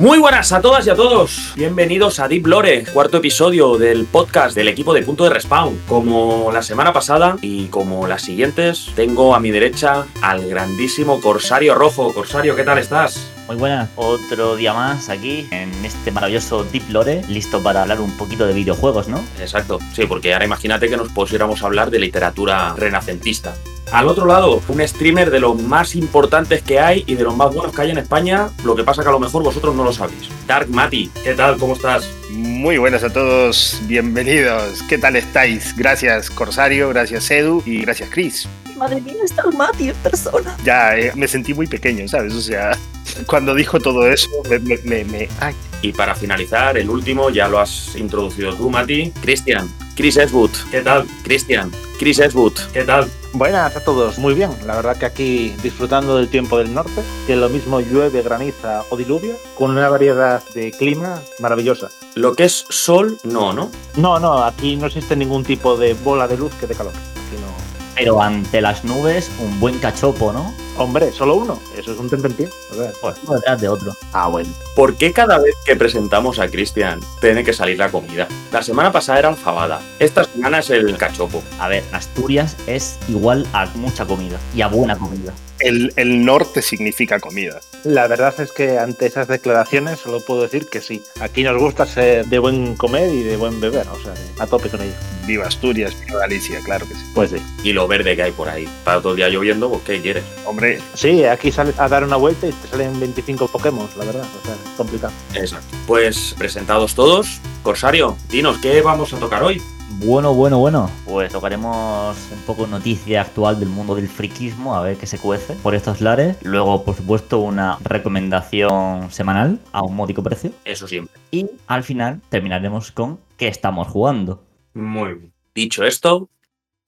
Muy 0.00 0.18
buenas 0.18 0.50
a 0.52 0.62
todas 0.62 0.86
y 0.86 0.90
a 0.90 0.94
todos. 0.94 1.52
Bienvenidos 1.56 2.20
a 2.20 2.26
Deep 2.26 2.46
Lore, 2.46 2.84
cuarto 2.90 3.18
episodio 3.18 3.76
del 3.76 4.06
podcast 4.06 4.56
del 4.56 4.68
equipo 4.68 4.94
de 4.94 5.02
Punto 5.02 5.24
de 5.24 5.30
Respawn. 5.30 5.78
Como 5.86 6.50
la 6.50 6.62
semana 6.62 6.94
pasada 6.94 7.36
y 7.42 7.66
como 7.66 8.06
las 8.06 8.22
siguientes, 8.22 8.92
tengo 8.96 9.34
a 9.34 9.40
mi 9.40 9.50
derecha 9.50 10.06
al 10.22 10.48
grandísimo 10.48 11.20
Corsario 11.20 11.74
Rojo. 11.74 12.14
Corsario, 12.14 12.56
¿qué 12.56 12.64
tal 12.64 12.78
estás? 12.78 13.30
Muy 13.46 13.56
buenas, 13.56 13.90
otro 13.96 14.56
día 14.56 14.72
más 14.72 15.10
aquí 15.10 15.46
en 15.50 15.70
este 15.84 16.10
maravilloso 16.10 16.64
Deep 16.64 16.88
Lore, 16.88 17.20
listo 17.28 17.62
para 17.62 17.82
hablar 17.82 18.00
un 18.00 18.16
poquito 18.16 18.46
de 18.46 18.54
videojuegos, 18.54 19.06
¿no? 19.08 19.22
Exacto, 19.38 19.80
sí, 19.92 20.06
porque 20.06 20.32
ahora 20.32 20.46
imagínate 20.46 20.88
que 20.88 20.96
nos 20.96 21.10
pusiéramos 21.10 21.62
a 21.62 21.66
hablar 21.66 21.90
de 21.90 21.98
literatura 21.98 22.72
renacentista. 22.74 23.54
Al 23.92 24.06
otro 24.06 24.24
lado, 24.26 24.62
un 24.68 24.86
streamer 24.86 25.30
de 25.32 25.40
los 25.40 25.60
más 25.60 25.96
importantes 25.96 26.62
que 26.62 26.78
hay 26.78 27.02
y 27.08 27.16
de 27.16 27.24
los 27.24 27.34
más 27.36 27.52
buenos 27.52 27.74
que 27.74 27.82
hay 27.82 27.90
en 27.90 27.98
España, 27.98 28.48
lo 28.64 28.76
que 28.76 28.84
pasa 28.84 29.02
que 29.02 29.08
a 29.08 29.12
lo 29.12 29.18
mejor 29.18 29.42
vosotros 29.42 29.74
no 29.74 29.82
lo 29.82 29.92
sabéis. 29.92 30.28
Dark 30.46 30.68
Mati, 30.70 31.10
¿qué 31.24 31.34
tal? 31.34 31.56
¿Cómo 31.58 31.72
estás? 31.74 32.08
Muy 32.30 32.78
buenas 32.78 33.02
a 33.02 33.12
todos, 33.12 33.80
bienvenidos. 33.88 34.82
¿Qué 34.88 34.96
tal 34.96 35.16
estáis? 35.16 35.74
Gracias 35.76 36.30
Corsario, 36.30 36.88
gracias 36.90 37.28
Edu 37.32 37.64
y 37.66 37.80
gracias 37.82 38.10
Chris. 38.12 38.48
Madre 38.76 39.00
mía, 39.00 39.14
está 39.24 39.42
el 39.50 39.56
Mati 39.56 39.88
en 39.88 39.96
persona. 39.96 40.56
Ya 40.64 40.96
eh, 40.96 41.10
me 41.16 41.26
sentí 41.26 41.52
muy 41.52 41.66
pequeño, 41.66 42.06
¿sabes? 42.06 42.32
O 42.34 42.40
sea, 42.40 42.78
cuando 43.26 43.56
dijo 43.56 43.80
todo 43.80 44.08
eso, 44.08 44.28
me... 44.48 44.58
me, 44.60 44.78
me- 44.84 45.04
me- 45.04 45.28
ay. 45.40 45.54
Y 45.82 45.92
para 45.92 46.14
finalizar, 46.14 46.76
el 46.78 46.90
último, 46.90 47.30
ya 47.30 47.48
lo 47.48 47.58
has 47.58 47.96
introducido 47.96 48.54
tú, 48.54 48.68
Mati. 48.70 49.10
Cristian, 49.22 49.68
Chris 49.96 50.16
Eswood. 50.18 50.50
¿Qué 50.70 50.82
tal? 50.82 51.06
Cristian, 51.24 51.72
Chris 51.98 52.18
Eswood. 52.20 52.52
¿Qué 52.72 52.84
tal? 52.84 53.10
Buenas 53.32 53.76
a 53.76 53.80
todos, 53.84 54.18
muy 54.18 54.34
bien. 54.34 54.50
La 54.66 54.74
verdad 54.74 54.96
que 54.96 55.06
aquí 55.06 55.54
disfrutando 55.62 56.16
del 56.16 56.28
tiempo 56.28 56.58
del 56.58 56.74
norte, 56.74 57.00
que 57.28 57.36
lo 57.36 57.48
mismo 57.48 57.80
llueve, 57.80 58.22
graniza 58.22 58.82
o 58.90 58.96
diluvia, 58.96 59.34
con 59.56 59.70
una 59.70 59.88
variedad 59.88 60.42
de 60.52 60.72
clima 60.72 61.20
maravillosa. 61.38 61.90
Lo 62.16 62.34
que 62.34 62.44
es 62.44 62.64
sol, 62.68 63.18
no, 63.22 63.52
¿no? 63.52 63.70
No, 63.96 64.18
no, 64.18 64.42
aquí 64.42 64.74
no 64.74 64.86
existe 64.86 65.14
ningún 65.14 65.44
tipo 65.44 65.76
de 65.76 65.94
bola 65.94 66.26
de 66.26 66.38
luz 66.38 66.52
que 66.58 66.66
dé 66.66 66.74
calor. 66.74 66.92
Aquí 66.92 67.36
no. 67.40 67.52
Pero 67.94 68.20
ante 68.20 68.60
las 68.60 68.84
nubes, 68.84 69.30
un 69.38 69.60
buen 69.60 69.78
cachopo, 69.78 70.32
¿no? 70.32 70.52
Hombre, 70.80 71.12
solo 71.12 71.34
uno. 71.34 71.60
Eso 71.76 71.92
es 71.92 71.98
un 71.98 72.08
tentempié. 72.08 72.48
O 72.70 72.74
sea, 72.74 72.90
Pues 73.02 73.16
uno 73.22 73.34
detrás 73.34 73.60
de 73.60 73.68
otro. 73.68 73.92
Ah, 74.14 74.28
bueno. 74.28 74.48
¿Por 74.74 74.96
qué 74.96 75.12
cada 75.12 75.38
vez 75.38 75.54
que 75.66 75.76
presentamos 75.76 76.38
a 76.38 76.48
Cristian 76.48 77.00
tiene 77.20 77.44
que 77.44 77.52
salir 77.52 77.76
la 77.76 77.90
comida? 77.90 78.26
La 78.50 78.62
semana 78.62 78.90
pasada 78.90 79.18
era 79.18 79.28
alfabada. 79.28 79.82
Esta 79.98 80.24
semana 80.24 80.60
es 80.60 80.70
el 80.70 80.96
cachopo. 80.96 81.42
A 81.58 81.68
ver, 81.68 81.84
Asturias 81.92 82.56
es 82.66 82.98
igual 83.08 83.46
a 83.52 83.66
mucha 83.74 84.06
comida 84.06 84.38
y 84.54 84.62
a 84.62 84.68
buena 84.68 84.96
comida. 84.96 85.34
El, 85.58 85.92
el 85.96 86.24
norte 86.24 86.62
significa 86.62 87.20
comida. 87.20 87.60
La 87.84 88.06
verdad 88.08 88.34
es 88.40 88.50
que 88.50 88.78
ante 88.78 89.04
esas 89.04 89.28
declaraciones 89.28 89.98
solo 89.98 90.20
puedo 90.24 90.40
decir 90.40 90.66
que 90.70 90.80
sí. 90.80 91.02
Aquí 91.20 91.42
nos 91.42 91.58
gusta 91.60 91.84
ser 91.84 92.24
de 92.24 92.38
buen 92.38 92.76
comer 92.76 93.12
y 93.14 93.22
de 93.22 93.36
buen 93.36 93.60
beber. 93.60 93.86
O 93.88 94.00
sea, 94.02 94.14
a 94.38 94.46
tope 94.46 94.70
con 94.70 94.80
ello. 94.80 94.94
Viva 95.26 95.46
Asturias, 95.46 95.94
viva 96.06 96.20
Galicia, 96.20 96.60
claro 96.64 96.88
que 96.88 96.94
sí. 96.94 97.02
Pues 97.14 97.30
sí. 97.30 97.36
Y 97.62 97.74
lo 97.74 97.86
verde 97.86 98.16
que 98.16 98.22
hay 98.22 98.32
por 98.32 98.48
ahí. 98.48 98.66
Para 98.84 99.02
todo 99.02 99.12
el 99.12 99.16
día 99.18 99.28
lloviendo, 99.28 99.68
pues 99.68 99.82
¿qué 99.82 100.00
quieres? 100.00 100.24
Hombre, 100.46 100.69
Sí, 100.94 101.24
aquí 101.24 101.50
sales 101.52 101.78
a 101.78 101.88
dar 101.88 102.04
una 102.04 102.16
vuelta 102.16 102.46
y 102.46 102.52
te 102.52 102.68
salen 102.68 102.98
25 102.98 103.48
Pokémon, 103.48 103.88
la 103.96 104.04
verdad. 104.04 104.26
O 104.40 104.46
sea, 104.46 104.54
es 104.54 104.76
complicado. 104.76 105.12
Exacto. 105.34 105.76
Pues 105.86 106.34
presentados 106.38 106.94
todos, 106.94 107.40
Corsario, 107.62 108.16
dinos, 108.28 108.58
¿qué 108.58 108.80
vamos 108.82 109.12
a 109.12 109.18
tocar 109.18 109.42
hoy? 109.42 109.60
Bueno, 110.02 110.32
bueno, 110.32 110.58
bueno. 110.58 110.90
Pues 111.04 111.30
tocaremos 111.30 112.16
un 112.32 112.40
poco 112.46 112.66
noticia 112.66 113.20
actual 113.20 113.60
del 113.60 113.68
mundo 113.68 113.94
del 113.94 114.08
friquismo, 114.08 114.74
a 114.74 114.82
ver 114.82 114.96
qué 114.96 115.06
se 115.06 115.18
cuece 115.18 115.54
por 115.54 115.74
estos 115.74 116.00
lares. 116.00 116.36
Luego, 116.42 116.84
por 116.84 116.96
supuesto, 116.96 117.40
una 117.40 117.76
recomendación 117.82 119.10
semanal 119.10 119.58
a 119.72 119.82
un 119.82 119.94
módico 119.94 120.22
precio. 120.22 120.52
Eso 120.64 120.88
siempre. 120.88 121.20
Y 121.30 121.50
al 121.66 121.82
final 121.82 122.20
terminaremos 122.30 122.92
con 122.92 123.20
qué 123.36 123.48
estamos 123.48 123.88
jugando. 123.88 124.42
Muy 124.72 125.14
bien. 125.14 125.32
Dicho 125.54 125.84
esto, 125.84 126.30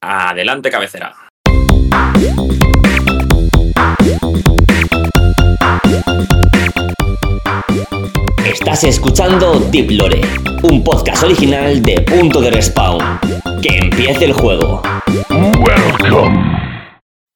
adelante 0.00 0.70
cabecera. 0.70 1.14
Estás 8.62 8.84
escuchando 8.84 9.58
Deep 9.72 9.90
Lore, 9.90 10.20
un 10.62 10.84
podcast 10.84 11.24
original 11.24 11.82
de 11.82 12.00
Punto 12.02 12.40
de 12.40 12.52
Respawn. 12.52 13.18
Que 13.60 13.78
empiece 13.78 14.26
el 14.26 14.32
juego. 14.34 14.80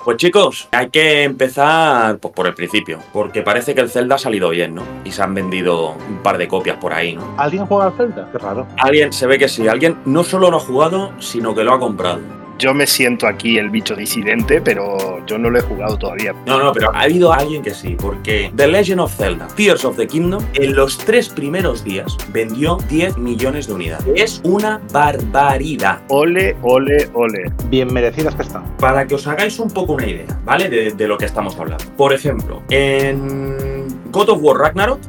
Pues 0.04 0.16
chicos, 0.18 0.68
hay 0.70 0.88
que 0.88 1.24
empezar 1.24 2.18
pues, 2.18 2.32
por 2.32 2.46
el 2.46 2.54
principio, 2.54 3.00
porque 3.12 3.42
parece 3.42 3.74
que 3.74 3.80
el 3.80 3.90
Zelda 3.90 4.14
ha 4.14 4.18
salido 4.18 4.50
bien, 4.50 4.76
¿no? 4.76 4.84
Y 5.04 5.10
se 5.10 5.20
han 5.20 5.34
vendido 5.34 5.96
un 6.08 6.22
par 6.22 6.38
de 6.38 6.46
copias 6.46 6.76
por 6.76 6.92
ahí, 6.92 7.16
¿no? 7.16 7.34
¿Alguien 7.38 7.66
juega 7.66 7.86
al 7.86 7.94
Zelda? 7.94 8.28
Qué 8.30 8.38
raro. 8.38 8.68
Alguien, 8.78 9.12
se 9.12 9.26
ve 9.26 9.36
que 9.36 9.48
sí, 9.48 9.66
alguien 9.66 9.96
no 10.04 10.22
solo 10.22 10.48
lo 10.48 10.58
ha 10.58 10.60
jugado, 10.60 11.10
sino 11.18 11.56
que 11.56 11.64
lo 11.64 11.74
ha 11.74 11.80
comprado. 11.80 12.20
Yo 12.58 12.74
me 12.74 12.86
siento 12.86 13.26
aquí 13.26 13.58
el 13.58 13.70
bicho 13.70 13.94
disidente, 13.94 14.60
pero 14.60 15.24
yo 15.26 15.38
no 15.38 15.50
lo 15.50 15.58
he 15.58 15.62
jugado 15.62 15.96
todavía. 15.96 16.34
No, 16.46 16.58
no, 16.58 16.72
pero 16.72 16.94
ha 16.94 17.02
habido 17.02 17.32
alguien 17.32 17.62
que 17.62 17.74
sí, 17.74 17.96
porque 18.00 18.50
The 18.54 18.66
Legend 18.68 19.00
of 19.00 19.14
Zelda, 19.14 19.46
Tears 19.48 19.84
of 19.84 19.96
the 19.96 20.06
Kingdom, 20.06 20.44
en 20.54 20.74
los 20.74 20.98
tres 20.98 21.28
primeros 21.28 21.84
días 21.84 22.16
vendió 22.32 22.78
10 22.88 23.18
millones 23.18 23.66
de 23.66 23.74
unidades. 23.74 24.06
Es 24.14 24.40
una 24.44 24.80
barbaridad. 24.92 26.00
Ole, 26.08 26.56
ole, 26.62 27.08
ole. 27.14 27.52
Bien 27.68 27.92
merecidas 27.92 28.34
que 28.34 28.42
están. 28.42 28.64
Para 28.76 29.06
que 29.06 29.14
os 29.14 29.26
hagáis 29.26 29.58
un 29.58 29.70
poco 29.70 29.94
una 29.94 30.06
idea, 30.06 30.26
¿vale? 30.44 30.68
De, 30.68 30.92
de 30.92 31.08
lo 31.08 31.18
que 31.18 31.26
estamos 31.26 31.58
hablando. 31.58 31.84
Por 31.96 32.12
ejemplo, 32.12 32.62
en 32.70 33.75
God 34.16 34.30
of 34.30 34.38
War 34.40 34.56
Ragnarok, 34.56 35.00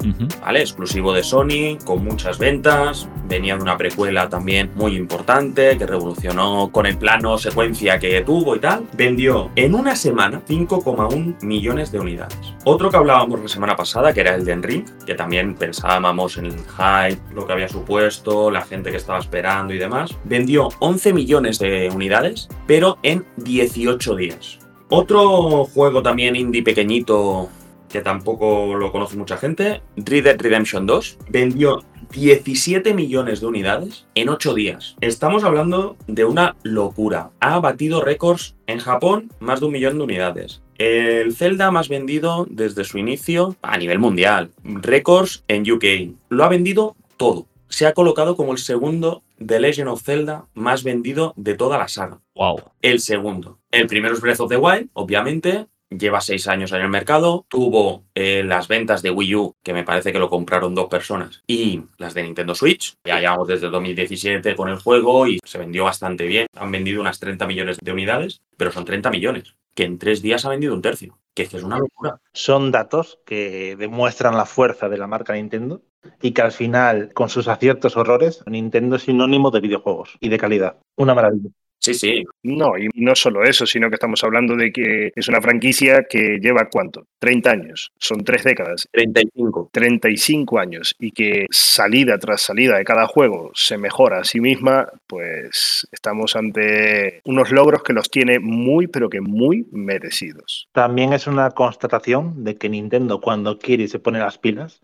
¿vale? 0.42 0.60
Exclusivo 0.60 1.14
de 1.14 1.24
Sony, 1.24 1.78
con 1.86 2.04
muchas 2.04 2.38
ventas. 2.38 3.08
Venía 3.30 3.56
de 3.56 3.62
una 3.62 3.78
precuela 3.78 4.28
también 4.28 4.70
muy 4.76 4.98
importante 4.98 5.78
que 5.78 5.86
revolucionó 5.86 6.70
con 6.74 6.86
el 6.86 6.98
plano 6.98 7.38
secuencia 7.38 8.00
que 8.00 8.20
tuvo 8.20 8.58
y 8.58 8.60
tal. 8.60 8.86
Vendió 8.98 9.50
en 9.56 9.76
una 9.76 9.96
semana 9.96 10.42
5,1 10.46 11.42
millones 11.42 11.90
de 11.94 12.02
unidades. 12.02 12.38
Otro 12.66 12.90
que 12.90 12.98
hablábamos 12.98 13.40
la 13.40 13.48
semana 13.48 13.78
pasada, 13.78 14.12
que 14.12 14.20
era 14.20 14.36
el 14.36 14.44
de 14.44 14.58
Ring, 14.58 14.86
que 15.06 15.16
también 15.16 15.56
pensábamos 15.56 16.36
en 16.36 16.48
el 16.48 16.58
hype, 16.58 17.34
lo 17.34 17.48
que 17.48 17.54
había 17.54 17.70
supuesto, 17.70 18.52
la 18.52 18.66
gente 18.66 18.92
que 18.92 18.98
estaba 18.98 19.20
esperando 19.20 19.74
y 19.74 19.78
demás. 19.78 20.14
Vendió 20.26 20.68
11 20.80 21.14
millones 21.14 21.60
de 21.60 21.90
unidades, 21.96 22.50
pero 22.66 22.98
en 23.04 23.26
18 23.38 24.18
días. 24.18 24.60
Otro 24.90 25.64
juego 25.64 26.02
también 26.02 26.36
indie 26.36 26.62
pequeñito 26.62 27.50
que 27.90 28.02
tampoco 28.02 28.76
lo 28.76 28.92
conoce 28.92 29.18
mucha 29.18 29.38
gente, 29.38 29.82
Red 29.96 30.24
Dead 30.26 30.42
Redemption 30.42 30.86
2, 30.86 31.18
vendió 31.30 31.84
17 32.12 32.94
millones 32.94 33.42
de 33.42 33.48
unidades 33.48 34.06
en 34.16 34.30
8 34.30 34.54
días. 34.54 34.96
Estamos 35.02 35.44
hablando 35.44 35.98
de 36.08 36.26
una 36.26 36.56
locura. 36.64 37.32
Ha 37.40 37.60
batido 37.60 38.02
récords 38.02 38.56
en 38.68 38.80
Japón, 38.80 39.32
más 39.40 39.60
de 39.60 39.66
un 39.68 39.72
millón 39.74 39.98
de 39.98 40.04
unidades. 40.04 40.62
El 40.78 41.36
Zelda 41.36 41.72
más 41.72 41.90
vendido 41.90 42.46
desde 42.50 42.84
su 42.84 42.98
inicio 42.98 43.56
a 43.62 43.78
nivel 43.78 44.00
mundial. 44.00 44.52
Récords 44.64 45.44
en 45.48 45.70
UK. 45.70 46.16
Lo 46.30 46.44
ha 46.44 46.50
vendido 46.50 46.96
todo. 47.18 47.48
Se 47.68 47.86
ha 47.88 47.94
colocado 47.94 48.38
como 48.38 48.54
el 48.54 48.60
segundo 48.60 49.24
The 49.46 49.60
Legend 49.60 49.90
of 49.90 50.04
Zelda 50.04 50.46
más 50.54 50.84
vendido 50.84 51.34
de 51.36 51.56
toda 51.56 51.78
la 51.78 51.88
saga 51.88 52.22
Wow. 52.36 52.62
el 52.82 53.00
segundo. 53.00 53.60
El 53.72 53.88
primero 53.88 54.14
es 54.14 54.22
Breath 54.22 54.40
of 54.40 54.50
the 54.50 54.58
Wild, 54.58 54.90
obviamente. 54.94 55.68
Lleva 55.90 56.20
seis 56.22 56.48
años 56.48 56.72
en 56.74 56.82
el 56.82 56.90
mercado. 56.90 57.46
Tuvo 57.50 58.04
eh, 58.14 58.44
las 58.44 58.68
ventas 58.68 59.02
de 59.02 59.12
Wii 59.12 59.36
U, 59.36 59.56
que 59.64 59.74
me 59.74 59.84
parece 59.84 60.12
que 60.12 60.20
lo 60.20 60.30
compraron 60.30 60.76
dos 60.76 60.88
personas, 60.88 61.44
y 61.48 61.84
las 61.98 62.14
de 62.14 62.24
Nintendo 62.24 62.56
Switch. 62.56 62.96
Ya 63.06 63.20
llevamos 63.20 63.48
desde 63.48 63.70
2017 63.70 64.56
con 64.56 64.70
el 64.70 64.78
juego 64.78 65.28
y 65.28 65.40
se 65.46 65.58
vendió 65.58 65.86
bastante 65.86 66.26
bien. 66.26 66.48
Han 66.56 66.72
vendido 66.72 67.00
unas 67.00 67.20
30 67.20 67.48
millones 67.48 67.78
de 67.82 67.92
unidades, 67.92 68.42
pero 68.58 68.72
son 68.72 68.86
30 68.86 69.10
millones, 69.10 69.56
que 69.76 69.86
en 69.86 69.98
tres 69.98 70.22
días 70.22 70.44
ha 70.46 70.50
vendido 70.50 70.74
un 70.74 70.82
tercio. 70.82 71.18
Que 71.34 71.44
es 71.44 71.54
es 71.54 71.64
una 71.64 71.78
locura. 71.78 72.20
Son 72.34 72.72
datos 72.72 73.20
que 73.26 73.76
demuestran 73.78 74.36
la 74.36 74.46
fuerza 74.46 74.90
de 74.90 74.98
la 74.98 75.08
marca 75.08 75.34
Nintendo 75.34 75.84
y 76.22 76.32
que 76.32 76.42
al 76.42 76.52
final, 76.52 77.14
con 77.14 77.30
sus 77.30 77.48
aciertos 77.48 77.96
o 77.96 78.02
errores, 78.02 78.44
Nintendo 78.46 78.96
es 78.96 79.04
sinónimo 79.04 79.52
de 79.52 79.62
videojuegos 79.62 80.18
y 80.20 80.30
de 80.30 80.38
calidad. 80.38 80.78
Una 80.96 81.14
maravilla. 81.14 81.50
Sí, 81.94 81.94
sí. 81.94 82.24
No, 82.44 82.78
y 82.78 82.88
no 82.96 83.16
solo 83.16 83.44
eso, 83.44 83.66
sino 83.66 83.90
que 83.90 83.96
estamos 83.96 84.24
hablando 84.24 84.56
de 84.56 84.72
que 84.72 85.12
es 85.16 85.28
una 85.28 85.42
franquicia 85.42 86.06
que 86.10 86.40
lleva 86.42 86.70
cuánto? 86.70 87.08
30 87.20 87.52
años, 87.52 87.92
son 87.98 88.24
tres 88.24 88.44
décadas. 88.44 88.88
35. 88.92 89.70
35 89.72 90.60
años 90.60 90.96
y 91.00 91.12
que 91.12 91.46
salida 91.50 92.18
tras 92.18 92.42
salida 92.42 92.78
de 92.78 92.84
cada 92.84 93.08
juego 93.08 93.52
se 93.54 93.78
mejora 93.78 94.20
a 94.20 94.24
sí 94.24 94.40
misma, 94.40 94.88
pues 95.08 95.88
estamos 95.92 96.36
ante 96.36 97.22
unos 97.26 97.52
logros 97.52 97.84
que 97.84 97.94
los 97.94 98.10
tiene 98.10 98.40
muy, 98.40 98.88
pero 98.88 99.10
que 99.10 99.22
muy 99.22 99.66
merecidos. 99.72 100.68
También 100.74 101.14
es 101.14 101.28
una 101.28 101.52
constatación 101.52 102.44
de 102.44 102.56
que 102.56 102.70
Nintendo, 102.70 103.22
cuando 103.22 103.58
quiere 103.58 103.84
y 103.84 103.88
se 103.88 104.00
pone 104.00 104.20
las 104.20 104.38
pilas, 104.38 104.82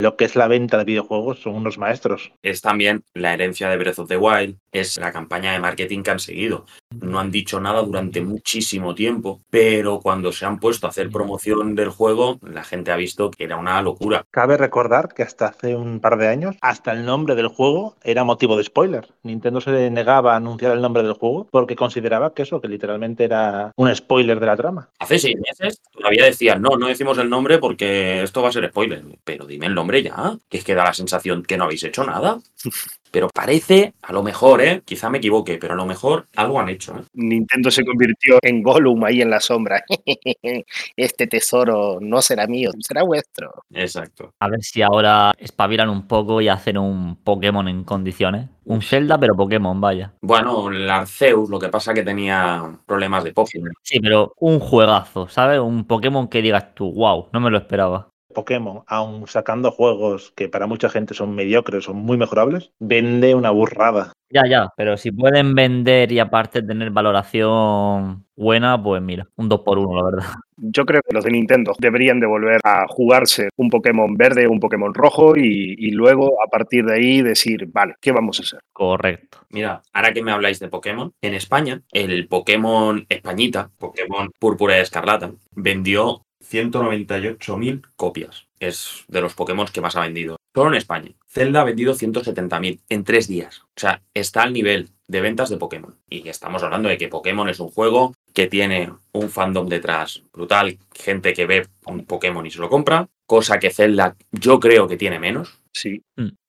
lo 0.00 0.16
que 0.16 0.24
es 0.24 0.36
la 0.36 0.48
venta 0.48 0.78
de 0.78 0.84
videojuegos 0.84 1.40
son 1.40 1.54
unos 1.54 1.78
maestros. 1.78 2.32
Es 2.42 2.60
también 2.60 3.04
la 3.14 3.34
herencia 3.34 3.68
de 3.68 3.76
Breath 3.76 4.00
of 4.00 4.08
the 4.08 4.16
Wild, 4.16 4.58
es 4.72 4.96
la 4.98 5.12
campaña 5.12 5.52
de 5.52 5.60
marketing 5.60 6.02
que 6.02 6.10
han 6.10 6.18
seguido. 6.18 6.66
No 7.00 7.18
han 7.18 7.30
dicho 7.30 7.60
nada 7.60 7.82
durante 7.82 8.20
muchísimo 8.20 8.94
tiempo, 8.94 9.40
pero 9.50 10.00
cuando 10.00 10.32
se 10.32 10.46
han 10.46 10.58
puesto 10.58 10.86
a 10.86 10.90
hacer 10.90 11.10
promoción 11.10 11.74
del 11.74 11.90
juego, 11.90 12.38
la 12.42 12.64
gente 12.64 12.90
ha 12.92 12.96
visto 12.96 13.30
que 13.30 13.44
era 13.44 13.56
una 13.56 13.80
locura. 13.82 14.24
Cabe 14.30 14.56
recordar 14.56 15.12
que 15.14 15.22
hasta 15.22 15.46
hace 15.46 15.76
un 15.76 16.00
par 16.00 16.18
de 16.18 16.28
años, 16.28 16.56
hasta 16.60 16.92
el 16.92 17.04
nombre 17.04 17.34
del 17.34 17.48
juego 17.48 17.96
era 18.02 18.24
motivo 18.24 18.56
de 18.56 18.64
spoiler. 18.64 19.08
Nintendo 19.22 19.60
se 19.60 19.90
negaba 19.90 20.34
a 20.34 20.36
anunciar 20.36 20.72
el 20.72 20.82
nombre 20.82 21.02
del 21.02 21.12
juego 21.12 21.48
porque 21.50 21.76
consideraba 21.76 22.34
que 22.34 22.42
eso, 22.42 22.60
que 22.60 22.68
literalmente 22.68 23.24
era 23.24 23.72
un 23.76 23.94
spoiler 23.94 24.40
de 24.40 24.46
la 24.46 24.56
trama. 24.56 24.88
Hace 24.98 25.18
seis 25.18 25.36
meses 25.36 25.80
todavía 25.92 26.24
decían, 26.24 26.62
no, 26.62 26.76
no 26.76 26.86
decimos 26.86 27.18
el 27.18 27.30
nombre 27.30 27.58
porque 27.58 28.22
esto 28.22 28.42
va 28.42 28.48
a 28.48 28.52
ser 28.52 28.68
spoiler. 28.68 29.04
Pero 29.24 29.46
dime 29.46 29.66
el 29.66 29.74
nombre 29.74 30.02
ya, 30.02 30.36
que 30.48 30.58
es 30.58 30.64
que 30.64 30.74
da 30.74 30.84
la 30.84 30.94
sensación 30.94 31.42
que 31.42 31.56
no 31.56 31.64
habéis 31.64 31.84
hecho 31.84 32.04
nada. 32.04 32.38
Pero 33.14 33.28
parece, 33.32 33.94
a 34.02 34.12
lo 34.12 34.24
mejor, 34.24 34.60
¿eh? 34.60 34.82
quizá 34.84 35.08
me 35.08 35.18
equivoque, 35.18 35.56
pero 35.56 35.74
a 35.74 35.76
lo 35.76 35.86
mejor 35.86 36.26
algo 36.34 36.58
han 36.58 36.68
hecho. 36.68 36.96
¿eh? 36.96 37.04
Nintendo 37.12 37.70
se 37.70 37.84
convirtió 37.84 38.40
en 38.42 38.60
Gollum 38.60 39.04
ahí 39.04 39.22
en 39.22 39.30
la 39.30 39.38
sombra. 39.38 39.84
este 40.96 41.28
tesoro 41.28 41.98
no 42.00 42.20
será 42.20 42.48
mío, 42.48 42.72
será 42.80 43.04
vuestro. 43.04 43.52
Exacto. 43.72 44.32
A 44.40 44.48
ver 44.48 44.64
si 44.64 44.82
ahora 44.82 45.32
espabilan 45.38 45.90
un 45.90 46.08
poco 46.08 46.40
y 46.40 46.48
hacen 46.48 46.76
un 46.76 47.14
Pokémon 47.22 47.68
en 47.68 47.84
condiciones. 47.84 48.48
Un 48.64 48.82
Zelda, 48.82 49.16
pero 49.16 49.36
Pokémon, 49.36 49.80
vaya. 49.80 50.12
Bueno, 50.20 50.68
el 50.70 50.90
Arceus, 50.90 51.48
lo 51.48 51.60
que 51.60 51.68
pasa 51.68 51.94
que 51.94 52.02
tenía 52.02 52.64
problemas 52.84 53.22
de 53.22 53.32
Pokémon. 53.32 53.70
Sí, 53.82 54.00
pero 54.00 54.32
un 54.40 54.58
juegazo, 54.58 55.28
¿sabes? 55.28 55.60
Un 55.60 55.84
Pokémon 55.84 56.26
que 56.26 56.42
digas 56.42 56.74
tú, 56.74 56.92
wow, 56.92 57.28
no 57.32 57.38
me 57.38 57.50
lo 57.50 57.58
esperaba. 57.58 58.08
Pokémon, 58.34 58.82
aun 58.86 59.26
sacando 59.26 59.70
juegos 59.70 60.32
que 60.36 60.48
para 60.48 60.66
mucha 60.66 60.88
gente 60.88 61.14
son 61.14 61.34
mediocres, 61.34 61.84
son 61.84 61.96
muy 61.96 62.18
mejorables, 62.18 62.72
vende 62.78 63.34
una 63.34 63.50
burrada. 63.50 64.12
Ya, 64.30 64.42
ya, 64.48 64.68
pero 64.76 64.96
si 64.96 65.12
pueden 65.12 65.54
vender 65.54 66.10
y 66.10 66.18
aparte 66.18 66.60
tener 66.60 66.90
valoración 66.90 68.26
buena, 68.34 68.82
pues 68.82 69.00
mira, 69.00 69.28
un 69.36 69.48
2 69.48 69.60
por 69.60 69.78
1 69.78 69.96
la 69.96 70.04
verdad. 70.04 70.34
Yo 70.56 70.84
creo 70.84 71.02
que 71.02 71.14
los 71.14 71.24
de 71.24 71.30
Nintendo 71.30 71.72
deberían 71.78 72.18
de 72.18 72.26
volver 72.26 72.60
a 72.64 72.86
jugarse 72.88 73.48
un 73.56 73.70
Pokémon 73.70 74.14
verde, 74.16 74.48
un 74.48 74.58
Pokémon 74.58 74.92
rojo 74.92 75.36
y, 75.36 75.76
y, 75.78 75.90
luego 75.92 76.42
a 76.44 76.48
partir 76.48 76.84
de 76.84 76.94
ahí 76.94 77.22
decir, 77.22 77.66
vale, 77.66 77.94
¿qué 78.00 78.12
vamos 78.12 78.40
a 78.40 78.42
hacer? 78.42 78.60
Correcto. 78.72 79.38
Mira, 79.50 79.82
ahora 79.92 80.12
que 80.12 80.22
me 80.22 80.32
habláis 80.32 80.58
de 80.58 80.68
Pokémon, 80.68 81.12
en 81.22 81.34
España 81.34 81.82
el 81.92 82.26
Pokémon 82.26 83.06
Españita, 83.08 83.70
Pokémon 83.78 84.30
Púrpura 84.38 84.78
y 84.78 84.80
Escarlata, 84.80 85.32
vendió 85.52 86.24
198.000 86.44 87.82
copias. 87.96 88.46
Es 88.60 89.04
de 89.08 89.20
los 89.20 89.34
Pokémon 89.34 89.66
que 89.66 89.80
más 89.80 89.96
ha 89.96 90.02
vendido. 90.02 90.36
Solo 90.54 90.70
en 90.70 90.76
España. 90.76 91.12
Zelda 91.26 91.62
ha 91.62 91.64
vendido 91.64 91.94
170.000 91.94 92.80
en 92.88 93.04
tres 93.04 93.26
días. 93.26 93.62
O 93.62 93.80
sea, 93.80 94.02
está 94.14 94.42
al 94.42 94.52
nivel 94.52 94.90
de 95.08 95.20
ventas 95.20 95.50
de 95.50 95.56
Pokémon. 95.56 95.96
Y 96.08 96.28
estamos 96.28 96.62
hablando 96.62 96.88
de 96.88 96.98
que 96.98 97.08
Pokémon 97.08 97.48
es 97.48 97.60
un 97.60 97.70
juego 97.70 98.14
que 98.32 98.46
tiene 98.46 98.92
un 99.12 99.30
fandom 99.30 99.68
detrás 99.68 100.22
brutal, 100.32 100.78
gente 100.94 101.32
que 101.32 101.46
ve 101.46 101.66
un 101.86 102.04
Pokémon 102.04 102.46
y 102.46 102.50
se 102.50 102.60
lo 102.60 102.68
compra, 102.68 103.08
cosa 103.26 103.58
que 103.58 103.70
Zelda 103.70 104.16
yo 104.30 104.60
creo 104.60 104.88
que 104.88 104.96
tiene 104.96 105.18
menos. 105.18 105.60
Sí. 105.72 106.02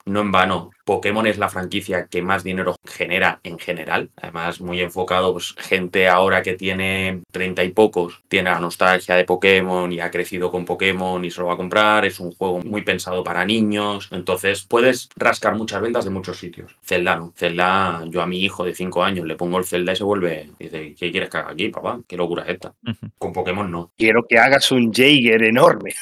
No 0.07 0.21
en 0.21 0.31
vano, 0.31 0.69
Pokémon 0.85 1.25
es 1.25 1.39
la 1.39 1.49
franquicia 1.49 2.05
que 2.05 2.21
más 2.21 2.43
dinero 2.43 2.75
genera 2.85 3.39
en 3.43 3.57
general. 3.57 4.11
Además, 4.17 4.61
muy 4.61 4.79
enfocado, 4.79 5.33
pues 5.33 5.55
gente 5.57 6.07
ahora 6.07 6.43
que 6.43 6.53
tiene 6.53 7.23
treinta 7.31 7.63
y 7.63 7.69
pocos, 7.69 8.21
tiene 8.27 8.51
la 8.51 8.59
nostalgia 8.59 9.15
de 9.15 9.25
Pokémon 9.25 9.91
y 9.91 9.99
ha 9.99 10.11
crecido 10.11 10.51
con 10.51 10.63
Pokémon 10.63 11.25
y 11.25 11.31
se 11.31 11.41
lo 11.41 11.47
va 11.47 11.53
a 11.53 11.57
comprar. 11.57 12.05
Es 12.05 12.19
un 12.19 12.31
juego 12.31 12.59
muy 12.59 12.83
pensado 12.83 13.23
para 13.23 13.45
niños. 13.45 14.09
Entonces, 14.11 14.63
puedes 14.69 15.09
rascar 15.15 15.55
muchas 15.55 15.81
ventas 15.81 16.05
de 16.05 16.11
muchos 16.11 16.37
sitios. 16.37 16.77
Zelda 16.83 17.15
no. 17.15 17.33
Zelda, 17.35 18.03
yo 18.05 18.21
a 18.21 18.27
mi 18.27 18.41
hijo 18.41 18.63
de 18.63 18.75
cinco 18.75 19.03
años 19.03 19.25
le 19.25 19.35
pongo 19.35 19.57
el 19.57 19.65
Zelda 19.65 19.93
y 19.93 19.95
se 19.95 20.03
vuelve. 20.03 20.51
Dice, 20.59 20.93
¿qué 20.93 21.11
quieres 21.11 21.31
que 21.31 21.37
haga 21.37 21.51
aquí, 21.51 21.69
papá? 21.69 21.99
¿Qué 22.07 22.15
locura 22.15 22.43
es 22.43 22.49
esta? 22.49 22.75
Con 23.17 23.33
Pokémon 23.33 23.71
no. 23.71 23.91
Quiero 23.97 24.23
que 24.29 24.37
hagas 24.37 24.71
un 24.71 24.93
Jaeger 24.93 25.43
enorme. 25.43 25.95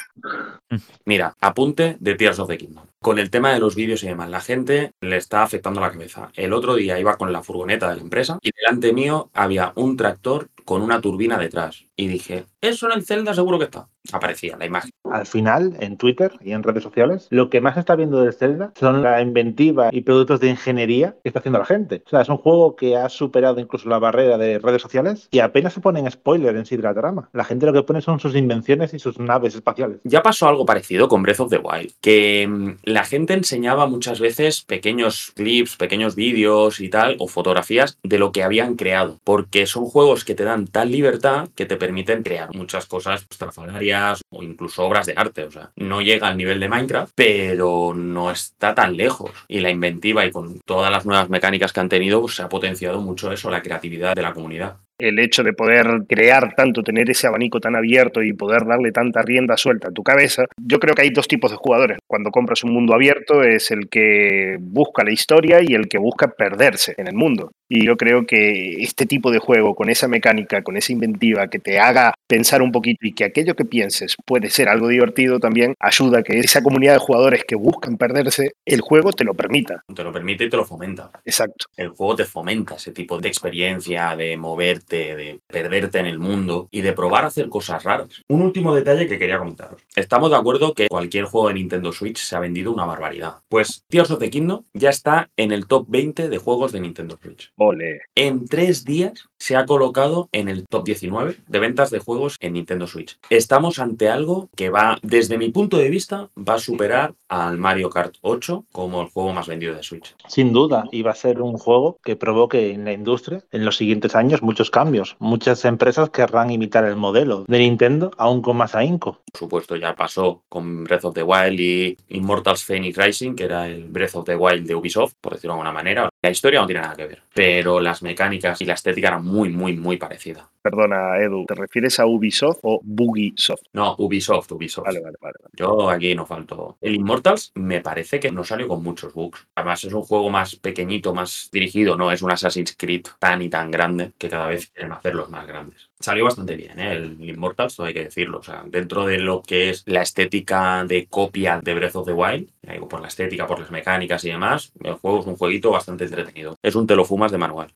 Mira, 1.06 1.34
apunte 1.40 1.96
de 1.98 2.14
Tears 2.16 2.38
of 2.38 2.48
the 2.48 2.58
Kingdom. 2.58 2.84
Con 3.04 3.18
el 3.18 3.28
tema 3.28 3.52
de 3.52 3.60
los 3.60 3.74
vídeos 3.74 4.02
y 4.02 4.06
demás, 4.06 4.30
la 4.30 4.40
gente 4.40 4.92
le 5.02 5.18
está 5.18 5.42
afectando 5.42 5.78
la 5.78 5.90
cabeza. 5.90 6.30
El 6.32 6.54
otro 6.54 6.74
día 6.74 6.98
iba 6.98 7.18
con 7.18 7.34
la 7.34 7.42
furgoneta 7.42 7.90
de 7.90 7.96
la 7.96 8.00
empresa 8.00 8.38
y 8.40 8.50
delante 8.56 8.94
mío 8.94 9.28
había 9.34 9.74
un 9.76 9.98
tractor 9.98 10.48
con 10.64 10.80
una 10.80 11.02
turbina 11.02 11.36
detrás. 11.36 11.84
Y 11.96 12.08
dije, 12.08 12.44
eso 12.60 12.86
en 12.86 12.98
el 12.98 13.04
Zelda 13.04 13.34
seguro 13.34 13.58
que 13.58 13.66
está. 13.66 13.88
Aparecía 14.12 14.56
la 14.58 14.66
imagen. 14.66 14.90
Al 15.04 15.26
final, 15.26 15.76
en 15.80 15.96
Twitter 15.96 16.32
y 16.40 16.52
en 16.52 16.62
redes 16.62 16.82
sociales, 16.82 17.26
lo 17.30 17.48
que 17.48 17.60
más 17.60 17.74
se 17.74 17.80
está 17.80 17.94
viendo 17.94 18.20
del 18.20 18.34
Zelda 18.34 18.72
son 18.78 19.02
la 19.02 19.22
inventiva 19.22 19.88
y 19.92 20.02
productos 20.02 20.40
de 20.40 20.50
ingeniería 20.50 21.16
que 21.22 21.28
está 21.28 21.38
haciendo 21.38 21.58
la 21.58 21.64
gente. 21.64 22.02
O 22.04 22.10
sea, 22.10 22.20
es 22.20 22.28
un 22.28 22.36
juego 22.36 22.76
que 22.76 22.96
ha 22.96 23.08
superado 23.08 23.60
incluso 23.60 23.88
la 23.88 23.98
barrera 23.98 24.36
de 24.36 24.58
redes 24.58 24.82
sociales 24.82 25.28
y 25.30 25.38
apenas 25.38 25.72
se 25.72 25.80
ponen 25.80 26.10
spoiler 26.10 26.56
en 26.56 26.66
sí 26.66 26.76
de 26.76 26.82
la 26.82 26.94
trama. 26.94 27.30
La 27.32 27.44
gente 27.44 27.64
lo 27.64 27.72
que 27.72 27.82
pone 27.82 28.02
son 28.02 28.20
sus 28.20 28.34
invenciones 28.34 28.92
y 28.92 28.98
sus 28.98 29.18
naves 29.18 29.54
espaciales. 29.54 30.00
Ya 30.04 30.22
pasó 30.22 30.48
algo 30.48 30.66
parecido 30.66 31.08
con 31.08 31.22
Breath 31.22 31.40
of 31.40 31.50
the 31.50 31.58
Wild, 31.58 31.92
que 32.00 32.46
mm, 32.46 32.76
la 32.84 33.04
gente 33.04 33.34
enseñaba 33.34 33.86
muchas 33.86 34.20
veces 34.20 34.62
pequeños 34.62 35.32
clips, 35.34 35.76
pequeños 35.76 36.14
vídeos 36.14 36.80
y 36.80 36.88
tal, 36.88 37.16
o 37.20 37.28
fotografías 37.28 37.98
de 38.02 38.18
lo 38.18 38.32
que 38.32 38.42
habían 38.42 38.74
creado, 38.74 39.20
porque 39.24 39.66
son 39.66 39.84
juegos 39.84 40.24
que 40.24 40.34
te 40.34 40.44
dan 40.44 40.66
tal 40.66 40.90
libertad 40.90 41.48
que 41.54 41.66
te 41.66 41.76
permiten 41.84 42.22
crear 42.22 42.54
muchas 42.54 42.86
cosas 42.86 43.26
estrafalarias 43.30 44.22
o 44.30 44.42
incluso 44.42 44.84
obras 44.84 45.06
de 45.06 45.14
arte. 45.16 45.44
O 45.44 45.50
sea, 45.50 45.70
no 45.76 46.00
llega 46.00 46.28
al 46.28 46.36
nivel 46.36 46.60
de 46.60 46.68
Minecraft, 46.68 47.12
pero 47.14 47.92
no 47.94 48.30
está 48.30 48.74
tan 48.74 48.96
lejos. 48.96 49.32
Y 49.48 49.60
la 49.60 49.70
inventiva 49.70 50.24
y 50.24 50.30
con 50.30 50.60
todas 50.64 50.90
las 50.90 51.04
nuevas 51.04 51.28
mecánicas 51.28 51.72
que 51.72 51.80
han 51.80 51.88
tenido, 51.88 52.20
pues 52.20 52.36
se 52.36 52.42
ha 52.42 52.48
potenciado 52.48 53.00
mucho 53.00 53.30
eso, 53.32 53.50
la 53.50 53.62
creatividad 53.62 54.14
de 54.14 54.22
la 54.22 54.32
comunidad 54.32 54.76
el 54.98 55.18
hecho 55.18 55.42
de 55.42 55.52
poder 55.52 55.86
crear 56.08 56.54
tanto, 56.54 56.82
tener 56.82 57.10
ese 57.10 57.26
abanico 57.26 57.60
tan 57.60 57.76
abierto 57.76 58.22
y 58.22 58.32
poder 58.32 58.64
darle 58.66 58.92
tanta 58.92 59.22
rienda 59.22 59.56
suelta 59.56 59.88
a 59.88 59.92
tu 59.92 60.02
cabeza, 60.02 60.44
yo 60.56 60.78
creo 60.78 60.94
que 60.94 61.02
hay 61.02 61.10
dos 61.10 61.28
tipos 61.28 61.50
de 61.50 61.56
jugadores. 61.56 61.98
Cuando 62.06 62.30
compras 62.30 62.64
un 62.64 62.72
mundo 62.72 62.94
abierto 62.94 63.42
es 63.42 63.70
el 63.70 63.88
que 63.88 64.56
busca 64.60 65.04
la 65.04 65.12
historia 65.12 65.60
y 65.62 65.74
el 65.74 65.88
que 65.88 65.98
busca 65.98 66.28
perderse 66.28 66.94
en 66.96 67.08
el 67.08 67.14
mundo. 67.14 67.52
Y 67.68 67.86
yo 67.86 67.96
creo 67.96 68.26
que 68.26 68.82
este 68.82 69.06
tipo 69.06 69.30
de 69.30 69.38
juego, 69.38 69.74
con 69.74 69.88
esa 69.88 70.06
mecánica, 70.06 70.62
con 70.62 70.76
esa 70.76 70.92
inventiva, 70.92 71.48
que 71.48 71.58
te 71.58 71.80
haga 71.80 72.14
pensar 72.26 72.62
un 72.62 72.70
poquito 72.72 73.06
y 73.06 73.12
que 73.12 73.24
aquello 73.24 73.54
que 73.54 73.64
pienses 73.64 74.16
puede 74.24 74.50
ser 74.50 74.68
algo 74.68 74.88
divertido 74.88 75.40
también, 75.40 75.74
ayuda 75.80 76.18
a 76.18 76.22
que 76.22 76.38
esa 76.38 76.62
comunidad 76.62 76.94
de 76.94 76.98
jugadores 76.98 77.44
que 77.44 77.56
buscan 77.56 77.96
perderse, 77.96 78.52
el 78.64 78.80
juego 78.80 79.12
te 79.12 79.24
lo 79.24 79.34
permita. 79.34 79.82
Te 79.94 80.04
lo 80.04 80.12
permite 80.12 80.44
y 80.44 80.50
te 80.50 80.56
lo 80.56 80.64
fomenta. 80.64 81.10
Exacto. 81.24 81.66
El 81.76 81.88
juego 81.88 82.16
te 82.16 82.24
fomenta 82.24 82.76
ese 82.76 82.92
tipo 82.92 83.18
de 83.18 83.28
experiencia, 83.28 84.14
de 84.14 84.36
moverte, 84.36 84.93
de 84.94 85.40
perderte 85.46 85.98
en 85.98 86.06
el 86.06 86.18
mundo 86.18 86.68
y 86.70 86.80
de 86.80 86.92
probar 86.92 87.24
a 87.24 87.28
hacer 87.28 87.48
cosas 87.48 87.82
raras. 87.84 88.22
Un 88.28 88.42
último 88.42 88.74
detalle 88.74 89.06
que 89.06 89.18
quería 89.18 89.38
comentaros. 89.38 89.82
Estamos 89.94 90.30
de 90.30 90.36
acuerdo 90.36 90.74
que 90.74 90.88
cualquier 90.88 91.24
juego 91.24 91.48
de 91.48 91.54
Nintendo 91.54 91.92
Switch 91.92 92.18
se 92.18 92.36
ha 92.36 92.40
vendido 92.40 92.72
una 92.72 92.84
barbaridad. 92.84 93.42
Pues 93.48 93.84
Tears 93.88 94.10
of 94.10 94.20
the 94.20 94.30
Kingdom 94.30 94.64
ya 94.72 94.90
está 94.90 95.30
en 95.36 95.52
el 95.52 95.66
top 95.66 95.86
20 95.88 96.28
de 96.28 96.38
juegos 96.38 96.72
de 96.72 96.80
Nintendo 96.80 97.18
Switch. 97.20 97.52
Ole. 97.56 98.00
En 98.14 98.46
tres 98.46 98.84
días 98.84 99.28
se 99.44 99.56
ha 99.56 99.66
colocado 99.66 100.30
en 100.32 100.48
el 100.48 100.66
top 100.66 100.86
19 100.86 101.36
de 101.46 101.58
ventas 101.58 101.90
de 101.90 101.98
juegos 101.98 102.38
en 102.40 102.54
Nintendo 102.54 102.86
Switch. 102.86 103.18
Estamos 103.28 103.78
ante 103.78 104.08
algo 104.08 104.48
que 104.56 104.70
va, 104.70 104.98
desde 105.02 105.36
mi 105.36 105.50
punto 105.50 105.76
de 105.76 105.90
vista, 105.90 106.30
va 106.36 106.54
a 106.54 106.58
superar 106.58 107.12
al 107.28 107.58
Mario 107.58 107.90
Kart 107.90 108.14
8 108.22 108.64
como 108.72 109.02
el 109.02 109.08
juego 109.08 109.34
más 109.34 109.46
vendido 109.46 109.74
de 109.74 109.82
Switch. 109.82 110.16
Sin 110.28 110.54
duda, 110.54 110.84
y 110.92 111.02
va 111.02 111.10
a 111.10 111.14
ser 111.14 111.42
un 111.42 111.58
juego 111.58 111.98
que 112.02 112.16
provoque 112.16 112.70
en 112.70 112.86
la 112.86 112.92
industria 112.92 113.44
en 113.52 113.66
los 113.66 113.76
siguientes 113.76 114.16
años 114.16 114.40
muchos 114.40 114.70
cambios. 114.70 115.14
Muchas 115.18 115.62
empresas 115.66 116.08
querrán 116.08 116.50
imitar 116.50 116.86
el 116.86 116.96
modelo 116.96 117.44
de 117.46 117.58
Nintendo 117.58 118.12
aún 118.16 118.40
con 118.40 118.56
más 118.56 118.74
ahínco. 118.74 119.20
Por 119.30 119.38
supuesto, 119.38 119.76
ya 119.76 119.94
pasó 119.94 120.42
con 120.48 120.84
Breath 120.84 121.04
of 121.04 121.14
the 121.14 121.22
Wild 121.22 121.60
y 121.60 121.98
Immortals 122.08 122.64
Phoenix 122.64 122.96
Rising, 122.96 123.34
que 123.34 123.44
era 123.44 123.66
el 123.66 123.84
Breath 123.84 124.14
of 124.14 124.24
the 124.24 124.36
Wild 124.36 124.66
de 124.66 124.74
Ubisoft, 124.74 125.12
por 125.20 125.34
decirlo 125.34 125.52
de 125.52 125.60
alguna 125.60 125.72
manera. 125.72 126.08
La 126.22 126.30
historia 126.30 126.60
no 126.60 126.66
tiene 126.66 126.80
nada 126.80 126.96
que 126.96 127.06
ver, 127.06 127.22
pero 127.34 127.80
las 127.80 128.02
mecánicas 128.02 128.58
y 128.62 128.64
la 128.64 128.72
estética 128.72 129.08
eran 129.08 129.24
muy, 129.24 129.33
muy, 129.34 129.76
muy 129.76 129.96
parecidas. 129.96 130.46
Perdona, 130.64 131.20
Edu, 131.20 131.44
¿te 131.44 131.54
refieres 131.54 132.00
a 132.00 132.06
Ubisoft 132.06 132.60
o 132.62 132.80
Bugisoft? 132.82 133.64
No, 133.74 133.96
Ubisoft, 133.98 134.50
Ubisoft. 134.52 134.86
Vale, 134.86 135.00
vale, 135.00 135.18
vale. 135.20 135.34
vale. 135.42 135.52
Yo 135.52 135.90
aquí 135.90 136.14
no 136.14 136.24
falto. 136.24 136.78
El 136.80 136.94
Immortals 136.94 137.52
me 137.56 137.82
parece 137.82 138.18
que 138.18 138.32
no 138.32 138.44
salió 138.44 138.66
con 138.66 138.82
muchos 138.82 139.12
bugs. 139.12 139.46
Además, 139.56 139.84
es 139.84 139.92
un 139.92 140.00
juego 140.00 140.30
más 140.30 140.56
pequeñito, 140.56 141.12
más 141.12 141.50
dirigido, 141.52 141.98
no 141.98 142.10
es 142.10 142.22
un 142.22 142.32
Assassin's 142.32 142.74
Creed 142.78 143.02
tan 143.18 143.42
y 143.42 143.50
tan 143.50 143.70
grande 143.70 144.12
que 144.16 144.30
cada 144.30 144.46
vez 144.46 144.68
quieren 144.68 144.92
hacerlos 144.92 145.28
más 145.28 145.46
grandes. 145.46 145.90
Salió 146.00 146.24
bastante 146.24 146.56
bien, 146.56 146.78
¿eh? 146.78 146.92
el 146.92 147.22
Immortals, 147.22 147.76
todo 147.76 147.86
hay 147.86 147.92
que 147.92 148.04
decirlo. 148.04 148.38
O 148.38 148.42
sea, 148.42 148.64
dentro 148.66 149.04
de 149.04 149.18
lo 149.18 149.42
que 149.42 149.68
es 149.68 149.82
la 149.84 150.00
estética 150.00 150.82
de 150.86 151.06
copia 151.08 151.60
de 151.62 151.74
Breath 151.74 151.96
of 151.96 152.06
the 152.06 152.14
Wild, 152.14 152.48
digo, 152.62 152.88
por 152.88 153.02
la 153.02 153.08
estética, 153.08 153.46
por 153.46 153.60
las 153.60 153.70
mecánicas 153.70 154.24
y 154.24 154.30
demás, 154.30 154.72
el 154.82 154.94
juego 154.94 155.20
es 155.20 155.26
un 155.26 155.36
jueguito 155.36 155.70
bastante 155.70 156.04
entretenido. 156.04 156.56
Es 156.62 156.74
un 156.74 156.86
te 156.86 156.96
lo 156.96 157.04
fumas 157.04 157.32
de 157.32 157.36
manual. 157.36 157.68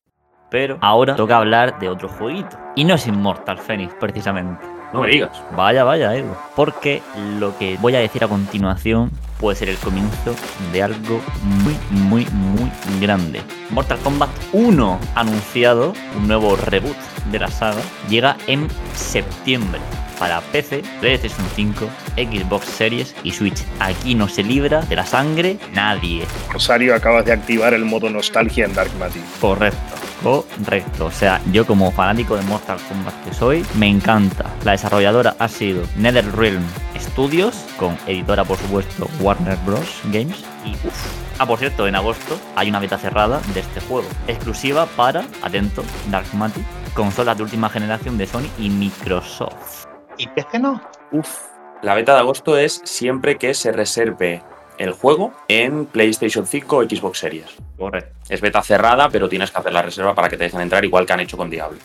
Pero 0.49 0.77
ahora 0.81 1.15
toca 1.15 1.37
hablar 1.37 1.79
de 1.79 1.89
otro 1.89 2.09
jueguito. 2.09 2.57
Y 2.75 2.83
no 2.83 2.95
es 2.95 3.07
Immortal 3.07 3.59
Phoenix, 3.59 3.93
precisamente. 3.99 4.65
No 4.93 5.01
me 5.01 5.09
digas. 5.09 5.31
Vaya, 5.55 5.83
vaya, 5.83 6.15
Edu. 6.15 6.33
Porque 6.55 7.03
lo 7.37 7.55
que 7.57 7.77
voy 7.79 7.95
a 7.95 7.99
decir 7.99 8.23
a 8.23 8.27
continuación 8.27 9.11
puede 9.39 9.55
ser 9.55 9.69
el 9.69 9.77
comienzo 9.77 10.35
de 10.73 10.81
algo 10.81 11.21
muy, 11.63 11.77
muy, 11.91 12.25
muy 12.31 12.71
grande. 12.99 13.41
Mortal 13.69 13.99
Kombat 13.99 14.29
1 14.53 14.99
anunciado, 15.15 15.93
un 16.17 16.27
nuevo 16.27 16.55
reboot 16.55 16.97
de 17.31 17.39
la 17.39 17.49
saga, 17.49 17.81
llega 18.09 18.35
en 18.47 18.67
septiembre 18.95 19.79
para 20.19 20.41
PC, 20.41 20.83
PlayStation 20.99 21.45
5, 21.55 21.89
Xbox 22.17 22.65
Series 22.67 23.15
y 23.23 23.31
Switch. 23.31 23.63
Aquí 23.79 24.13
no 24.13 24.27
se 24.27 24.43
libra 24.43 24.81
de 24.81 24.95
la 24.95 25.05
sangre 25.05 25.57
nadie. 25.73 26.25
Rosario, 26.51 26.93
acabas 26.93 27.25
de 27.25 27.31
activar 27.33 27.73
el 27.73 27.85
modo 27.85 28.09
nostalgia 28.09 28.65
en 28.65 28.73
Dark 28.73 28.91
Matter. 28.99 29.21
Correcto. 29.39 29.79
Correcto, 30.21 31.05
o 31.05 31.11
sea, 31.11 31.39
yo 31.53 31.65
como 31.65 31.93
fanático 31.93 32.35
de 32.35 32.41
Mortal 32.43 32.77
Kombat 32.89 33.23
que 33.23 33.33
soy, 33.33 33.65
me 33.75 33.87
encanta. 33.87 34.45
La 34.65 34.73
desarrolladora 34.73 35.37
ha 35.39 35.47
sido 35.47 35.83
NetherRealm 35.95 36.61
Studios, 36.99 37.55
con 37.77 37.97
editora 38.05 38.43
por 38.43 38.57
supuesto 38.57 39.07
Warner 39.21 39.57
Bros. 39.65 40.01
Games. 40.11 40.43
Y 40.65 40.71
uff, 40.85 41.29
Ah, 41.39 41.45
por 41.45 41.57
cierto, 41.57 41.87
en 41.87 41.95
agosto 41.95 42.37
hay 42.57 42.67
una 42.69 42.79
beta 42.79 42.97
cerrada 42.97 43.39
de 43.53 43.61
este 43.61 43.79
juego, 43.79 44.09
exclusiva 44.27 44.85
para, 44.87 45.23
atento, 45.41 45.85
Dark 46.11 46.27
Matter, 46.33 46.63
consolas 46.93 47.37
de 47.37 47.43
última 47.43 47.69
generación 47.69 48.17
de 48.17 48.27
Sony 48.27 48.49
y 48.59 48.69
Microsoft. 48.69 49.85
¿Y 50.19 50.27
PC 50.27 50.59
no? 50.59 50.81
Uf. 51.11 51.47
La 51.81 51.95
beta 51.95 52.13
de 52.13 52.19
agosto 52.19 52.57
es 52.57 52.81
siempre 52.83 53.37
que 53.37 53.53
se 53.53 53.71
reserve 53.71 54.43
el 54.77 54.91
juego 54.91 55.33
en 55.47 55.85
PlayStation 55.85 56.45
5 56.45 56.77
o 56.77 56.83
Xbox 56.83 57.19
Series. 57.19 57.45
Correcto. 57.77 58.13
Es 58.27 58.41
beta 58.41 58.61
cerrada, 58.61 59.09
pero 59.09 59.29
tienes 59.29 59.49
que 59.49 59.57
hacer 59.57 59.71
la 59.71 59.81
reserva 59.81 60.13
para 60.13 60.27
que 60.27 60.37
te 60.37 60.43
dejen 60.43 60.59
entrar, 60.59 60.83
igual 60.83 61.05
que 61.05 61.13
han 61.13 61.21
hecho 61.21 61.37
con 61.37 61.49
Diablo. 61.49 61.79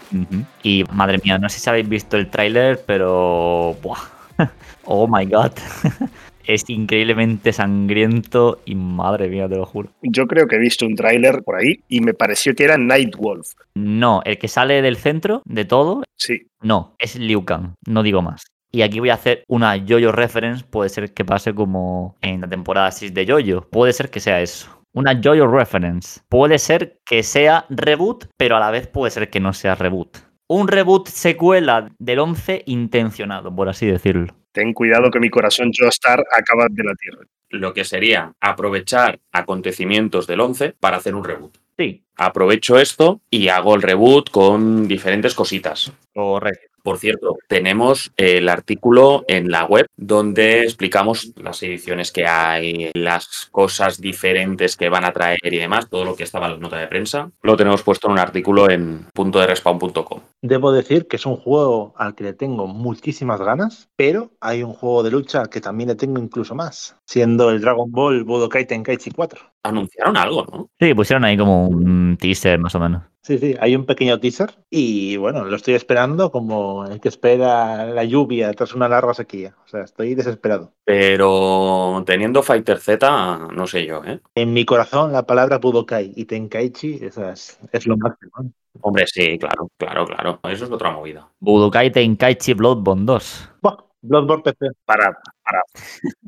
Y 0.63 0.85
madre 0.93 1.21
mía, 1.23 1.39
no 1.39 1.49
sé 1.49 1.61
si 1.61 1.71
habéis 1.71 1.89
visto 1.89 2.17
el 2.17 2.29
tráiler, 2.29 2.83
pero... 2.85 3.77
¡buah! 3.81 4.01
oh 4.85 5.07
my 5.07 5.25
god. 5.27 5.53
es 6.47 6.69
increíblemente 6.69 7.53
sangriento 7.53 8.61
y 8.65 8.75
madre 8.75 9.29
mía, 9.29 9.49
te 9.49 9.57
lo 9.57 9.67
juro. 9.67 9.91
Yo 10.03 10.27
creo 10.27 10.47
que 10.47 10.57
he 10.57 10.61
visto 10.61 10.87
un 10.87 10.95
tráiler 10.95 11.43
por 11.43 11.57
ahí 11.57 11.81
y 11.89 12.01
me 12.01 12.15
pareció 12.15 12.55
que 12.55 12.65
era 12.65 12.79
Nightwolf. 12.79 13.53
No, 13.75 14.23
el 14.25 14.39
que 14.39 14.49
sale 14.49 14.83
del 14.83 14.97
centro 14.97 15.43
de 15.45 15.65
todo, 15.65 16.03
Sí, 16.17 16.47
no, 16.63 16.95
es 16.99 17.17
Liu 17.17 17.45
Kang, 17.45 17.75
no 17.87 18.03
digo 18.03 18.23
más. 18.23 18.45
Y 18.73 18.83
aquí 18.83 18.99
voy 18.99 19.11
a 19.11 19.15
hacer 19.15 19.45
una 19.47 19.79
Jojo 19.79 20.11
reference, 20.11 20.65
puede 20.65 20.89
ser 20.89 21.13
que 21.13 21.25
pase 21.25 21.55
como 21.55 22.17
en 22.23 22.41
la 22.41 22.49
temporada 22.49 22.91
6 22.91 23.15
de 23.15 23.27
Jojo, 23.27 23.69
puede 23.69 23.93
ser 23.93 24.11
que 24.11 24.21
sea 24.21 24.41
eso. 24.41 24.69
Una 24.95 25.21
Jojo 25.23 25.47
reference. 25.47 26.21
Puede 26.29 26.59
ser 26.59 26.99
que 27.05 27.23
sea 27.23 27.67
reboot, 27.69 28.27
pero 28.37 28.57
a 28.57 28.61
la 28.61 28.71
vez 28.71 28.87
puede 28.87 29.11
ser 29.11 29.29
que 29.29 29.41
no 29.41 29.53
sea 29.53 29.75
reboot. 29.75 30.17
Un 30.49 30.69
reboot 30.69 31.09
secuela 31.09 31.91
del 31.99 32.19
11 32.21 32.63
intencionado, 32.67 33.55
por 33.55 33.69
así 33.69 33.87
decirlo. 33.87 34.35
Ten 34.55 34.73
cuidado 34.73 35.11
que 35.11 35.21
mi 35.21 35.29
corazón 35.29 35.73
Joestar 35.77 36.25
acaba 36.31 36.69
de 36.71 36.85
la 36.85 36.95
tierra. 36.95 37.27
Lo 37.51 37.75
que 37.75 37.85
sería 37.85 38.33
aprovechar 38.41 39.21
acontecimientos 39.33 40.27
del 40.27 40.41
11 40.41 40.75
para 40.81 40.97
hacer 40.97 41.15
un 41.15 41.25
reboot. 41.25 41.59
Sí, 41.77 42.05
Aprovecho 42.17 42.79
esto 42.79 43.21
y 43.29 43.49
hago 43.49 43.75
el 43.75 43.83
reboot 43.83 44.31
con 44.31 44.87
diferentes 44.87 45.35
cositas. 45.35 45.93
correcto. 46.15 46.74
Por 46.85 46.99
cierto, 46.99 47.39
tenemos 47.49 48.13
el 48.19 48.47
artículo 48.47 49.25
en 49.27 49.51
la 49.51 49.65
web 49.65 49.87
donde 49.97 50.65
explicamos 50.65 51.33
las 51.37 51.63
ediciones 51.63 52.13
que 52.13 52.27
hay, 52.27 52.91
las 52.93 53.49
cosas 53.51 54.03
diferentes 54.03 54.77
que 54.77 54.91
van 54.91 55.07
a 55.07 55.13
traer 55.15 55.39
y 55.43 55.57
demás, 55.57 55.89
todo 55.89 56.05
lo 56.05 56.15
que 56.15 56.25
estaba 56.25 56.45
en 56.45 56.53
la 56.53 56.59
nota 56.59 56.77
de 56.77 56.87
prensa. 56.87 57.31
Lo 57.41 57.57
tenemos 57.57 57.83
puesto 57.83 58.09
en 58.09 58.13
un 58.13 58.19
artículo 58.19 58.69
en 58.69 59.07
punto 59.15 59.41
de 59.41 59.47
respawn.com. 59.47 60.21
Debo 60.43 60.73
decir 60.73 61.09
que 61.09 61.17
es 61.17 61.25
un 61.25 61.39
juego 61.39 61.95
al 61.97 62.15
que 62.15 62.25
le 62.25 62.35
tengo 62.35 62.67
muchísimas 62.67 63.41
ganas, 63.41 63.89
pero 63.97 64.33
hay 64.43 64.63
un 64.63 64.75
juego 64.75 65.03
de 65.03 65.11
lucha 65.11 65.47
que 65.47 65.63
también 65.63 65.89
le 65.89 65.95
tengo 65.95 66.21
incluso 66.21 66.55
más, 66.55 66.99
siendo 67.07 67.49
el 67.49 67.63
Dragon 67.63 67.91
Ball 67.91 68.25
Budokai 68.25 68.67
Tenkaichi 68.67 69.11
4. 69.11 69.54
Anunciaron 69.65 70.17
algo, 70.19 70.45
¿no? 70.53 70.71
Sí, 70.79 70.93
pusieron 70.93 71.25
ahí 71.25 71.39
como 71.39 71.67
un 71.69 72.19
teaser 72.21 72.59
más 72.59 72.75
o 72.75 72.81
menos. 72.81 73.03
Sí, 73.23 73.39
sí, 73.39 73.57
hay 73.59 73.75
un 73.75 73.87
pequeño 73.87 74.21
teaser 74.21 74.55
y 74.69 75.17
bueno, 75.17 75.47
lo 75.47 75.57
estoy 75.57 75.73
esperando 75.73 76.31
como 76.31 76.85
el 76.85 77.01
que 77.01 77.09
espera 77.09 77.87
la 77.87 78.05
lluvia 78.05 78.53
tras 78.53 78.75
una 78.75 78.87
larga 78.87 79.15
sequía. 79.15 79.57
O 79.65 79.67
sea, 79.67 79.81
estoy 79.81 80.15
desesperado. 80.15 80.75
Pero 80.85 82.03
teniendo 82.05 82.43
Fighter 82.43 82.79
Z, 82.79 83.49
no 83.55 83.67
sé 83.67 83.87
yo, 83.87 84.05
¿eh? 84.05 84.21
En 84.35 84.53
mi 84.53 84.67
corazón 84.67 85.11
la 85.13 85.25
palabra 85.25 85.57
Budokai 85.57 86.13
y 86.15 86.27
Tenkaichi 86.27 86.99
esa 87.01 87.33
es, 87.33 87.59
es 87.73 87.87
lo 87.87 87.97
máximo. 87.97 88.53
Hombre, 88.83 89.07
sí, 89.07 89.39
claro, 89.39 89.71
claro, 89.79 90.05
claro. 90.05 90.41
Eso 90.43 90.67
es 90.67 90.71
otra 90.71 90.91
movida. 90.91 91.27
Budokai 91.41 91.91
Tenkaichi 91.91 92.53
Bloodborne 92.53 93.07
2. 93.07 93.51
Buah, 93.63 93.79
Bloodborne 94.05 94.43
PC. 94.43 94.67
Parad, 94.85 95.15
parad, 95.43 95.63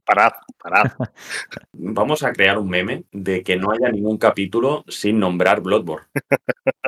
parad, 0.05 0.33
parad. 0.63 0.93
Vamos 1.73 2.23
a 2.23 2.33
crear 2.33 2.59
un 2.59 2.71
meme 2.71 3.05
de 3.13 3.43
que 3.43 3.57
no 3.57 3.71
haya 3.71 3.91
ningún 3.91 4.17
capítulo 4.17 4.83
sin 4.89 5.19
nombrar 5.19 5.61
Bloodborne. 5.61 6.07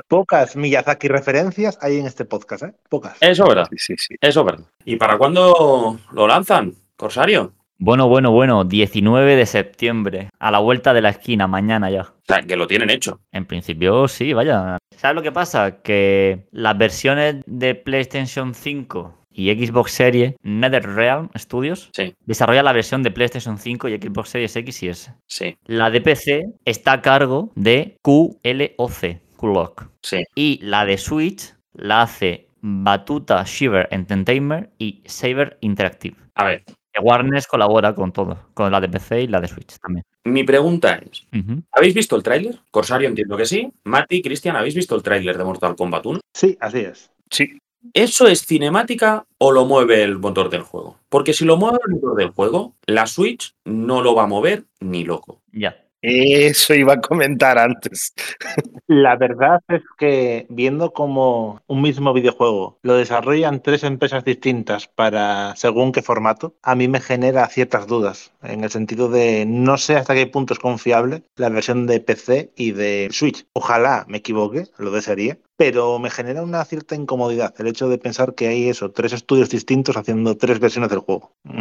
Pocas 0.09 0.57
Miyazaki 0.57 1.09
referencias 1.09 1.79
hay 1.83 1.99
en 1.99 2.07
este 2.07 2.25
podcast, 2.25 2.63
¿eh? 2.63 2.75
Pocas. 2.89 3.19
Eso 3.21 3.43
es 3.43 3.49
verdad. 3.49 3.69
Sí, 3.71 3.77
sí, 3.79 3.95
sí. 3.99 4.15
Eso 4.19 4.41
es 4.41 4.47
verdad. 4.47 4.65
¿Y 4.87 4.97
para 4.97 5.19
cuándo 5.19 5.99
lo 6.11 6.27
lanzan, 6.27 6.75
Corsario? 6.97 7.53
Bueno, 7.77 8.09
bueno, 8.09 8.33
bueno, 8.33 8.65
19 8.65 9.37
de 9.37 9.47
septiembre, 9.47 10.31
a 10.39 10.51
la 10.51 10.59
vuelta 10.59 10.95
de 10.95 11.03
la 11.03 11.11
esquina, 11.11 11.47
mañana 11.47 11.91
ya. 11.91 12.01
O 12.01 12.25
sea, 12.27 12.43
que 12.43 12.57
lo 12.57 12.67
tienen 12.67 12.89
hecho. 12.89 13.21
En 13.31 13.45
principio, 13.45 14.09
sí, 14.09 14.33
vaya. 14.33 14.79
¿Sabes 14.97 15.15
lo 15.15 15.23
que 15.23 15.33
pasa? 15.33 15.83
Que 15.83 16.49
las 16.51 16.77
versiones 16.77 17.43
de 17.47 17.75
PlayStation 17.75 18.55
5 18.55 19.18
y 19.39 19.55
Xbox 19.67 19.93
Series, 19.93 20.35
NetherRealm 20.43 21.29
Studios, 21.37 21.91
Sí, 21.95 22.15
desarrolla 22.27 22.63
la 22.65 22.73
versión 22.73 23.03
de 23.05 23.11
PlayStation 23.13 23.57
5 23.57 23.89
y 23.89 23.97
Xbox 23.99 24.31
Series 24.31 24.57
X 24.57 24.83
y 24.83 24.89
S. 24.89 25.13
sí, 25.27 25.57
La 25.67 25.91
de 25.91 26.01
PC 26.01 26.45
está 26.65 26.93
a 26.95 27.01
cargo 27.03 27.53
de 27.55 27.97
QLOC, 28.03 29.21
QLOC. 29.37 29.91
sí. 30.03 30.25
Y 30.35 30.59
la 30.63 30.85
de 30.85 30.99
Switch 30.99 31.55
la 31.75 32.03
hace 32.03 32.49
Batuta 32.61 33.45
Shiver 33.45 33.87
Entertainment 33.93 34.71
y 34.79 35.03
Saber 35.07 35.59
Interactive. 35.61 36.17
A 36.35 36.45
ver, 36.45 36.65
Que 36.93 37.01
Warner 37.01 37.43
colabora 37.47 37.95
con 37.95 38.13
todo, 38.13 38.49
con 38.55 38.73
la 38.73 38.81
de 38.81 38.89
PC 38.89 39.23
y 39.23 39.27
la 39.29 39.41
de 39.41 39.47
Switch 39.49 39.77
también. 39.81 40.05
mi 40.25 40.43
pregunta 40.45 40.97
es. 40.97 41.25
¿habéis 41.73 41.95
visto 41.95 42.17
el 42.17 42.23
tráiler? 42.25 42.59
Corsario 42.73 43.09
entiendo 43.09 43.37
que 43.37 43.45
sí. 43.47 43.71
Mati, 43.85 44.21
Cristian, 44.23 44.57
¿habéis 44.57 44.75
visto 44.75 44.97
el 44.97 45.03
tráiler 45.05 45.39
de 45.39 45.45
Mortal 45.45 45.77
Kombat 45.77 46.05
1? 46.07 46.21
Sí, 46.35 46.57
así 46.61 46.79
es. 46.81 47.13
Sí, 47.31 47.59
¿Eso 47.95 48.27
es 48.27 48.45
cinemática 48.45 49.27
o 49.39 49.53
lo 49.53 49.65
mueve 49.65 50.03
el 50.03 50.19
motor 50.19 50.51
del 50.51 50.63
juego? 50.63 50.99
Porque 51.09 51.33
si 51.33 51.45
lo 51.45 51.57
mueve 51.57 51.79
el 51.87 51.95
motor 51.95 52.17
del 52.17 52.31
juego, 52.31 52.75
la 52.87 53.07
Switch 53.07 53.55
no 53.65 54.03
lo 54.03 54.15
va 54.15 54.25
a 54.25 54.27
mover 54.27 54.65
ni 54.81 55.05
loco. 55.05 55.43
Ya. 55.53 55.88
Eso 56.03 56.75
iba 56.75 56.95
a 56.95 57.01
comentar 57.01 57.59
antes. 57.59 58.15
La 58.87 59.17
verdad 59.17 59.61
es 59.69 59.83
que 59.99 60.47
viendo 60.49 60.93
como 60.93 61.61
un 61.67 61.83
mismo 61.83 62.13
videojuego 62.13 62.79
lo 62.83 62.97
desarrollan 62.97 63.63
tres 63.63 63.85
empresas 63.85 64.25
distintas 64.25 64.89
para 64.89 65.55
según 65.57 65.93
qué 65.93 66.03
formato, 66.03 66.55
a 66.63 66.75
mí 66.75 66.89
me 66.89 67.01
genera 67.01 67.47
ciertas 67.49 67.87
dudas, 67.87 68.33
en 68.43 68.65
el 68.65 68.71
sentido 68.71 69.09
de 69.09 69.45
no 69.47 69.77
sé 69.77 69.97
hasta 69.97 70.15
qué 70.15 70.27
punto 70.27 70.55
es 70.55 70.61
confiable 70.61 71.23
la 71.37 71.49
versión 71.49 71.87
de 71.87 72.01
PC 72.01 72.53
y 72.57 72.73
de 72.73 73.09
Switch. 73.11 73.47
Ojalá 73.53 74.05
me 74.09 74.19
equivoque, 74.19 74.65
lo 74.79 74.91
desearía, 74.91 75.39
pero 75.57 75.99
me 75.99 76.11
genera 76.11 76.43
una 76.43 76.65
cierta 76.65 76.95
incomodidad 76.95 77.55
el 77.59 77.67
hecho 77.67 77.89
de 77.89 77.99
pensar 77.99 78.35
que 78.35 78.49
hay 78.49 78.69
eso, 78.69 78.93
tres 78.93 79.13
estudios 79.13 79.51
distintos 79.51 79.97
haciendo 79.97 80.37
tres 80.37 80.61
versiones 80.61 80.91
del 80.91 81.01
juego. 81.01 81.33
Mm. 81.45 81.61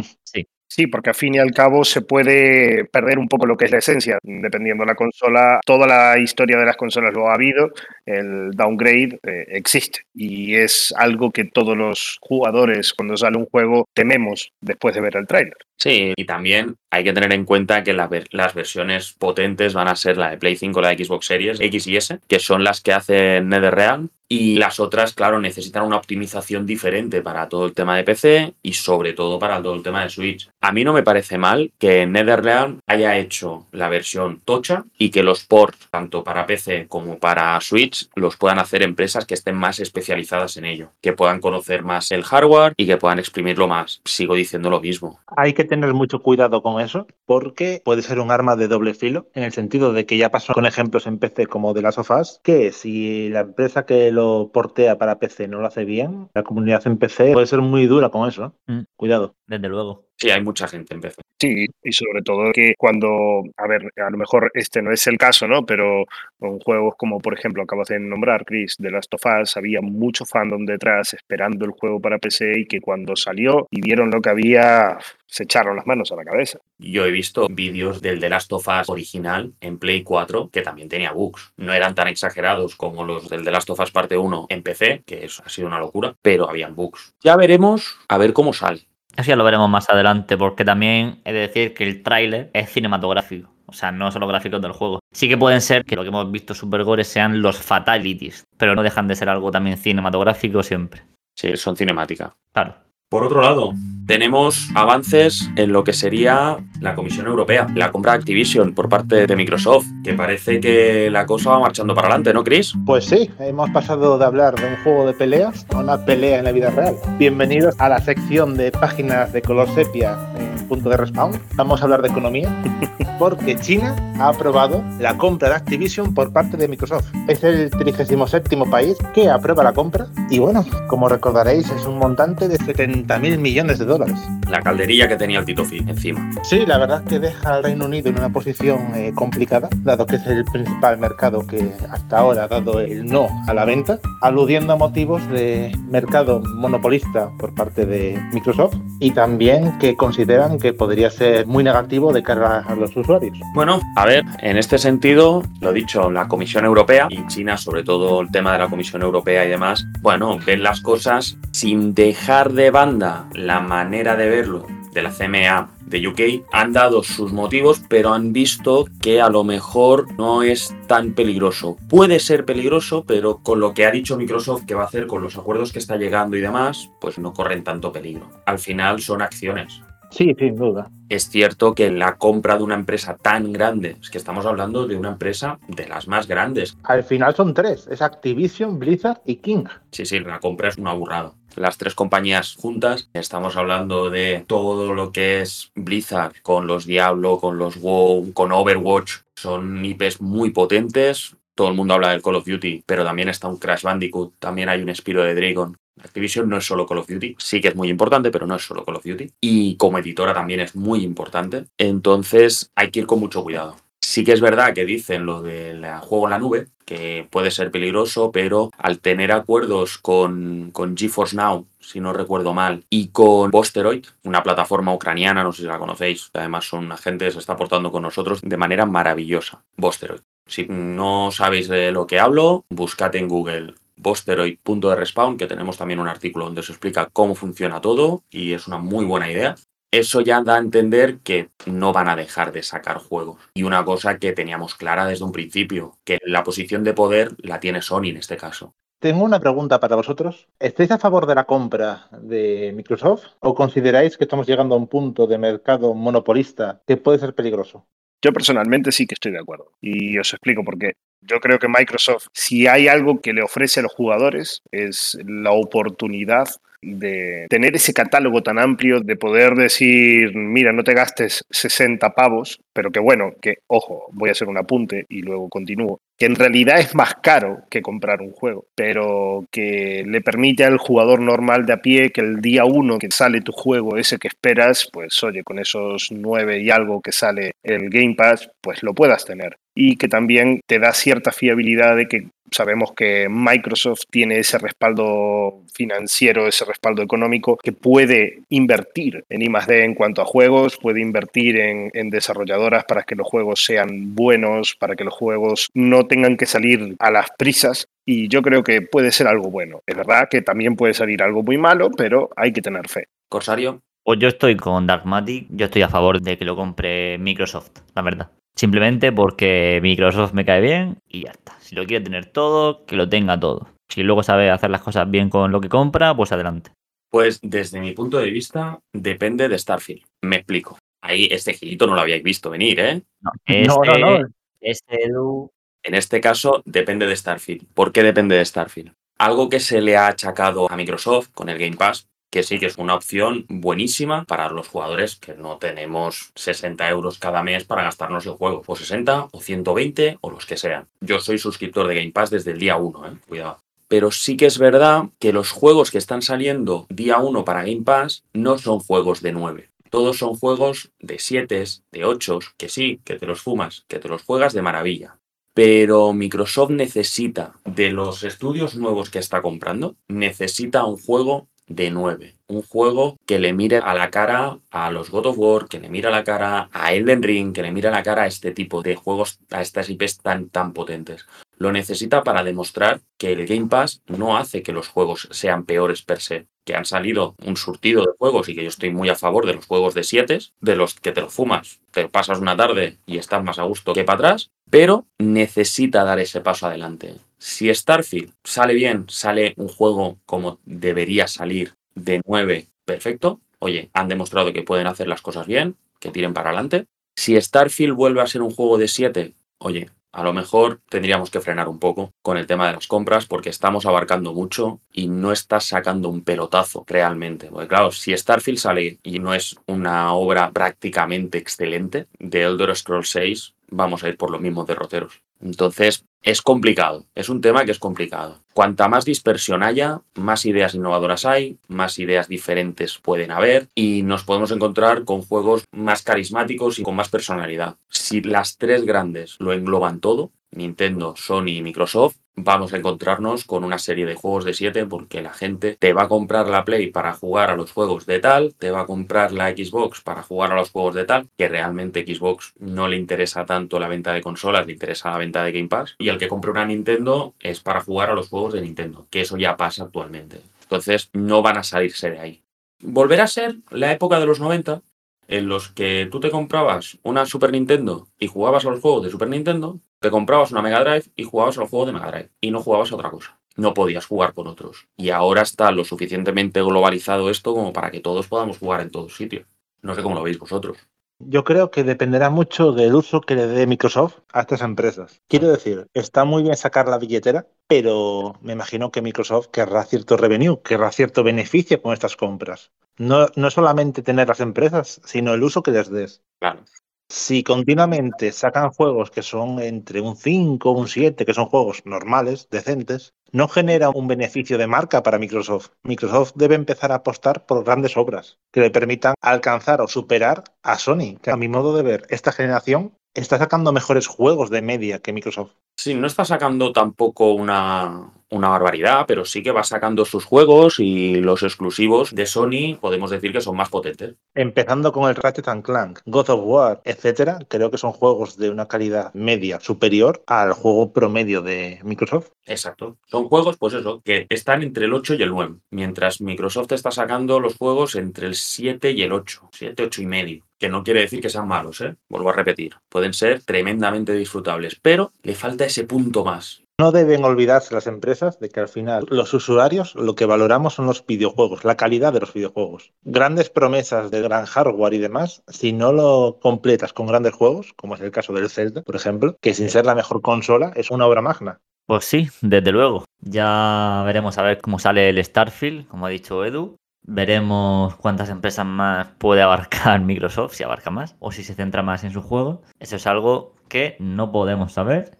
Sí, 0.70 0.86
porque 0.86 1.10
al 1.10 1.16
fin 1.16 1.34
y 1.34 1.38
al 1.38 1.52
cabo 1.52 1.82
se 1.82 2.02
puede 2.02 2.84
perder 2.84 3.18
un 3.18 3.26
poco 3.26 3.46
lo 3.46 3.56
que 3.56 3.64
es 3.64 3.70
la 3.70 3.78
esencia, 3.78 4.18
dependiendo 4.28 4.82
de 4.82 4.88
la 4.88 4.94
consola. 4.94 5.60
Toda 5.64 5.86
la 5.86 6.18
historia 6.18 6.58
de 6.58 6.66
las 6.66 6.76
consolas 6.76 7.14
lo 7.14 7.28
ha 7.28 7.34
habido, 7.34 7.70
el 8.06 8.50
downgrade 8.52 9.18
eh, 9.22 9.44
existe 9.48 10.00
y 10.14 10.54
es 10.54 10.92
algo 10.96 11.30
que 11.30 11.44
todos 11.44 11.76
los 11.76 12.18
jugadores 12.20 12.92
cuando 12.92 13.16
sale 13.16 13.38
un 13.38 13.46
juego 13.46 13.88
tememos 13.94 14.52
después 14.60 14.94
de 14.94 15.00
ver 15.00 15.16
el 15.16 15.26
tráiler. 15.26 15.56
Sí, 15.76 16.12
y 16.16 16.24
también 16.24 16.74
hay 16.90 17.04
que 17.04 17.12
tener 17.12 17.32
en 17.32 17.44
cuenta 17.44 17.84
que 17.84 17.92
las 17.92 18.54
versiones 18.54 19.12
potentes 19.12 19.74
van 19.74 19.88
a 19.88 19.94
ser 19.94 20.16
la 20.16 20.30
de 20.30 20.38
Play 20.38 20.56
5, 20.56 20.80
la 20.80 20.88
de 20.88 21.04
Xbox 21.04 21.26
Series 21.26 21.60
X 21.60 21.86
y 21.86 21.96
S, 21.96 22.18
que 22.26 22.40
son 22.40 22.64
las 22.64 22.80
que 22.80 22.92
hace 22.92 23.40
NetherRealm. 23.40 24.08
Y 24.28 24.56
las 24.56 24.78
otras, 24.78 25.14
claro, 25.14 25.40
necesitan 25.40 25.84
una 25.84 25.96
optimización 25.96 26.66
diferente 26.66 27.22
para 27.22 27.48
todo 27.48 27.64
el 27.64 27.72
tema 27.72 27.96
de 27.96 28.04
PC 28.04 28.54
y 28.62 28.74
sobre 28.74 29.14
todo 29.14 29.38
para 29.38 29.62
todo 29.62 29.74
el 29.74 29.82
tema 29.82 30.02
de 30.02 30.10
Switch. 30.10 30.50
A 30.60 30.70
mí 30.70 30.84
no 30.84 30.92
me 30.92 31.02
parece 31.02 31.38
mal 31.38 31.72
que 31.78 32.06
NetherRealm 32.06 32.80
haya 32.86 33.16
hecho 33.16 33.66
la 33.72 33.88
versión 33.88 34.40
tocha 34.44 34.84
y 34.98 35.10
que 35.10 35.22
los 35.22 35.44
ports, 35.44 35.88
tanto 35.90 36.22
para 36.24 36.46
PC 36.46 36.86
como 36.88 37.18
para 37.18 37.58
Switch, 37.62 38.08
los 38.16 38.36
puedan 38.36 38.58
hacer 38.58 38.82
empresas 38.82 39.24
que 39.24 39.34
estén 39.34 39.56
más 39.56 39.80
especializadas 39.80 40.58
en 40.58 40.66
ello, 40.66 40.90
que 41.00 41.14
puedan 41.14 41.40
conocer 41.40 41.82
más 41.82 42.12
el 42.12 42.22
hardware 42.22 42.74
y 42.76 42.86
que 42.86 42.98
puedan 42.98 43.18
exprimirlo 43.18 43.66
más. 43.66 44.02
Sigo 44.04 44.34
diciendo 44.34 44.68
lo 44.68 44.80
mismo. 44.80 45.20
Hay 45.36 45.54
que 45.54 45.64
tener 45.64 45.94
mucho 45.94 46.20
cuidado 46.20 46.62
con 46.62 46.82
eso 46.82 47.06
porque 47.24 47.80
puede 47.82 48.02
ser 48.02 48.20
un 48.20 48.30
arma 48.30 48.56
de 48.56 48.68
doble 48.68 48.92
filo 48.92 49.28
en 49.34 49.44
el 49.44 49.52
sentido 49.52 49.94
de 49.94 50.04
que 50.04 50.18
ya 50.18 50.30
pasó 50.30 50.52
con 50.52 50.66
ejemplos 50.66 51.06
en 51.06 51.18
PC 51.18 51.46
como 51.46 51.72
de 51.72 51.82
las 51.82 51.94
sofás 51.94 52.40
que 52.42 52.72
si 52.72 53.30
la 53.30 53.40
empresa 53.40 53.86
que 53.86 54.12
portea 54.52 54.98
para 54.98 55.18
PC 55.18 55.48
no 55.48 55.60
lo 55.60 55.66
hace 55.66 55.84
bien, 55.84 56.28
la 56.34 56.42
comunidad 56.42 56.86
en 56.86 56.98
PC 56.98 57.32
puede 57.32 57.46
ser 57.46 57.60
muy 57.60 57.86
dura 57.86 58.10
con 58.10 58.28
eso. 58.28 58.54
¿eh? 58.66 58.72
Mm. 58.72 58.84
Cuidado. 58.96 59.36
Desde 59.46 59.68
luego. 59.68 60.07
Sí, 60.18 60.30
hay 60.30 60.42
mucha 60.42 60.66
gente 60.66 60.94
en 60.94 61.00
PC. 61.00 61.22
Sí, 61.40 61.66
y 61.84 61.92
sobre 61.92 62.22
todo 62.22 62.50
que 62.52 62.74
cuando, 62.76 63.44
a 63.56 63.68
ver, 63.68 63.92
a 63.96 64.10
lo 64.10 64.18
mejor 64.18 64.50
este 64.54 64.82
no 64.82 64.92
es 64.92 65.06
el 65.06 65.16
caso, 65.16 65.46
¿no? 65.46 65.64
Pero 65.64 66.04
con 66.36 66.58
juegos 66.58 66.94
como, 66.98 67.20
por 67.20 67.38
ejemplo, 67.38 67.62
acabas 67.62 67.88
de 67.88 68.00
nombrar, 68.00 68.44
Chris, 68.44 68.74
de 68.80 68.90
Last 68.90 69.14
of 69.14 69.22
Us, 69.40 69.56
había 69.56 69.80
mucho 69.80 70.24
fandom 70.24 70.64
detrás 70.64 71.14
esperando 71.14 71.64
el 71.64 71.70
juego 71.70 72.00
para 72.00 72.18
PC 72.18 72.58
y 72.58 72.66
que 72.66 72.80
cuando 72.80 73.14
salió 73.14 73.68
y 73.70 73.80
vieron 73.80 74.10
lo 74.10 74.20
que 74.20 74.30
había, 74.30 74.98
se 75.26 75.44
echaron 75.44 75.76
las 75.76 75.86
manos 75.86 76.10
a 76.10 76.16
la 76.16 76.24
cabeza. 76.24 76.58
Yo 76.78 77.06
he 77.06 77.12
visto 77.12 77.46
vídeos 77.48 78.02
del 78.02 78.18
The 78.18 78.30
Last 78.30 78.52
of 78.52 78.66
Us 78.66 78.88
original 78.88 79.52
en 79.60 79.78
Play 79.78 80.02
4 80.02 80.50
que 80.52 80.62
también 80.62 80.88
tenía 80.88 81.12
bugs. 81.12 81.52
No 81.56 81.72
eran 81.72 81.94
tan 81.94 82.08
exagerados 82.08 82.74
como 82.74 83.04
los 83.04 83.28
del 83.28 83.44
The 83.44 83.52
Last 83.52 83.70
of 83.70 83.78
Us 83.78 83.92
parte 83.92 84.18
1 84.18 84.46
en 84.48 84.62
PC, 84.64 85.04
que 85.06 85.24
eso 85.24 85.44
ha 85.46 85.48
sido 85.48 85.68
una 85.68 85.78
locura, 85.78 86.16
pero 86.20 86.50
habían 86.50 86.74
bugs. 86.74 87.14
Ya 87.22 87.36
veremos 87.36 87.96
a 88.08 88.18
ver 88.18 88.32
cómo 88.32 88.52
sale. 88.52 88.87
Eso 89.18 89.30
ya 89.30 89.36
lo 89.36 89.42
veremos 89.42 89.68
más 89.68 89.90
adelante, 89.90 90.38
porque 90.38 90.64
también 90.64 91.20
he 91.24 91.32
de 91.32 91.40
decir 91.40 91.74
que 91.74 91.82
el 91.82 92.04
tráiler 92.04 92.50
es 92.54 92.70
cinematográfico. 92.70 93.52
O 93.66 93.72
sea, 93.72 93.90
no 93.90 94.12
son 94.12 94.20
los 94.20 94.28
gráficos 94.28 94.62
del 94.62 94.70
juego. 94.70 95.00
Sí 95.12 95.28
que 95.28 95.36
pueden 95.36 95.60
ser 95.60 95.84
que 95.84 95.96
lo 95.96 96.02
que 96.02 96.08
hemos 96.10 96.30
visto 96.30 96.54
Super 96.54 96.84
Gore 96.84 97.02
sean 97.02 97.42
los 97.42 97.58
fatalities, 97.58 98.44
pero 98.56 98.76
no 98.76 98.82
dejan 98.84 99.08
de 99.08 99.16
ser 99.16 99.28
algo 99.28 99.50
también 99.50 99.76
cinematográfico 99.76 100.62
siempre. 100.62 101.02
Sí, 101.36 101.56
son 101.56 101.76
cinemática. 101.76 102.32
Claro. 102.52 102.76
Por 103.10 103.24
otro 103.24 103.40
lado, 103.40 103.72
tenemos 104.06 104.68
avances 104.74 105.50
en 105.56 105.72
lo 105.72 105.82
que 105.82 105.94
sería 105.94 106.58
la 106.80 106.94
Comisión 106.94 107.26
Europea, 107.26 107.66
la 107.74 107.90
compra 107.90 108.12
de 108.12 108.18
Activision 108.18 108.74
por 108.74 108.90
parte 108.90 109.26
de 109.26 109.36
Microsoft, 109.36 109.86
que 110.04 110.12
parece 110.12 110.60
que 110.60 111.10
la 111.10 111.24
cosa 111.24 111.50
va 111.50 111.60
marchando 111.60 111.94
para 111.94 112.08
adelante, 112.08 112.34
¿no, 112.34 112.44
Chris? 112.44 112.74
Pues 112.84 113.06
sí, 113.06 113.30
hemos 113.38 113.70
pasado 113.70 114.18
de 114.18 114.24
hablar 114.26 114.54
de 114.56 114.66
un 114.66 114.76
juego 114.82 115.06
de 115.06 115.14
peleas 115.14 115.66
a 115.70 115.78
una 115.78 116.04
pelea 116.04 116.38
en 116.38 116.44
la 116.44 116.52
vida 116.52 116.70
real. 116.70 116.96
Bienvenidos 117.18 117.74
a 117.78 117.88
la 117.88 118.00
sección 118.00 118.58
de 118.58 118.72
páginas 118.72 119.32
de 119.32 119.40
color 119.40 119.68
sepia 119.74 120.18
en 120.38 120.68
punto 120.68 120.90
de 120.90 120.96
respawn. 120.96 121.32
Vamos 121.54 121.80
a 121.80 121.84
hablar 121.84 122.02
de 122.02 122.08
economía, 122.08 122.50
porque 123.18 123.56
China 123.56 123.96
ha 124.18 124.28
aprobado 124.28 124.82
la 125.00 125.18
compra 125.18 125.48
de 125.48 125.54
Activision 125.56 126.14
por 126.14 126.32
parte 126.32 126.56
de 126.56 126.68
Microsoft. 126.68 127.12
Es 127.26 127.42
el 127.42 127.70
37 127.70 128.56
país 128.70 128.96
que 129.14 129.28
aprueba 129.28 129.64
la 129.64 129.72
compra 129.72 130.06
y 130.30 130.38
bueno, 130.38 130.64
como 130.88 131.08
recordaréis, 131.08 131.70
es 131.70 131.84
un 131.84 131.98
montante 131.98 132.48
de 132.48 132.56
70 132.56 132.97
mil 133.20 133.38
millones 133.38 133.78
de 133.78 133.84
dólares. 133.84 134.18
La 134.48 134.60
calderilla 134.62 135.08
que 135.08 135.16
tenía 135.16 135.40
el 135.40 135.44
Tito 135.44 135.64
Phil 135.64 135.88
encima. 135.88 136.30
Sí, 136.42 136.64
la 136.66 136.78
verdad 136.78 137.02
es 137.02 137.08
que 137.08 137.18
deja 137.18 137.54
al 137.54 137.62
Reino 137.62 137.84
Unido 137.84 138.08
en 138.08 138.18
una 138.18 138.30
posición 138.30 138.94
eh, 138.94 139.12
complicada, 139.14 139.68
dado 139.82 140.06
que 140.06 140.16
es 140.16 140.26
el 140.26 140.44
principal 140.44 140.98
mercado 140.98 141.46
que 141.46 141.72
hasta 141.90 142.18
ahora 142.18 142.44
ha 142.44 142.48
dado 142.48 142.80
el 142.80 143.06
no 143.06 143.28
a 143.46 143.54
la 143.54 143.64
venta, 143.64 143.98
aludiendo 144.22 144.72
a 144.72 144.76
motivos 144.76 145.26
de 145.30 145.72
mercado 145.88 146.42
monopolista 146.56 147.30
por 147.38 147.54
parte 147.54 147.86
de 147.86 148.20
Microsoft 148.32 148.76
y 149.00 149.10
también 149.12 149.78
que 149.78 149.96
consideran 149.96 150.58
que 150.58 150.72
podría 150.72 151.10
ser 151.10 151.46
muy 151.46 151.64
negativo 151.64 152.12
de 152.12 152.22
cara 152.22 152.64
a 152.66 152.74
los 152.74 152.96
usuarios. 152.96 153.38
Bueno, 153.54 153.80
a 153.96 154.06
ver, 154.06 154.24
en 154.40 154.56
este 154.56 154.78
sentido, 154.78 155.42
lo 155.60 155.72
dicho, 155.72 156.10
la 156.10 156.28
Comisión 156.28 156.64
Europea 156.64 157.08
y 157.10 157.26
China, 157.26 157.56
sobre 157.56 157.84
todo 157.84 158.20
el 158.20 158.30
tema 158.30 158.52
de 158.52 158.58
la 158.58 158.68
Comisión 158.68 159.02
Europea 159.02 159.44
y 159.44 159.48
demás, 159.48 159.86
bueno, 160.00 160.38
ven 160.44 160.62
las 160.62 160.80
cosas 160.80 161.36
sin 161.52 161.94
dejar 161.94 162.52
de 162.52 162.70
banda 162.70 162.87
la 162.90 163.60
manera 163.60 164.16
de 164.16 164.28
verlo 164.28 164.66
de 164.92 165.02
la 165.02 165.10
CMA 165.10 165.70
de 165.86 166.08
UK 166.08 166.46
han 166.52 166.72
dado 166.72 167.02
sus 167.02 167.32
motivos, 167.32 167.82
pero 167.88 168.12
han 168.12 168.32
visto 168.32 168.86
que 169.00 169.20
a 169.20 169.28
lo 169.28 169.44
mejor 169.44 170.12
no 170.18 170.42
es 170.42 170.74
tan 170.86 171.12
peligroso. 171.12 171.76
Puede 171.88 172.20
ser 172.20 172.44
peligroso, 172.44 173.04
pero 173.06 173.38
con 173.38 173.60
lo 173.60 173.74
que 173.74 173.86
ha 173.86 173.90
dicho 173.90 174.16
Microsoft 174.16 174.64
que 174.66 174.74
va 174.74 174.82
a 174.82 174.86
hacer 174.86 175.06
con 175.06 175.22
los 175.22 175.36
acuerdos 175.36 175.72
que 175.72 175.78
está 175.78 175.96
llegando 175.96 176.36
y 176.36 176.40
demás, 176.40 176.90
pues 177.00 177.18
no 177.18 177.32
corren 177.32 177.64
tanto 177.64 177.92
peligro. 177.92 178.28
Al 178.46 178.58
final 178.58 179.00
son 179.00 179.22
acciones. 179.22 179.80
Sí, 180.10 180.34
sin 180.38 180.56
duda. 180.56 180.90
Es 181.08 181.28
cierto 181.28 181.74
que 181.74 181.90
la 181.90 182.16
compra 182.16 182.56
de 182.56 182.64
una 182.64 182.74
empresa 182.74 183.16
tan 183.16 183.52
grande, 183.52 183.96
es 184.00 184.10
que 184.10 184.18
estamos 184.18 184.44
hablando 184.46 184.86
de 184.86 184.96
una 184.96 185.10
empresa 185.10 185.58
de 185.68 185.88
las 185.88 186.06
más 186.08 186.26
grandes. 186.26 186.76
Al 186.82 187.04
final 187.04 187.34
son 187.34 187.54
tres, 187.54 187.86
es 187.90 188.02
Activision, 188.02 188.78
Blizzard 188.78 189.20
y 189.24 189.36
King. 189.36 189.64
Sí, 189.90 190.04
sí, 190.06 190.20
la 190.20 190.38
compra 190.40 190.68
es 190.68 190.76
una 190.76 190.92
burrada. 190.92 191.32
Las 191.56 191.78
tres 191.78 191.94
compañías 191.94 192.54
juntas, 192.54 193.08
estamos 193.14 193.56
hablando 193.56 194.10
de 194.10 194.44
todo 194.46 194.94
lo 194.94 195.10
que 195.12 195.40
es 195.40 195.72
Blizzard 195.74 196.34
con 196.42 196.66
los 196.66 196.86
Diablo, 196.86 197.40
con 197.40 197.58
los 197.58 197.80
WoW, 197.80 198.32
con 198.32 198.52
Overwatch. 198.52 199.12
Son 199.36 199.84
IPs 199.84 200.20
muy 200.20 200.50
potentes, 200.50 201.36
todo 201.54 201.68
el 201.68 201.74
mundo 201.74 201.94
habla 201.94 202.10
del 202.10 202.22
Call 202.22 202.36
of 202.36 202.46
Duty, 202.46 202.84
pero 202.86 203.04
también 203.04 203.28
está 203.28 203.48
un 203.48 203.56
Crash 203.56 203.82
Bandicoot, 203.82 204.34
también 204.38 204.68
hay 204.68 204.80
un 204.80 204.94
Spiro 204.94 205.24
de 205.24 205.34
Dragon. 205.34 205.76
Activision 206.02 206.48
no 206.48 206.56
es 206.56 206.66
solo 206.66 206.86
Call 206.86 206.98
of 206.98 207.08
Duty, 207.08 207.36
sí 207.38 207.60
que 207.60 207.68
es 207.68 207.76
muy 207.76 207.88
importante, 207.88 208.30
pero 208.30 208.46
no 208.46 208.56
es 208.56 208.62
solo 208.62 208.84
Call 208.84 208.96
of 208.96 209.04
Duty. 209.04 209.30
Y 209.40 209.76
como 209.76 209.98
editora 209.98 210.34
también 210.34 210.60
es 210.60 210.74
muy 210.74 211.02
importante. 211.02 211.64
Entonces 211.76 212.70
hay 212.74 212.90
que 212.90 213.00
ir 213.00 213.06
con 213.06 213.20
mucho 213.20 213.42
cuidado. 213.42 213.76
Sí 214.00 214.24
que 214.24 214.32
es 214.32 214.40
verdad 214.40 214.72
que 214.72 214.86
dicen 214.86 215.26
lo 215.26 215.42
del 215.42 215.84
juego 216.00 216.26
en 216.26 216.30
la 216.30 216.38
nube, 216.38 216.68
que 216.86 217.26
puede 217.28 217.50
ser 217.50 217.70
peligroso, 217.70 218.32
pero 218.32 218.70
al 218.78 219.00
tener 219.00 219.32
acuerdos 219.32 219.98
con, 219.98 220.70
con 220.72 220.96
GeForce 220.96 221.36
Now, 221.36 221.66
si 221.78 222.00
no 222.00 222.14
recuerdo 222.14 222.54
mal, 222.54 222.84
y 222.88 223.08
con 223.08 223.50
Posteroid, 223.50 224.06
una 224.24 224.42
plataforma 224.42 224.94
ucraniana, 224.94 225.42
no 225.42 225.52
sé 225.52 225.62
si 225.62 225.68
la 225.68 225.78
conocéis, 225.78 226.30
además 226.32 226.66
son 226.66 226.90
agentes, 226.90 227.34
se 227.34 227.40
está 227.40 227.52
aportando 227.52 227.92
con 227.92 228.02
nosotros 228.02 228.40
de 228.42 228.56
manera 228.56 228.86
maravillosa. 228.86 229.62
Posteroid. 229.76 230.20
Si 230.46 230.64
no 230.66 231.30
sabéis 231.30 231.68
de 231.68 231.92
lo 231.92 232.06
que 232.06 232.18
hablo, 232.18 232.64
buscad 232.70 233.14
en 233.16 233.28
Google 233.28 233.74
Posteroid.rspawn, 234.02 235.36
que 235.36 235.46
tenemos 235.46 235.76
también 235.76 236.00
un 236.00 236.08
artículo 236.08 236.46
donde 236.46 236.62
se 236.62 236.72
explica 236.72 237.08
cómo 237.12 237.34
funciona 237.34 237.80
todo 237.80 238.24
y 238.30 238.52
es 238.52 238.66
una 238.66 238.78
muy 238.78 239.04
buena 239.04 239.30
idea. 239.30 239.56
Eso 239.90 240.20
ya 240.20 240.42
da 240.42 240.56
a 240.56 240.58
entender 240.58 241.20
que 241.20 241.48
no 241.64 241.94
van 241.94 242.08
a 242.08 242.16
dejar 242.16 242.52
de 242.52 242.62
sacar 242.62 242.98
juegos. 242.98 243.38
Y 243.54 243.62
una 243.62 243.84
cosa 243.84 244.18
que 244.18 244.32
teníamos 244.32 244.74
clara 244.74 245.06
desde 245.06 245.24
un 245.24 245.32
principio, 245.32 245.98
que 246.04 246.18
la 246.24 246.44
posición 246.44 246.84
de 246.84 246.92
poder 246.92 247.34
la 247.38 247.58
tiene 247.58 247.80
Sony 247.80 248.08
en 248.08 248.18
este 248.18 248.36
caso. 248.36 248.74
Tengo 249.00 249.24
una 249.24 249.38
pregunta 249.38 249.78
para 249.78 249.94
vosotros. 249.94 250.48
¿Estáis 250.58 250.90
a 250.90 250.98
favor 250.98 251.24
de 251.26 251.36
la 251.36 251.44
compra 251.44 252.08
de 252.20 252.72
Microsoft 252.74 253.26
o 253.38 253.54
consideráis 253.54 254.18
que 254.18 254.24
estamos 254.24 254.46
llegando 254.46 254.74
a 254.74 254.78
un 254.78 254.88
punto 254.88 255.26
de 255.26 255.38
mercado 255.38 255.94
monopolista 255.94 256.82
que 256.84 256.96
puede 256.96 257.20
ser 257.20 257.34
peligroso? 257.34 257.86
Yo 258.22 258.32
personalmente 258.32 258.92
sí 258.92 259.06
que 259.06 259.14
estoy 259.14 259.32
de 259.32 259.38
acuerdo 259.38 259.72
y 259.80 260.18
os 260.18 260.32
explico 260.32 260.64
por 260.64 260.78
qué. 260.78 260.94
Yo 261.20 261.40
creo 261.40 261.58
que 261.58 261.68
Microsoft, 261.68 262.28
si 262.32 262.66
hay 262.66 262.88
algo 262.88 263.20
que 263.20 263.32
le 263.32 263.42
ofrece 263.42 263.80
a 263.80 263.82
los 263.84 263.92
jugadores, 263.92 264.62
es 264.70 265.18
la 265.24 265.52
oportunidad 265.52 266.48
de 266.82 267.46
tener 267.48 267.74
ese 267.74 267.92
catálogo 267.92 268.42
tan 268.42 268.58
amplio, 268.58 269.00
de 269.00 269.16
poder 269.16 269.54
decir, 269.54 270.34
mira, 270.34 270.72
no 270.72 270.84
te 270.84 270.94
gastes 270.94 271.44
60 271.50 272.10
pavos, 272.14 272.60
pero 272.72 272.90
que 272.90 273.00
bueno, 273.00 273.32
que 273.40 273.58
ojo, 273.66 274.06
voy 274.12 274.28
a 274.28 274.32
hacer 274.32 274.48
un 274.48 274.58
apunte 274.58 275.04
y 275.08 275.22
luego 275.22 275.48
continúo, 275.48 276.00
que 276.16 276.26
en 276.26 276.36
realidad 276.36 276.78
es 276.78 276.94
más 276.94 277.14
caro 277.16 277.62
que 277.70 277.82
comprar 277.82 278.22
un 278.22 278.32
juego, 278.32 278.66
pero 278.74 279.44
que 279.50 280.04
le 280.06 280.20
permite 280.20 280.64
al 280.64 280.78
jugador 280.78 281.20
normal 281.20 281.66
de 281.66 281.72
a 281.72 281.82
pie 281.82 282.10
que 282.10 282.20
el 282.20 282.40
día 282.40 282.64
uno 282.64 282.98
que 282.98 283.08
sale 283.10 283.40
tu 283.40 283.52
juego, 283.52 283.96
ese 283.96 284.18
que 284.18 284.28
esperas, 284.28 284.88
pues 284.92 285.22
oye, 285.22 285.42
con 285.42 285.58
esos 285.58 286.08
nueve 286.10 286.60
y 286.60 286.70
algo 286.70 287.00
que 287.00 287.12
sale 287.12 287.52
el 287.62 287.90
Game 287.90 288.14
Pass, 288.14 288.50
pues 288.60 288.82
lo 288.82 288.94
puedas 288.94 289.24
tener. 289.24 289.56
Y 289.74 289.96
que 289.96 290.08
también 290.08 290.60
te 290.66 290.80
da 290.80 290.92
cierta 290.92 291.30
fiabilidad 291.30 291.96
de 291.96 292.08
que 292.08 292.28
sabemos 292.50 292.92
que 292.92 293.28
Microsoft 293.28 294.02
tiene 294.10 294.38
ese 294.38 294.58
respaldo 294.58 295.62
financiero, 295.72 296.46
ese 296.46 296.64
respaldo 296.64 297.02
económico 297.02 297.56
que 297.56 297.72
puede 297.72 298.40
invertir 298.48 299.24
en 299.28 299.42
I+D 299.42 299.84
en 299.84 299.94
cuanto 299.94 300.22
a 300.22 300.24
juegos, 300.24 300.76
puede 300.76 301.00
invertir 301.00 301.58
en, 301.58 301.90
en, 301.94 302.10
desarrolladoras 302.10 302.84
para 302.84 303.02
que 303.02 303.14
los 303.14 303.26
juegos 303.26 303.64
sean 303.64 304.14
buenos, 304.14 304.74
para 304.74 304.96
que 304.96 305.04
los 305.04 305.14
juegos 305.14 305.70
no 305.74 306.06
tengan 306.06 306.36
que 306.36 306.46
salir 306.46 306.96
a 306.98 307.10
las 307.10 307.28
prisas. 307.38 307.88
Y 308.04 308.28
yo 308.28 308.42
creo 308.42 308.62
que 308.62 308.80
puede 308.82 309.12
ser 309.12 309.28
algo 309.28 309.50
bueno. 309.50 309.80
Es 309.86 309.96
verdad 309.96 310.28
que 310.30 310.42
también 310.42 310.76
puede 310.76 310.94
salir 310.94 311.22
algo 311.22 311.42
muy 311.42 311.58
malo, 311.58 311.90
pero 311.90 312.30
hay 312.36 312.52
que 312.52 312.62
tener 312.62 312.88
fe. 312.88 313.08
Corsario. 313.28 313.82
Pues 314.08 314.18
yo 314.20 314.28
estoy 314.28 314.56
con 314.56 314.86
Darkmatic, 314.86 315.48
yo 315.50 315.66
estoy 315.66 315.82
a 315.82 315.88
favor 315.90 316.22
de 316.22 316.38
que 316.38 316.46
lo 316.46 316.56
compre 316.56 317.18
Microsoft, 317.18 317.72
la 317.94 318.00
verdad. 318.00 318.30
Simplemente 318.58 319.12
porque 319.12 319.78
Microsoft 319.80 320.32
me 320.32 320.44
cae 320.44 320.60
bien 320.60 320.98
y 321.06 321.22
ya 321.22 321.30
está. 321.30 321.56
Si 321.60 321.76
lo 321.76 321.86
quiere 321.86 322.04
tener 322.04 322.26
todo, 322.26 322.84
que 322.86 322.96
lo 322.96 323.08
tenga 323.08 323.38
todo. 323.38 323.68
Si 323.88 324.02
luego 324.02 324.24
sabe 324.24 324.50
hacer 324.50 324.68
las 324.70 324.82
cosas 324.82 325.08
bien 325.08 325.30
con 325.30 325.52
lo 325.52 325.60
que 325.60 325.68
compra, 325.68 326.12
pues 326.16 326.32
adelante. 326.32 326.72
Pues 327.08 327.38
desde 327.40 327.78
mi 327.78 327.92
punto 327.92 328.18
de 328.18 328.30
vista, 328.30 328.80
depende 328.92 329.48
de 329.48 329.56
Starfield. 329.56 330.02
Me 330.22 330.36
explico. 330.36 330.76
Ahí 331.00 331.28
este 331.30 331.54
gilito 331.54 331.86
no 331.86 331.94
lo 331.94 332.00
habíais 332.00 332.24
visto 332.24 332.50
venir, 332.50 332.80
¿eh? 332.80 333.00
No, 333.20 333.30
este, 333.46 333.62
no, 333.62 333.76
no, 333.84 334.18
no. 334.18 334.28
Este 334.60 335.04
Edu... 335.04 335.52
En 335.84 335.94
este 335.94 336.20
caso, 336.20 336.60
depende 336.64 337.06
de 337.06 337.14
Starfield. 337.14 337.64
¿Por 337.72 337.92
qué 337.92 338.02
depende 338.02 338.34
de 338.34 338.44
Starfield? 338.44 338.92
Algo 339.18 339.48
que 339.48 339.60
se 339.60 339.80
le 339.80 339.96
ha 339.96 340.08
achacado 340.08 340.68
a 340.68 340.76
Microsoft 340.76 341.28
con 341.32 341.48
el 341.48 341.58
Game 341.58 341.76
Pass 341.76 342.08
que 342.30 342.42
sí 342.42 342.58
que 342.58 342.66
es 342.66 342.78
una 342.78 342.94
opción 342.94 343.46
buenísima 343.48 344.24
para 344.24 344.50
los 344.50 344.68
jugadores 344.68 345.16
que 345.16 345.34
no 345.34 345.58
tenemos 345.58 346.32
60 346.34 346.88
euros 346.90 347.18
cada 347.18 347.42
mes 347.42 347.64
para 347.64 347.82
gastarnos 347.82 348.26
el 348.26 348.32
juego, 348.32 348.62
o 348.66 348.76
60 348.76 349.28
o 349.32 349.40
120 349.40 350.18
o 350.20 350.30
los 350.30 350.46
que 350.46 350.56
sean. 350.56 350.86
Yo 351.00 351.20
soy 351.20 351.38
suscriptor 351.38 351.86
de 351.86 351.96
Game 351.96 352.12
Pass 352.12 352.30
desde 352.30 352.52
el 352.52 352.58
día 352.58 352.76
1, 352.76 353.06
¿eh? 353.06 353.16
cuidado. 353.26 353.60
Pero 353.88 354.10
sí 354.10 354.36
que 354.36 354.46
es 354.46 354.58
verdad 354.58 355.04
que 355.18 355.32
los 355.32 355.50
juegos 355.50 355.90
que 355.90 355.98
están 355.98 356.20
saliendo 356.20 356.86
día 356.90 357.18
1 357.18 357.44
para 357.44 357.62
Game 357.62 357.82
Pass 357.82 358.24
no 358.34 358.58
son 358.58 358.80
juegos 358.80 359.22
de 359.22 359.32
9. 359.32 359.70
Todos 359.88 360.18
son 360.18 360.34
juegos 360.34 360.90
de 361.00 361.18
7, 361.18 361.64
de 361.92 362.04
8, 362.04 362.40
que 362.58 362.68
sí, 362.68 363.00
que 363.04 363.14
te 363.14 363.24
los 363.24 363.40
fumas, 363.40 363.86
que 363.88 363.98
te 363.98 364.08
los 364.08 364.22
juegas 364.22 364.52
de 364.52 364.60
maravilla. 364.60 365.16
Pero 365.54 366.12
Microsoft 366.12 366.70
necesita, 366.70 367.54
de 367.64 367.90
los 367.90 368.22
estudios 368.22 368.76
nuevos 368.76 369.08
que 369.08 369.18
está 369.18 369.40
comprando, 369.40 369.96
necesita 370.06 370.84
un 370.84 370.98
juego 370.98 371.48
de 371.68 371.90
9. 371.90 372.34
Un 372.48 372.62
juego 372.62 373.18
que 373.26 373.38
le 373.38 373.52
mire 373.52 373.78
a 373.78 373.94
la 373.94 374.10
cara 374.10 374.58
a 374.70 374.90
los 374.90 375.10
God 375.10 375.26
of 375.26 375.38
War, 375.38 375.68
que 375.68 375.78
le 375.78 375.88
mire 375.88 376.08
a 376.08 376.10
la 376.10 376.24
cara 376.24 376.68
a 376.72 376.92
Elden 376.92 377.22
Ring, 377.22 377.54
que 377.54 377.62
le 377.62 377.72
mire 377.72 377.88
a 377.88 377.92
la 377.92 378.02
cara 378.02 378.22
a 378.22 378.26
este 378.26 378.52
tipo 378.52 378.82
de 378.82 378.96
juegos, 378.96 379.38
a 379.50 379.60
estas 379.60 379.90
IPs 379.90 380.18
tan, 380.18 380.48
tan 380.48 380.72
potentes. 380.72 381.26
Lo 381.58 381.72
necesita 381.72 382.22
para 382.22 382.44
demostrar 382.44 383.00
que 383.16 383.32
el 383.32 383.46
Game 383.46 383.66
Pass 383.66 384.02
no 384.06 384.36
hace 384.36 384.62
que 384.62 384.72
los 384.72 384.88
juegos 384.88 385.28
sean 385.32 385.64
peores 385.64 386.02
per 386.02 386.20
se. 386.20 386.46
Que 386.64 386.76
han 386.76 386.84
salido 386.84 387.34
un 387.44 387.56
surtido 387.56 388.02
de 388.02 388.12
juegos 388.16 388.48
y 388.48 388.54
que 388.54 388.62
yo 388.62 388.68
estoy 388.68 388.90
muy 388.90 389.08
a 389.08 389.16
favor 389.16 389.44
de 389.44 389.54
los 389.54 389.66
juegos 389.66 389.94
de 389.94 390.04
7, 390.04 390.38
de 390.60 390.76
los 390.76 390.94
que 390.94 391.12
te 391.12 391.20
lo 391.20 391.30
fumas, 391.30 391.80
te 391.90 392.08
pasas 392.08 392.38
una 392.38 392.56
tarde 392.56 392.98
y 393.06 393.18
estás 393.18 393.42
más 393.42 393.58
a 393.58 393.64
gusto 393.64 393.92
que 393.92 394.04
para 394.04 394.18
atrás, 394.18 394.50
pero 394.70 395.06
necesita 395.18 396.04
dar 396.04 396.20
ese 396.20 396.40
paso 396.40 396.66
adelante. 396.66 397.16
Si 397.38 397.72
Starfield 397.72 398.34
sale 398.44 398.74
bien, 398.74 399.06
sale 399.08 399.54
un 399.56 399.68
juego 399.68 400.18
como 400.26 400.60
debería 400.64 401.26
salir 401.26 401.74
de 401.94 402.20
9, 402.24 402.68
perfecto. 402.84 403.40
Oye, 403.58 403.90
han 403.94 404.08
demostrado 404.08 404.52
que 404.52 404.62
pueden 404.62 404.86
hacer 404.86 405.08
las 405.08 405.22
cosas 405.22 405.46
bien, 405.46 405.76
que 405.98 406.10
tiren 406.10 406.34
para 406.34 406.50
adelante. 406.50 406.86
Si 407.16 407.40
Starfield 407.40 407.94
vuelve 407.94 408.20
a 408.20 408.26
ser 408.26 408.42
un 408.42 408.50
juego 408.50 408.78
de 408.78 408.88
7, 408.88 409.34
oye, 409.58 409.90
a 410.12 410.22
lo 410.22 410.32
mejor 410.32 410.80
tendríamos 410.88 411.30
que 411.30 411.40
frenar 411.40 411.68
un 411.68 411.78
poco 411.78 412.12
con 412.22 412.36
el 412.36 412.46
tema 412.46 412.66
de 412.66 412.74
las 412.74 412.86
compras 412.86 413.26
porque 413.26 413.50
estamos 413.50 413.86
abarcando 413.86 414.32
mucho 414.32 414.80
y 414.92 415.08
no 415.08 415.32
estás 415.32 415.64
sacando 415.66 416.08
un 416.08 416.22
pelotazo 416.22 416.84
realmente. 416.86 417.48
Porque 417.48 417.68
claro, 417.68 417.92
si 417.92 418.16
Starfield 418.16 418.58
sale 418.58 418.98
y 419.02 419.18
no 419.18 419.34
es 419.34 419.56
una 419.66 420.12
obra 420.14 420.50
prácticamente 420.50 421.38
excelente 421.38 422.06
de 422.18 422.42
Elder 422.42 422.74
Scrolls 422.74 423.10
6, 423.10 423.54
vamos 423.70 424.02
a 424.02 424.08
ir 424.08 424.16
por 424.16 424.30
los 424.30 424.40
mismos 424.40 424.66
derroteros. 424.66 425.22
Entonces, 425.40 426.04
es 426.22 426.42
complicado, 426.42 427.06
es 427.14 427.28
un 427.28 427.40
tema 427.40 427.64
que 427.64 427.70
es 427.70 427.78
complicado. 427.78 428.40
Cuanta 428.52 428.88
más 428.88 429.04
dispersión 429.04 429.62
haya, 429.62 430.02
más 430.14 430.44
ideas 430.46 430.74
innovadoras 430.74 431.24
hay, 431.24 431.58
más 431.68 431.98
ideas 431.98 432.28
diferentes 432.28 432.98
pueden 432.98 433.30
haber 433.30 433.68
y 433.74 434.02
nos 434.02 434.24
podemos 434.24 434.50
encontrar 434.50 435.04
con 435.04 435.22
juegos 435.22 435.64
más 435.72 436.02
carismáticos 436.02 436.78
y 436.78 436.82
con 436.82 436.96
más 436.96 437.08
personalidad. 437.08 437.76
Si 437.88 438.20
las 438.20 438.58
tres 438.58 438.84
grandes 438.84 439.36
lo 439.38 439.52
engloban 439.52 440.00
todo, 440.00 440.32
Nintendo, 440.50 441.14
Sony 441.16 441.48
y 441.48 441.62
Microsoft, 441.62 442.16
vamos 442.44 442.72
a 442.72 442.76
encontrarnos 442.76 443.44
con 443.44 443.64
una 443.64 443.78
serie 443.78 444.06
de 444.06 444.14
juegos 444.14 444.44
de 444.44 444.54
7 444.54 444.86
porque 444.86 445.22
la 445.22 445.32
gente 445.32 445.76
te 445.78 445.92
va 445.92 446.04
a 446.04 446.08
comprar 446.08 446.48
la 446.48 446.64
Play 446.64 446.88
para 446.88 447.12
jugar 447.12 447.50
a 447.50 447.56
los 447.56 447.72
juegos 447.72 448.06
de 448.06 448.20
tal, 448.20 448.54
te 448.54 448.70
va 448.70 448.82
a 448.82 448.86
comprar 448.86 449.32
la 449.32 449.50
Xbox 449.50 450.00
para 450.00 450.22
jugar 450.22 450.52
a 450.52 450.56
los 450.56 450.70
juegos 450.70 450.94
de 450.94 451.04
tal, 451.04 451.28
que 451.36 451.48
realmente 451.48 452.04
Xbox 452.06 452.52
no 452.58 452.88
le 452.88 452.96
interesa 452.96 453.44
tanto 453.44 453.78
la 453.78 453.88
venta 453.88 454.12
de 454.12 454.22
consolas, 454.22 454.66
le 454.66 454.72
interesa 454.72 455.10
la 455.10 455.18
venta 455.18 455.42
de 455.44 455.52
Game 455.52 455.68
Pass, 455.68 455.96
y 455.98 456.08
el 456.08 456.18
que 456.18 456.28
compre 456.28 456.50
una 456.50 456.64
Nintendo 456.64 457.34
es 457.40 457.60
para 457.60 457.80
jugar 457.80 458.10
a 458.10 458.14
los 458.14 458.28
juegos 458.28 458.54
de 458.54 458.62
Nintendo, 458.62 459.06
que 459.10 459.22
eso 459.22 459.36
ya 459.36 459.56
pasa 459.56 459.84
actualmente. 459.84 460.40
Entonces 460.62 461.10
no 461.12 461.42
van 461.42 461.58
a 461.58 461.62
salirse 461.62 462.10
de 462.10 462.20
ahí. 462.20 462.42
Volverá 462.80 463.24
a 463.24 463.28
ser 463.28 463.56
la 463.70 463.90
época 463.90 464.20
de 464.20 464.26
los 464.26 464.38
90, 464.38 464.82
en 465.28 465.46
los 465.46 465.68
que 465.68 466.08
tú 466.10 466.20
te 466.20 466.30
comprabas 466.30 466.98
una 467.02 467.26
Super 467.26 467.52
Nintendo 467.52 468.08
y 468.18 468.26
jugabas 468.26 468.64
a 468.64 468.70
los 468.70 468.80
juegos 468.80 469.04
de 469.04 469.10
Super 469.10 469.28
Nintendo, 469.28 469.78
te 470.00 470.10
comprabas 470.10 470.50
una 470.50 470.62
Mega 470.62 470.80
Drive 470.80 471.04
y 471.14 471.24
jugabas 471.24 471.58
a 471.58 471.60
los 471.60 471.70
juegos 471.70 471.86
de 471.86 471.92
Mega 471.92 472.10
Drive 472.10 472.30
y 472.40 472.50
no 472.50 472.62
jugabas 472.62 472.90
a 472.90 472.96
otra 472.96 473.10
cosa. 473.10 473.38
No 473.54 473.74
podías 473.74 474.06
jugar 474.06 474.32
con 474.32 474.46
otros. 474.46 474.88
Y 474.96 475.10
ahora 475.10 475.42
está 475.42 475.70
lo 475.70 475.84
suficientemente 475.84 476.62
globalizado 476.62 477.28
esto 477.28 477.54
como 477.54 477.72
para 477.72 477.90
que 477.90 478.00
todos 478.00 478.26
podamos 478.26 478.58
jugar 478.58 478.80
en 478.80 478.90
todos 478.90 479.16
sitios. 479.16 479.46
No 479.82 479.94
sé 479.94 480.02
cómo 480.02 480.14
lo 480.14 480.22
veis 480.22 480.38
vosotros. 480.38 480.78
Yo 481.20 481.42
creo 481.42 481.70
que 481.72 481.82
dependerá 481.82 482.30
mucho 482.30 482.70
del 482.70 482.94
uso 482.94 483.20
que 483.20 483.34
le 483.34 483.48
dé 483.48 483.66
Microsoft 483.66 484.18
a 484.32 484.42
estas 484.42 484.62
empresas. 484.62 485.20
Quiero 485.26 485.48
decir, 485.48 485.88
está 485.92 486.24
muy 486.24 486.44
bien 486.44 486.56
sacar 486.56 486.86
la 486.86 486.98
billetera, 486.98 487.48
pero 487.66 488.36
me 488.40 488.52
imagino 488.52 488.92
que 488.92 489.02
Microsoft 489.02 489.48
querrá 489.48 489.84
cierto 489.84 490.16
revenue, 490.16 490.62
querrá 490.62 490.92
cierto 490.92 491.24
beneficio 491.24 491.82
con 491.82 491.92
estas 491.92 492.16
compras. 492.16 492.70
No, 492.98 493.28
no 493.36 493.50
solamente 493.50 494.02
tener 494.02 494.28
las 494.28 494.40
empresas, 494.40 495.00
sino 495.04 495.34
el 495.34 495.42
uso 495.42 495.62
que 495.62 495.70
les 495.70 495.90
des. 495.90 496.22
Claro. 496.38 496.64
Si 497.08 497.42
continuamente 497.42 498.32
sacan 498.32 498.70
juegos 498.70 499.10
que 499.10 499.22
son 499.22 499.60
entre 499.60 500.00
un 500.00 500.16
5 500.16 500.70
o 500.70 500.78
un 500.78 500.88
7, 500.88 501.24
que 501.24 501.32
son 501.32 501.46
juegos 501.46 501.86
normales, 501.86 502.48
decentes, 502.50 503.14
no 503.32 503.48
genera 503.48 503.90
un 503.90 504.08
beneficio 504.08 504.58
de 504.58 504.66
marca 504.66 505.02
para 505.02 505.18
Microsoft. 505.18 505.70
Microsoft 505.82 506.32
debe 506.34 506.54
empezar 506.54 506.92
a 506.92 506.96
apostar 506.96 507.46
por 507.46 507.64
grandes 507.64 507.96
obras 507.96 508.38
que 508.52 508.60
le 508.60 508.70
permitan 508.70 509.14
alcanzar 509.20 509.80
o 509.80 509.88
superar 509.88 510.44
a 510.62 510.78
Sony, 510.78 511.16
que 511.22 511.30
a 511.30 511.36
mi 511.36 511.48
modo 511.48 511.76
de 511.76 511.82
ver, 511.82 512.06
esta 512.08 512.32
generación 512.32 512.92
está 513.14 513.38
sacando 513.38 513.72
mejores 513.72 514.06
juegos 514.06 514.50
de 514.50 514.62
media 514.62 515.00
que 515.00 515.12
Microsoft. 515.12 515.52
Sí, 515.76 515.94
no 515.94 516.06
está 516.06 516.24
sacando 516.24 516.72
tampoco 516.72 517.32
una, 517.34 518.10
una 518.30 518.48
barbaridad, 518.48 519.04
pero 519.06 519.24
sí 519.24 519.42
que 519.42 519.52
va 519.52 519.62
sacando 519.62 520.04
sus 520.04 520.24
juegos 520.24 520.80
y 520.80 521.16
los 521.16 521.42
exclusivos 521.42 522.14
de 522.14 522.26
Sony 522.26 522.76
podemos 522.80 523.10
decir 523.10 523.32
que 523.32 523.40
son 523.40 523.56
más 523.56 523.68
potentes. 523.68 524.16
Empezando 524.34 524.92
con 524.92 525.08
el 525.08 525.14
Ratchet 525.14 525.48
and 525.48 525.62
Clank, 525.62 526.00
God 526.06 526.30
of 526.30 526.40
War, 526.44 526.80
etcétera, 526.84 527.38
creo 527.48 527.70
que 527.70 527.78
son 527.78 527.92
juegos 527.92 528.36
de 528.36 528.50
una 528.50 528.66
calidad 528.66 529.14
media 529.14 529.60
superior 529.60 530.22
al 530.26 530.52
juego 530.52 530.92
promedio 530.92 531.42
de 531.42 531.78
Microsoft. 531.84 532.30
Exacto. 532.44 532.96
Son 533.06 533.17
juegos, 533.26 533.56
pues 533.56 533.74
eso, 533.74 534.00
que 534.04 534.26
están 534.28 534.62
entre 534.62 534.84
el 534.84 534.92
8 534.92 535.14
y 535.14 535.22
el 535.22 535.30
9, 535.30 535.56
mientras 535.70 536.20
Microsoft 536.20 536.72
está 536.72 536.90
sacando 536.90 537.40
los 537.40 537.56
juegos 537.56 537.96
entre 537.96 538.26
el 538.26 538.34
7 538.34 538.92
y 538.92 539.02
el 539.02 539.12
8, 539.12 539.48
7, 539.52 539.82
8 539.82 540.02
y 540.02 540.06
medio. 540.06 540.44
Que 540.58 540.68
no 540.68 540.84
quiere 540.84 541.00
decir 541.00 541.20
que 541.20 541.30
sean 541.30 541.48
malos, 541.48 541.80
¿eh? 541.80 541.96
Vuelvo 542.08 542.30
a 542.30 542.34
repetir. 542.34 542.74
Pueden 542.88 543.14
ser 543.14 543.42
tremendamente 543.42 544.12
disfrutables, 544.12 544.78
pero 544.80 545.12
le 545.22 545.34
falta 545.34 545.64
ese 545.64 545.84
punto 545.84 546.24
más. 546.24 546.62
No 546.80 546.92
deben 546.92 547.24
olvidarse 547.24 547.74
las 547.74 547.88
empresas 547.88 548.38
de 548.38 548.50
que 548.50 548.60
al 548.60 548.68
final 548.68 549.04
los 549.10 549.34
usuarios 549.34 549.96
lo 549.96 550.14
que 550.14 550.26
valoramos 550.26 550.74
son 550.74 550.86
los 550.86 551.04
videojuegos, 551.04 551.64
la 551.64 551.76
calidad 551.76 552.12
de 552.12 552.20
los 552.20 552.32
videojuegos. 552.32 552.92
Grandes 553.02 553.50
promesas 553.50 554.12
de 554.12 554.22
gran 554.22 554.46
hardware 554.46 554.94
y 554.94 554.98
demás, 554.98 555.42
si 555.48 555.72
no 555.72 555.92
lo 555.92 556.38
completas 556.40 556.92
con 556.92 557.08
grandes 557.08 557.34
juegos, 557.34 557.72
como 557.74 557.96
es 557.96 558.00
el 558.00 558.12
caso 558.12 558.32
del 558.32 558.48
Zelda, 558.48 558.82
por 558.82 558.94
ejemplo, 558.94 559.36
que 559.40 559.54
sin 559.54 559.70
ser 559.70 559.86
la 559.86 559.96
mejor 559.96 560.22
consola 560.22 560.72
es 560.76 560.92
una 560.92 561.06
obra 561.06 561.20
magna. 561.20 561.60
Pues 561.88 562.04
sí, 562.04 562.28
desde 562.42 562.70
luego. 562.70 563.04
Ya 563.20 564.02
veremos 564.04 564.36
a 564.36 564.42
ver 564.42 564.60
cómo 564.60 564.78
sale 564.78 565.08
el 565.08 565.24
Starfield, 565.24 565.88
como 565.88 566.04
ha 566.04 566.10
dicho 566.10 566.44
Edu. 566.44 566.76
Veremos 567.02 567.96
cuántas 567.96 568.28
empresas 568.28 568.66
más 568.66 569.08
puede 569.16 569.40
abarcar 569.40 570.00
Microsoft, 570.02 570.52
si 570.52 570.64
abarca 570.64 570.90
más, 570.90 571.16
o 571.18 571.32
si 571.32 571.42
se 571.42 571.54
centra 571.54 571.82
más 571.82 572.04
en 572.04 572.12
su 572.12 572.20
juego. 572.20 572.62
Eso 572.78 572.96
es 572.96 573.06
algo 573.06 573.54
que 573.68 573.96
no 574.00 574.30
podemos 574.30 574.74
saber 574.74 575.18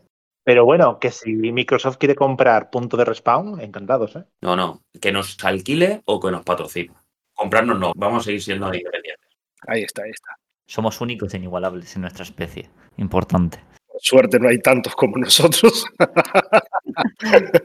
pero 0.48 0.64
bueno, 0.64 0.98
que 0.98 1.10
si 1.10 1.34
Microsoft 1.34 1.98
quiere 1.98 2.14
comprar 2.14 2.70
punto 2.70 2.96
de 2.96 3.04
respawn, 3.04 3.60
encantados, 3.60 4.16
¿eh? 4.16 4.24
No, 4.40 4.56
no, 4.56 4.80
que 4.98 5.12
nos 5.12 5.36
alquile 5.44 6.00
o 6.06 6.18
que 6.18 6.30
nos 6.30 6.42
patrocine. 6.42 6.94
Comprarnos 7.34 7.78
no, 7.78 7.92
vamos 7.94 8.22
a 8.22 8.24
seguir 8.24 8.40
siendo 8.40 8.68
independientes. 8.68 9.28
Ahí 9.66 9.82
está, 9.82 10.04
ahí 10.04 10.10
está. 10.10 10.38
Somos 10.66 11.02
únicos 11.02 11.34
e 11.34 11.36
inigualables 11.36 11.94
en 11.96 12.00
nuestra 12.00 12.24
especie. 12.24 12.70
Importante. 12.96 13.62
Suerte 14.00 14.38
no 14.38 14.48
hay 14.48 14.58
tantos 14.58 14.94
como 14.94 15.16
nosotros. 15.18 15.86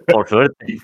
Por 0.08 0.28
suerte. 0.28 0.78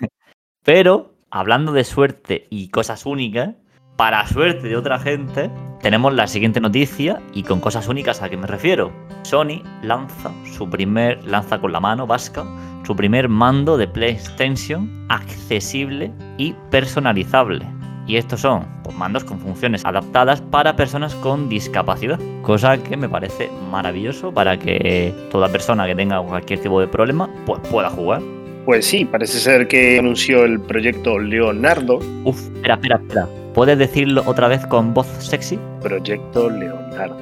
Pero, 0.64 1.14
hablando 1.30 1.72
de 1.72 1.84
suerte 1.84 2.48
y 2.50 2.70
cosas 2.70 3.06
únicas, 3.06 3.56
para 3.96 4.26
suerte 4.28 4.70
de 4.70 4.78
otra 4.78 4.98
gente, 5.00 5.52
tenemos 5.82 6.14
la 6.14 6.28
siguiente 6.28 6.62
noticia 6.62 7.22
y 7.34 7.44
con 7.44 7.60
cosas 7.60 7.88
únicas 7.88 8.22
a 8.22 8.30
qué 8.30 8.38
me 8.38 8.48
refiero. 8.48 8.94
Sony 9.24 9.62
lanza 9.82 10.32
su 10.58 10.70
primer, 10.70 11.22
lanza 11.26 11.60
con 11.60 11.74
la 11.74 11.82
mano 11.82 12.08
vasca, 12.08 12.46
su 12.86 12.96
primer 12.96 13.28
mando 13.28 13.78
de 13.78 13.88
PlayStation 13.88 15.06
accesible 15.10 16.14
y 16.38 16.54
personalizable. 16.72 17.79
Y 18.10 18.18
estos 18.18 18.42
son 18.42 18.66
pues, 18.84 18.98
mandos 18.98 19.24
con 19.24 19.40
funciones 19.40 19.86
adaptadas 19.86 20.42
para 20.42 20.76
personas 20.76 21.14
con 21.14 21.48
discapacidad, 21.48 22.20
cosa 22.42 22.82
que 22.82 22.98
me 22.98 23.08
parece 23.08 23.52
maravilloso 23.70 24.34
para 24.34 24.58
que 24.58 25.14
toda 25.30 25.48
persona 25.48 25.86
que 25.86 25.94
tenga 25.94 26.20
cualquier 26.20 26.60
tipo 26.60 26.82
de 26.82 26.88
problema 26.88 27.30
pues, 27.46 27.60
pueda 27.70 27.92
jugar. 27.92 28.24
Pues 28.66 28.88
sí, 28.88 29.06
parece 29.06 29.38
ser 29.38 29.68
que 29.68 30.00
anunció 30.00 30.44
el 30.44 30.60
proyecto 30.60 31.20
Leonardo. 31.20 32.00
Uf, 32.24 32.48
espera, 32.56 32.74
espera, 32.74 32.96
espera. 32.96 33.28
¿Puedes 33.54 33.78
decirlo 33.78 34.24
otra 34.26 34.48
vez 34.48 34.66
con 34.66 34.92
voz 34.92 35.06
sexy? 35.20 35.60
Proyecto 35.80 36.50
Leonardo. 36.50 37.16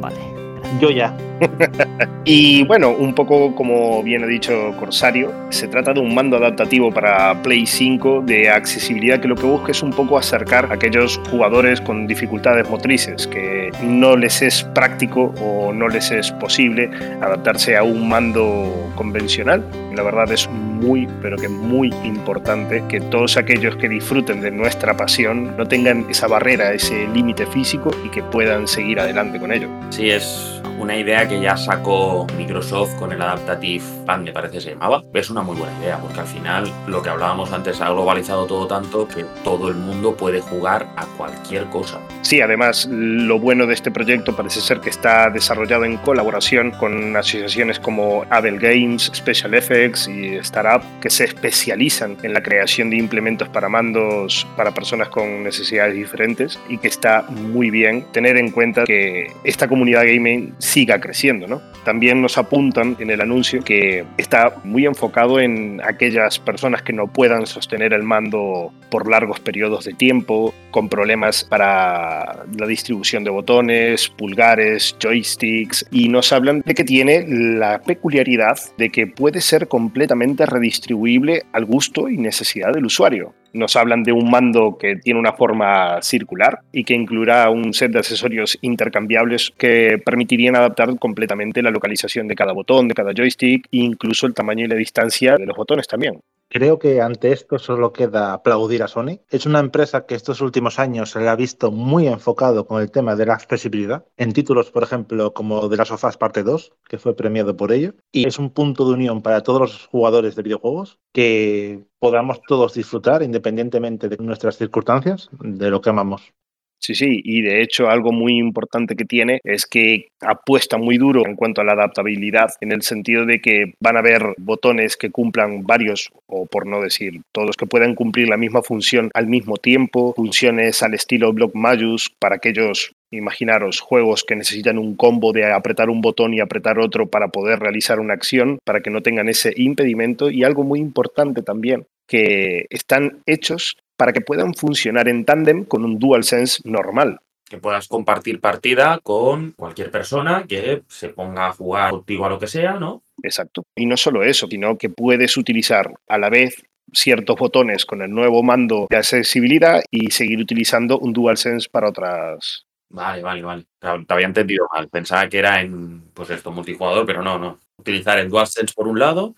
Vale. 0.00 0.37
Yo 0.80 0.90
ya. 0.90 1.14
y 2.24 2.64
bueno, 2.64 2.90
un 2.90 3.14
poco 3.14 3.54
como 3.54 4.02
bien 4.02 4.24
ha 4.24 4.26
dicho 4.26 4.74
Corsario, 4.78 5.32
se 5.50 5.68
trata 5.68 5.92
de 5.92 6.00
un 6.00 6.14
mando 6.14 6.36
adaptativo 6.36 6.90
para 6.90 7.40
Play 7.42 7.66
5 7.66 8.22
de 8.26 8.50
accesibilidad 8.50 9.20
que 9.20 9.28
lo 9.28 9.36
que 9.36 9.46
busca 9.46 9.70
es 9.70 9.82
un 9.82 9.90
poco 9.90 10.18
acercar 10.18 10.66
a 10.70 10.74
aquellos 10.74 11.20
jugadores 11.30 11.80
con 11.80 12.06
dificultades 12.06 12.68
motrices, 12.68 13.26
que 13.26 13.70
no 13.82 14.16
les 14.16 14.42
es 14.42 14.64
práctico 14.74 15.32
o 15.40 15.72
no 15.72 15.88
les 15.88 16.10
es 16.10 16.30
posible 16.32 16.90
adaptarse 17.20 17.76
a 17.76 17.82
un 17.82 18.08
mando 18.08 18.90
convencional 18.96 19.64
la 19.98 20.04
verdad 20.04 20.30
es 20.30 20.48
muy, 20.48 21.08
pero 21.20 21.36
que 21.36 21.48
muy 21.48 21.92
importante 22.04 22.84
que 22.88 23.00
todos 23.00 23.36
aquellos 23.36 23.74
que 23.76 23.88
disfruten 23.88 24.40
de 24.40 24.52
nuestra 24.52 24.96
pasión 24.96 25.56
no 25.56 25.66
tengan 25.66 26.06
esa 26.08 26.28
barrera, 26.28 26.72
ese 26.72 27.08
límite 27.08 27.46
físico 27.46 27.90
y 28.04 28.08
que 28.10 28.22
puedan 28.22 28.68
seguir 28.68 29.00
adelante 29.00 29.40
con 29.40 29.50
ello. 29.50 29.68
Sí, 29.90 30.08
es 30.08 30.62
una 30.78 30.96
idea 30.96 31.26
que 31.26 31.40
ya 31.40 31.56
sacó 31.56 32.26
Microsoft 32.36 32.94
con 32.96 33.12
el 33.12 33.20
Adaptative 33.20 33.84
Plan, 34.04 34.22
me 34.22 34.32
parece 34.32 34.60
se 34.60 34.70
llamaba. 34.70 35.02
Es 35.12 35.28
una 35.28 35.42
muy 35.42 35.56
buena 35.56 35.76
idea, 35.80 35.98
porque 35.98 36.20
al 36.20 36.26
final 36.26 36.72
lo 36.86 37.02
que 37.02 37.10
hablábamos 37.10 37.52
antes 37.52 37.80
ha 37.80 37.90
globalizado 37.90 38.46
todo 38.46 38.66
tanto 38.66 39.08
que 39.08 39.24
todo 39.42 39.68
el 39.68 39.74
mundo 39.74 40.16
puede 40.16 40.40
jugar 40.40 40.86
a 40.96 41.04
cualquier 41.16 41.64
cosa. 41.66 41.98
Sí, 42.22 42.40
además 42.40 42.86
lo 42.90 43.38
bueno 43.40 43.66
de 43.66 43.74
este 43.74 43.90
proyecto 43.90 44.36
parece 44.36 44.60
ser 44.60 44.80
que 44.80 44.90
está 44.90 45.30
desarrollado 45.30 45.84
en 45.84 45.96
colaboración 45.98 46.70
con 46.70 47.16
asociaciones 47.16 47.80
como 47.80 48.24
Abel 48.30 48.58
Games, 48.60 49.10
Special 49.14 49.54
Effects 49.54 49.87
y 50.08 50.36
Startup 50.36 50.82
que 51.00 51.10
se 51.10 51.24
especializan 51.24 52.16
en 52.22 52.32
la 52.32 52.42
creación 52.42 52.90
de 52.90 52.96
implementos 52.96 53.48
para 53.48 53.68
mandos 53.68 54.46
para 54.56 54.72
personas 54.72 55.08
con 55.08 55.42
necesidades 55.42 55.94
diferentes 55.94 56.58
y 56.68 56.78
que 56.78 56.88
está 56.88 57.22
muy 57.30 57.70
bien 57.70 58.04
tener 58.12 58.36
en 58.36 58.50
cuenta 58.50 58.84
que 58.84 59.28
esta 59.44 59.68
comunidad 59.68 60.04
gaming 60.04 60.54
siga 60.58 61.00
creciendo. 61.00 61.46
¿no? 61.46 61.62
También 61.84 62.20
nos 62.20 62.38
apuntan 62.38 62.96
en 62.98 63.10
el 63.10 63.20
anuncio 63.20 63.62
que 63.62 64.04
está 64.16 64.56
muy 64.64 64.86
enfocado 64.86 65.40
en 65.40 65.80
aquellas 65.84 66.38
personas 66.38 66.82
que 66.82 66.92
no 66.92 67.06
puedan 67.06 67.46
sostener 67.46 67.92
el 67.92 68.02
mando 68.02 68.72
por 68.90 69.10
largos 69.10 69.40
periodos 69.40 69.84
de 69.84 69.94
tiempo, 69.94 70.54
con 70.70 70.88
problemas 70.88 71.44
para 71.44 72.44
la 72.56 72.66
distribución 72.66 73.24
de 73.24 73.30
botones, 73.30 74.08
pulgares, 74.08 74.96
joysticks, 75.00 75.86
y 75.90 76.08
nos 76.08 76.32
hablan 76.32 76.62
de 76.64 76.74
que 76.74 76.84
tiene 76.84 77.24
la 77.28 77.80
peculiaridad 77.80 78.58
de 78.76 78.90
que 78.90 79.06
puede 79.06 79.40
ser 79.40 79.68
completamente 79.78 80.44
redistribuible 80.44 81.44
al 81.52 81.64
gusto 81.64 82.08
y 82.08 82.16
necesidad 82.16 82.72
del 82.72 82.86
usuario. 82.86 83.32
Nos 83.52 83.76
hablan 83.76 84.02
de 84.02 84.12
un 84.12 84.30
mando 84.30 84.76
que 84.78 84.96
tiene 84.96 85.20
una 85.20 85.32
forma 85.32 86.00
circular 86.02 86.60
y 86.72 86.84
que 86.84 86.94
incluirá 86.94 87.50
un 87.50 87.72
set 87.72 87.92
de 87.92 87.98
accesorios 87.98 88.58
intercambiables 88.60 89.52
que 89.56 90.00
permitirían 90.04 90.56
adaptar 90.56 90.98
completamente 90.98 91.62
la 91.62 91.70
localización 91.70 92.28
de 92.28 92.34
cada 92.34 92.52
botón, 92.52 92.88
de 92.88 92.94
cada 92.94 93.12
joystick 93.12 93.66
e 93.72 93.78
incluso 93.78 94.26
el 94.26 94.34
tamaño 94.34 94.64
y 94.64 94.68
la 94.68 94.76
distancia 94.76 95.36
de 95.36 95.46
los 95.46 95.56
botones 95.56 95.86
también. 95.86 96.20
Creo 96.50 96.78
que 96.78 97.02
ante 97.02 97.32
esto 97.32 97.58
solo 97.58 97.92
queda 97.92 98.32
aplaudir 98.32 98.82
a 98.82 98.88
Sony. 98.88 99.20
Es 99.28 99.44
una 99.44 99.58
empresa 99.58 100.06
que 100.06 100.14
estos 100.14 100.40
últimos 100.40 100.78
años 100.78 101.10
se 101.10 101.20
le 101.20 101.28
ha 101.28 101.36
visto 101.36 101.70
muy 101.70 102.06
enfocado 102.06 102.66
con 102.66 102.80
el 102.80 102.90
tema 102.90 103.16
de 103.16 103.26
la 103.26 103.34
accesibilidad, 103.34 104.06
en 104.16 104.32
títulos, 104.32 104.70
por 104.70 104.82
ejemplo, 104.82 105.34
como 105.34 105.68
The 105.68 105.76
Last 105.76 105.92
of 105.92 106.04
Us 106.04 106.16
Parte 106.16 106.42
2, 106.42 106.72
que 106.88 106.96
fue 106.96 107.14
premiado 107.14 107.54
por 107.54 107.70
ello. 107.70 107.92
Y 108.12 108.26
es 108.26 108.38
un 108.38 108.50
punto 108.50 108.86
de 108.86 108.94
unión 108.94 109.20
para 109.20 109.42
todos 109.42 109.60
los 109.60 109.86
jugadores 109.86 110.36
de 110.36 110.42
videojuegos 110.42 110.98
que 111.12 111.84
podamos 111.98 112.40
todos 112.42 112.74
disfrutar 112.74 113.22
independientemente 113.22 114.08
de 114.08 114.16
nuestras 114.18 114.56
circunstancias, 114.56 115.28
de 115.40 115.70
lo 115.70 115.80
que 115.80 115.90
amamos. 115.90 116.32
Sí, 116.80 116.94
sí, 116.94 117.20
y 117.24 117.42
de 117.42 117.60
hecho 117.60 117.88
algo 117.88 118.12
muy 118.12 118.38
importante 118.38 118.94
que 118.94 119.04
tiene 119.04 119.40
es 119.44 119.66
que 119.66 120.08
apuesta 120.20 120.78
muy 120.78 120.96
duro 120.96 121.26
en 121.26 121.34
cuanto 121.34 121.60
a 121.60 121.64
la 121.64 121.72
adaptabilidad, 121.72 122.50
en 122.60 122.72
el 122.72 122.82
sentido 122.82 123.26
de 123.26 123.40
que 123.40 123.74
van 123.80 123.96
a 123.96 123.98
haber 124.00 124.22
botones 124.38 124.96
que 124.96 125.10
cumplan 125.10 125.64
varios, 125.64 126.10
o 126.26 126.46
por 126.46 126.66
no 126.66 126.80
decir 126.80 127.20
todos, 127.32 127.56
que 127.56 127.66
puedan 127.66 127.94
cumplir 127.94 128.28
la 128.28 128.36
misma 128.36 128.62
función 128.62 129.10
al 129.14 129.26
mismo 129.26 129.56
tiempo, 129.56 130.14
funciones 130.14 130.82
al 130.82 130.94
estilo 130.94 131.32
Block 131.32 131.54
Majus 131.54 132.10
para 132.18 132.36
aquellos 132.36 132.92
Imaginaros 133.10 133.80
juegos 133.80 134.22
que 134.22 134.36
necesitan 134.36 134.76
un 134.76 134.94
combo 134.94 135.32
de 135.32 135.50
apretar 135.50 135.88
un 135.88 136.02
botón 136.02 136.34
y 136.34 136.40
apretar 136.40 136.78
otro 136.78 137.08
para 137.08 137.28
poder 137.28 137.58
realizar 137.58 138.00
una 138.00 138.12
acción, 138.12 138.58
para 138.64 138.82
que 138.82 138.90
no 138.90 139.00
tengan 139.00 139.30
ese 139.30 139.54
impedimento. 139.56 140.30
Y 140.30 140.44
algo 140.44 140.62
muy 140.62 140.78
importante 140.78 141.42
también, 141.42 141.86
que 142.06 142.66
están 142.68 143.20
hechos 143.24 143.78
para 143.98 144.12
que 144.12 144.22
puedan 144.22 144.54
funcionar 144.54 145.08
en 145.08 145.24
tándem 145.24 145.64
con 145.64 145.84
un 145.84 145.98
DualSense 145.98 146.62
normal. 146.64 147.20
Que 147.44 147.58
puedas 147.58 147.88
compartir 147.88 148.40
partida 148.40 149.00
con 149.02 149.52
cualquier 149.52 149.90
persona 149.90 150.44
que 150.48 150.82
se 150.88 151.08
ponga 151.08 151.48
a 151.48 151.52
jugar 151.52 151.90
contigo 151.90 152.24
a 152.24 152.28
lo 152.28 152.38
que 152.38 152.46
sea, 152.46 152.74
¿no? 152.74 153.02
Exacto. 153.22 153.64
Y 153.74 153.86
no 153.86 153.96
solo 153.96 154.22
eso, 154.22 154.46
sino 154.46 154.78
que 154.78 154.88
puedes 154.88 155.36
utilizar 155.36 155.92
a 156.06 156.18
la 156.18 156.30
vez 156.30 156.62
ciertos 156.92 157.36
botones 157.36 157.84
con 157.84 158.00
el 158.02 158.10
nuevo 158.10 158.42
mando 158.42 158.86
de 158.88 158.96
accesibilidad 158.96 159.82
y 159.90 160.10
seguir 160.10 160.38
utilizando 160.38 160.98
un 160.98 161.12
DualSense 161.12 161.68
para 161.68 161.88
otras. 161.88 162.66
Vale, 162.90 163.22
vale, 163.22 163.42
vale. 163.42 163.66
Te 163.80 164.14
había 164.14 164.26
entendido 164.26 164.68
mal. 164.72 164.88
Pensaba 164.88 165.28
que 165.28 165.38
era 165.38 165.60
en, 165.60 166.02
pues 166.14 166.30
esto, 166.30 166.52
multijugador, 166.52 167.04
pero 167.04 167.22
no, 167.22 167.38
no. 167.38 167.58
Utilizar 167.78 168.18
el 168.18 168.28
DualSense 168.28 168.74
por 168.74 168.86
un 168.86 168.98
lado 168.98 169.34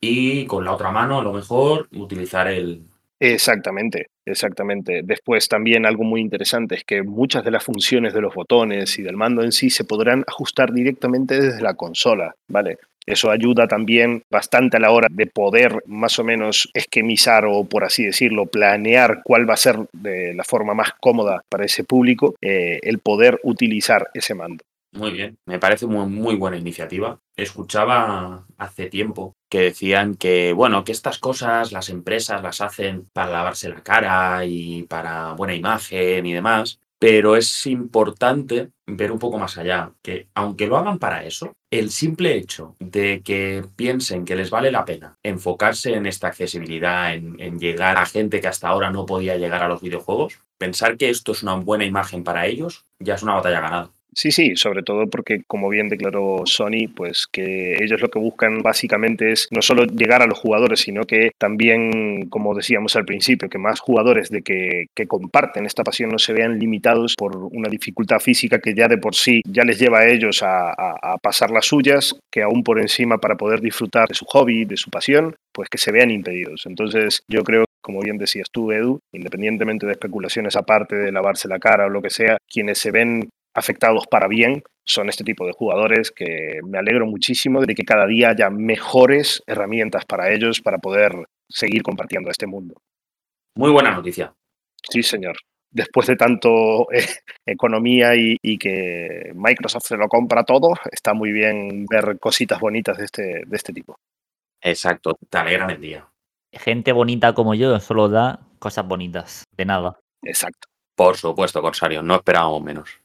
y 0.00 0.44
con 0.46 0.64
la 0.64 0.72
otra 0.72 0.90
mano, 0.90 1.20
a 1.20 1.22
lo 1.22 1.32
mejor, 1.32 1.88
utilizar 1.92 2.48
el, 2.48 2.84
Exactamente, 3.24 4.08
exactamente. 4.26 5.02
Después 5.04 5.46
también 5.46 5.86
algo 5.86 6.02
muy 6.02 6.20
interesante 6.20 6.74
es 6.74 6.82
que 6.82 7.04
muchas 7.04 7.44
de 7.44 7.52
las 7.52 7.62
funciones 7.62 8.12
de 8.12 8.20
los 8.20 8.34
botones 8.34 8.98
y 8.98 9.02
del 9.02 9.16
mando 9.16 9.44
en 9.44 9.52
sí 9.52 9.70
se 9.70 9.84
podrán 9.84 10.24
ajustar 10.26 10.72
directamente 10.72 11.40
desde 11.40 11.62
la 11.62 11.74
consola, 11.74 12.34
¿vale? 12.48 12.78
Eso 13.06 13.30
ayuda 13.30 13.68
también 13.68 14.24
bastante 14.28 14.76
a 14.76 14.80
la 14.80 14.90
hora 14.90 15.06
de 15.08 15.28
poder 15.28 15.84
más 15.86 16.18
o 16.18 16.24
menos 16.24 16.68
esquemizar 16.74 17.44
o, 17.46 17.62
por 17.62 17.84
así 17.84 18.04
decirlo, 18.04 18.46
planear 18.46 19.20
cuál 19.22 19.48
va 19.48 19.54
a 19.54 19.56
ser 19.56 19.76
de 19.92 20.34
la 20.34 20.42
forma 20.42 20.74
más 20.74 20.90
cómoda 21.00 21.42
para 21.48 21.64
ese 21.64 21.84
público 21.84 22.34
eh, 22.40 22.80
el 22.82 22.98
poder 22.98 23.38
utilizar 23.44 24.08
ese 24.14 24.34
mando. 24.34 24.64
Muy 24.94 25.10
bien, 25.12 25.38
me 25.46 25.58
parece 25.58 25.86
muy, 25.86 26.06
muy 26.06 26.36
buena 26.36 26.58
iniciativa. 26.58 27.18
Escuchaba 27.34 28.46
hace 28.58 28.88
tiempo 28.90 29.34
que 29.48 29.60
decían 29.60 30.16
que, 30.16 30.52
bueno, 30.52 30.84
que 30.84 30.92
estas 30.92 31.18
cosas 31.18 31.72
las 31.72 31.88
empresas 31.88 32.42
las 32.42 32.60
hacen 32.60 33.08
para 33.14 33.30
lavarse 33.32 33.70
la 33.70 33.82
cara 33.82 34.44
y 34.44 34.82
para 34.82 35.32
buena 35.32 35.54
imagen 35.54 36.26
y 36.26 36.34
demás, 36.34 36.78
pero 36.98 37.36
es 37.36 37.66
importante 37.66 38.70
ver 38.86 39.10
un 39.12 39.18
poco 39.18 39.38
más 39.38 39.56
allá, 39.56 39.92
que 40.02 40.28
aunque 40.34 40.66
lo 40.66 40.76
hagan 40.76 40.98
para 40.98 41.24
eso, 41.24 41.54
el 41.70 41.90
simple 41.90 42.36
hecho 42.36 42.76
de 42.78 43.22
que 43.22 43.64
piensen 43.74 44.26
que 44.26 44.36
les 44.36 44.50
vale 44.50 44.70
la 44.70 44.84
pena 44.84 45.16
enfocarse 45.22 45.94
en 45.94 46.04
esta 46.04 46.28
accesibilidad, 46.28 47.14
en, 47.14 47.40
en, 47.40 47.58
llegar 47.58 47.96
a 47.96 48.04
gente 48.04 48.40
que 48.42 48.48
hasta 48.48 48.68
ahora 48.68 48.90
no 48.90 49.06
podía 49.06 49.38
llegar 49.38 49.62
a 49.62 49.68
los 49.68 49.80
videojuegos, 49.80 50.38
pensar 50.58 50.98
que 50.98 51.08
esto 51.08 51.32
es 51.32 51.42
una 51.42 51.54
buena 51.54 51.86
imagen 51.86 52.24
para 52.24 52.46
ellos, 52.46 52.84
ya 52.98 53.14
es 53.14 53.22
una 53.22 53.34
batalla 53.34 53.60
ganada. 53.60 53.90
Sí, 54.14 54.30
sí, 54.30 54.56
sobre 54.56 54.82
todo 54.82 55.08
porque, 55.08 55.42
como 55.46 55.70
bien 55.70 55.88
declaró 55.88 56.42
Sony, 56.44 56.86
pues 56.94 57.26
que 57.32 57.82
ellos 57.82 58.02
lo 58.02 58.08
que 58.08 58.18
buscan 58.18 58.60
básicamente 58.62 59.32
es 59.32 59.48
no 59.50 59.62
solo 59.62 59.84
llegar 59.84 60.20
a 60.20 60.26
los 60.26 60.38
jugadores, 60.38 60.80
sino 60.80 61.04
que 61.04 61.30
también, 61.38 62.28
como 62.28 62.54
decíamos 62.54 62.94
al 62.94 63.06
principio, 63.06 63.48
que 63.48 63.56
más 63.56 63.80
jugadores 63.80 64.28
de 64.28 64.42
que, 64.42 64.86
que 64.94 65.06
comparten 65.06 65.64
esta 65.64 65.82
pasión 65.82 66.10
no 66.10 66.18
se 66.18 66.34
vean 66.34 66.58
limitados 66.58 67.14
por 67.16 67.36
una 67.36 67.70
dificultad 67.70 68.20
física 68.20 68.58
que 68.58 68.74
ya 68.74 68.86
de 68.86 68.98
por 68.98 69.14
sí 69.14 69.40
ya 69.46 69.64
les 69.64 69.78
lleva 69.78 70.00
a 70.00 70.08
ellos 70.08 70.42
a, 70.42 70.68
a, 70.70 71.14
a 71.14 71.16
pasar 71.16 71.50
las 71.50 71.64
suyas, 71.64 72.14
que 72.30 72.42
aún 72.42 72.62
por 72.64 72.80
encima 72.80 73.16
para 73.16 73.36
poder 73.36 73.62
disfrutar 73.62 74.08
de 74.08 74.14
su 74.14 74.26
hobby, 74.26 74.66
de 74.66 74.76
su 74.76 74.90
pasión, 74.90 75.34
pues 75.54 75.70
que 75.70 75.78
se 75.78 75.90
vean 75.90 76.10
impedidos. 76.10 76.66
Entonces, 76.66 77.22
yo 77.28 77.42
creo 77.44 77.64
como 77.82 78.00
bien 78.00 78.16
decías 78.16 78.46
tú, 78.52 78.70
Edu, 78.70 79.00
independientemente 79.12 79.86
de 79.86 79.92
especulaciones 79.92 80.54
aparte 80.54 80.94
de 80.94 81.10
lavarse 81.10 81.48
la 81.48 81.58
cara 81.58 81.86
o 81.86 81.88
lo 81.88 82.00
que 82.00 82.10
sea, 82.10 82.38
quienes 82.48 82.78
se 82.78 82.92
ven 82.92 83.28
afectados 83.54 84.06
para 84.06 84.28
bien 84.28 84.62
son 84.84 85.08
este 85.08 85.24
tipo 85.24 85.46
de 85.46 85.52
jugadores 85.52 86.10
que 86.10 86.60
me 86.64 86.78
alegro 86.78 87.06
muchísimo 87.06 87.60
de 87.60 87.74
que 87.74 87.84
cada 87.84 88.06
día 88.06 88.30
haya 88.30 88.50
mejores 88.50 89.42
herramientas 89.46 90.04
para 90.04 90.32
ellos 90.32 90.60
para 90.60 90.78
poder 90.78 91.26
seguir 91.48 91.82
compartiendo 91.82 92.30
este 92.30 92.46
mundo. 92.46 92.74
Muy 93.54 93.70
buena 93.70 93.92
noticia. 93.92 94.32
Sí, 94.90 95.02
señor. 95.02 95.36
Después 95.70 96.06
de 96.06 96.16
tanto 96.16 96.90
eh, 96.92 97.06
economía 97.46 98.14
y, 98.16 98.36
y, 98.42 98.58
que 98.58 99.32
Microsoft 99.34 99.84
se 99.86 99.96
lo 99.96 100.08
compra 100.08 100.44
todo, 100.44 100.74
está 100.90 101.14
muy 101.14 101.32
bien 101.32 101.86
ver 101.86 102.18
cositas 102.18 102.60
bonitas 102.60 102.98
de 102.98 103.04
este, 103.04 103.42
de 103.46 103.56
este 103.56 103.72
tipo. 103.72 103.96
Exacto, 104.60 105.16
te 105.28 105.38
alegran 105.38 105.70
el 105.70 105.80
día. 105.80 106.08
Gente 106.52 106.92
bonita 106.92 107.32
como 107.32 107.54
yo 107.54 107.78
solo 107.80 108.08
da 108.08 108.40
cosas 108.58 108.86
bonitas, 108.86 109.44
de 109.56 109.64
nada. 109.64 109.98
Exacto. 110.22 110.68
Por 110.94 111.16
supuesto, 111.16 111.62
Corsario, 111.62 112.02
no 112.02 112.16
esperábamos 112.16 112.62
menos. 112.62 113.00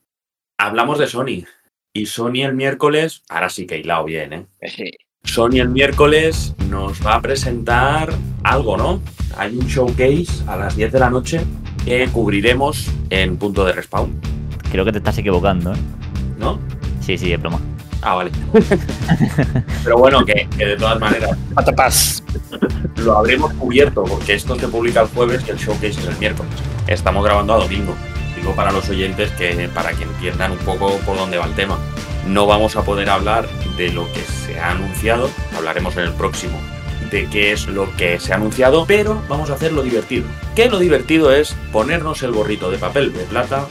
Hablamos 0.60 0.98
de 0.98 1.06
Sony. 1.06 1.46
Y 1.94 2.08
Sony 2.08 2.42
el 2.42 2.56
miércoles, 2.56 3.22
ahora 3.30 3.48
sí 3.48 3.68
que 3.68 3.76
ha 3.76 3.78
hilado 3.78 4.06
bien, 4.06 4.34
¿eh? 4.34 4.46
Sony 5.24 5.60
el 5.60 5.70
miércoles 5.70 6.56
nos 6.68 7.06
va 7.06 7.16
a 7.16 7.22
presentar 7.22 8.12
algo, 8.44 8.76
¿no? 8.76 9.00
Hay 9.38 9.56
un 9.56 9.68
showcase 9.68 10.26
a 10.48 10.58
las 10.58 10.76
10 10.76 10.94
de 10.94 11.00
la 11.00 11.12
noche 11.12 11.42
que 11.86 12.08
cubriremos 12.08 12.90
en 13.12 13.38
punto 13.38 13.66
de 13.66 13.74
respawn. 13.74 14.20
Creo 14.72 14.84
que 14.84 14.92
te 14.92 14.98
estás 14.98 15.20
equivocando, 15.20 15.74
¿eh? 15.74 15.78
¿No? 16.40 16.60
Sí, 17.02 17.20
sí, 17.20 17.32
es 17.32 17.40
broma. 17.40 17.62
Ah, 18.02 18.16
vale. 18.16 18.32
Pero 19.84 19.98
bueno, 20.00 20.26
que, 20.26 20.50
que, 20.58 20.66
de 20.66 20.76
todas 20.76 21.00
maneras. 21.00 21.38
Patapaz. 21.54 22.24
Lo 22.98 23.16
habremos 23.16 23.54
cubierto, 23.54 24.04
porque 24.06 24.34
esto 24.34 24.58
se 24.58 24.68
publica 24.68 25.02
el 25.02 25.08
jueves 25.10 25.44
y 25.48 25.52
el 25.52 25.58
showcase 25.58 26.00
es 26.00 26.08
el 26.08 26.18
miércoles. 26.18 26.52
Estamos 26.88 27.24
grabando 27.24 27.54
a 27.54 27.58
domingo 27.58 27.96
digo 28.48 28.56
para 28.56 28.72
los 28.72 28.88
oyentes 28.90 29.30
que 29.32 29.70
para 29.74 29.92
que 29.92 30.04
entiendan 30.04 30.52
un 30.52 30.58
poco 30.60 30.98
por 31.06 31.18
dónde 31.18 31.38
va 31.38 31.46
el 31.46 31.54
tema. 31.54 31.78
No 32.28 32.46
vamos 32.46 32.76
a 32.76 32.84
poder 32.84 33.10
hablar 33.10 33.48
de 33.78 33.92
lo 33.92 34.12
que 34.14 34.22
se 34.22 34.60
ha 34.60 34.72
anunciado, 34.72 35.30
hablaremos 35.56 35.96
en 35.98 36.04
el 36.04 36.14
próximo 36.14 36.58
de 37.12 37.28
qué 37.28 37.54
es 37.54 37.68
lo 37.68 37.96
que 37.96 38.20
se 38.20 38.34
ha 38.34 38.36
anunciado, 38.36 38.86
pero 38.86 39.22
vamos 39.30 39.50
a 39.50 39.54
hacer 39.54 39.72
lo 39.72 39.82
divertido. 39.82 40.26
Que 40.56 40.70
lo 40.70 40.80
divertido 40.80 41.32
es 41.32 41.56
ponernos 41.72 42.22
el 42.24 42.34
gorrito 42.34 42.70
de 42.70 42.78
papel 42.78 43.14
de 43.14 43.24
plata, 43.24 43.66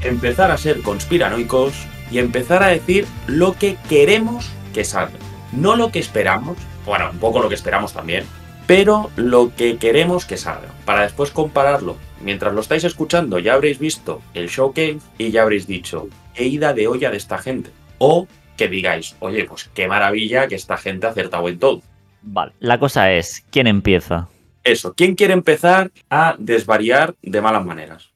empezar 0.00 0.50
a 0.50 0.58
ser 0.58 0.82
conspiranoicos 0.82 1.72
y 2.10 2.18
empezar 2.18 2.62
a 2.64 2.68
decir 2.68 3.06
lo 3.26 3.52
que 3.52 3.76
queremos 3.88 4.50
que 4.74 4.84
salga. 4.84 5.18
No 5.52 5.76
lo 5.76 5.92
que 5.92 6.00
esperamos, 6.00 6.56
bueno, 6.84 7.10
un 7.12 7.18
poco 7.18 7.40
lo 7.40 7.48
que 7.48 7.54
esperamos 7.54 7.92
también, 7.92 8.24
pero 8.66 9.10
lo 9.14 9.54
que 9.54 9.76
queremos 9.76 10.24
que 10.24 10.36
salga, 10.36 10.68
para 10.84 11.02
después 11.02 11.30
compararlo. 11.30 11.96
Mientras 12.22 12.52
lo 12.52 12.60
estáis 12.60 12.84
escuchando 12.84 13.38
ya 13.38 13.54
habréis 13.54 13.78
visto 13.78 14.22
el 14.34 14.48
showcase 14.48 14.98
y 15.18 15.30
ya 15.30 15.42
habréis 15.42 15.66
dicho, 15.66 16.08
qué 16.34 16.44
ida 16.44 16.72
de 16.74 16.88
olla 16.88 17.10
de 17.10 17.16
esta 17.16 17.38
gente. 17.38 17.70
O 17.98 18.26
que 18.56 18.68
digáis, 18.68 19.16
oye, 19.20 19.44
pues 19.44 19.70
qué 19.74 19.86
maravilla 19.86 20.48
que 20.48 20.56
esta 20.56 20.76
gente 20.76 21.06
ha 21.06 21.10
acertado 21.10 21.48
en 21.48 21.58
todo. 21.58 21.82
Vale, 22.22 22.52
la 22.58 22.78
cosa 22.78 23.12
es, 23.12 23.44
¿quién 23.50 23.66
empieza? 23.66 24.28
Eso, 24.64 24.92
¿quién 24.94 25.14
quiere 25.14 25.32
empezar 25.32 25.90
a 26.10 26.34
desvariar 26.38 27.14
de 27.22 27.40
malas 27.40 27.64
maneras? 27.64 28.12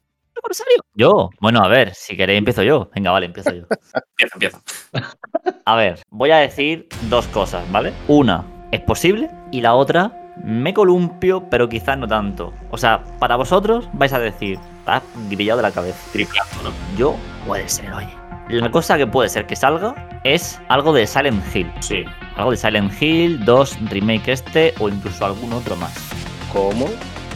Yo. 0.95 1.31
Bueno, 1.41 1.61
a 1.63 1.69
ver, 1.69 1.95
si 1.95 2.17
queréis 2.17 2.39
empiezo 2.39 2.63
yo. 2.63 2.91
Venga, 2.95 3.11
vale, 3.11 3.27
empiezo 3.27 3.53
yo. 3.53 3.65
Empieza, 4.19 4.35
empieza. 4.35 4.63
A 5.65 5.77
ver, 5.77 6.01
voy 6.11 6.31
a 6.31 6.39
decir 6.39 6.89
dos 7.09 7.27
cosas, 7.29 7.71
¿vale? 7.71 7.93
Una, 8.09 8.45
es 8.73 8.81
posible, 8.81 9.31
y 9.53 9.61
la 9.61 9.75
otra, 9.75 10.22
me 10.37 10.73
columpio, 10.75 11.49
pero 11.49 11.69
quizás 11.69 11.99
no 11.99 12.07
tanto. 12.09 12.53
O 12.71 12.79
sea, 12.79 13.03
para 13.19 13.37
vosotros 13.37 13.89
vais 13.93 14.13
a 14.13 14.19
decir, 14.19 14.59
estás 14.79 15.03
grillado 15.29 15.59
de 15.59 15.63
la 15.63 15.71
cabeza. 15.71 15.99
Triplazo, 16.13 16.63
¿no? 16.63 16.71
Yo, 16.97 17.17
puede 17.47 17.69
ser, 17.69 17.93
oye. 17.93 18.09
La 18.49 18.71
cosa 18.71 18.99
que 18.99 19.07
puede 19.07 19.29
ser 19.29 19.47
que 19.47 19.57
salga 19.57 19.95
es 20.25 20.61
algo 20.69 20.93
de 20.93 21.07
Silent 21.07 21.43
Hill. 21.55 21.71
Sí. 21.81 22.05
Algo 22.37 22.51
de 22.51 22.57
Silent 22.57 22.93
Hill 23.01 23.45
2 23.45 23.79
remake 23.89 24.29
este 24.33 24.75
o 24.81 24.89
incluso 24.89 25.25
algún 25.25 25.53
otro 25.53 25.77
más. 25.77 25.95
¿Cómo? 26.53 26.87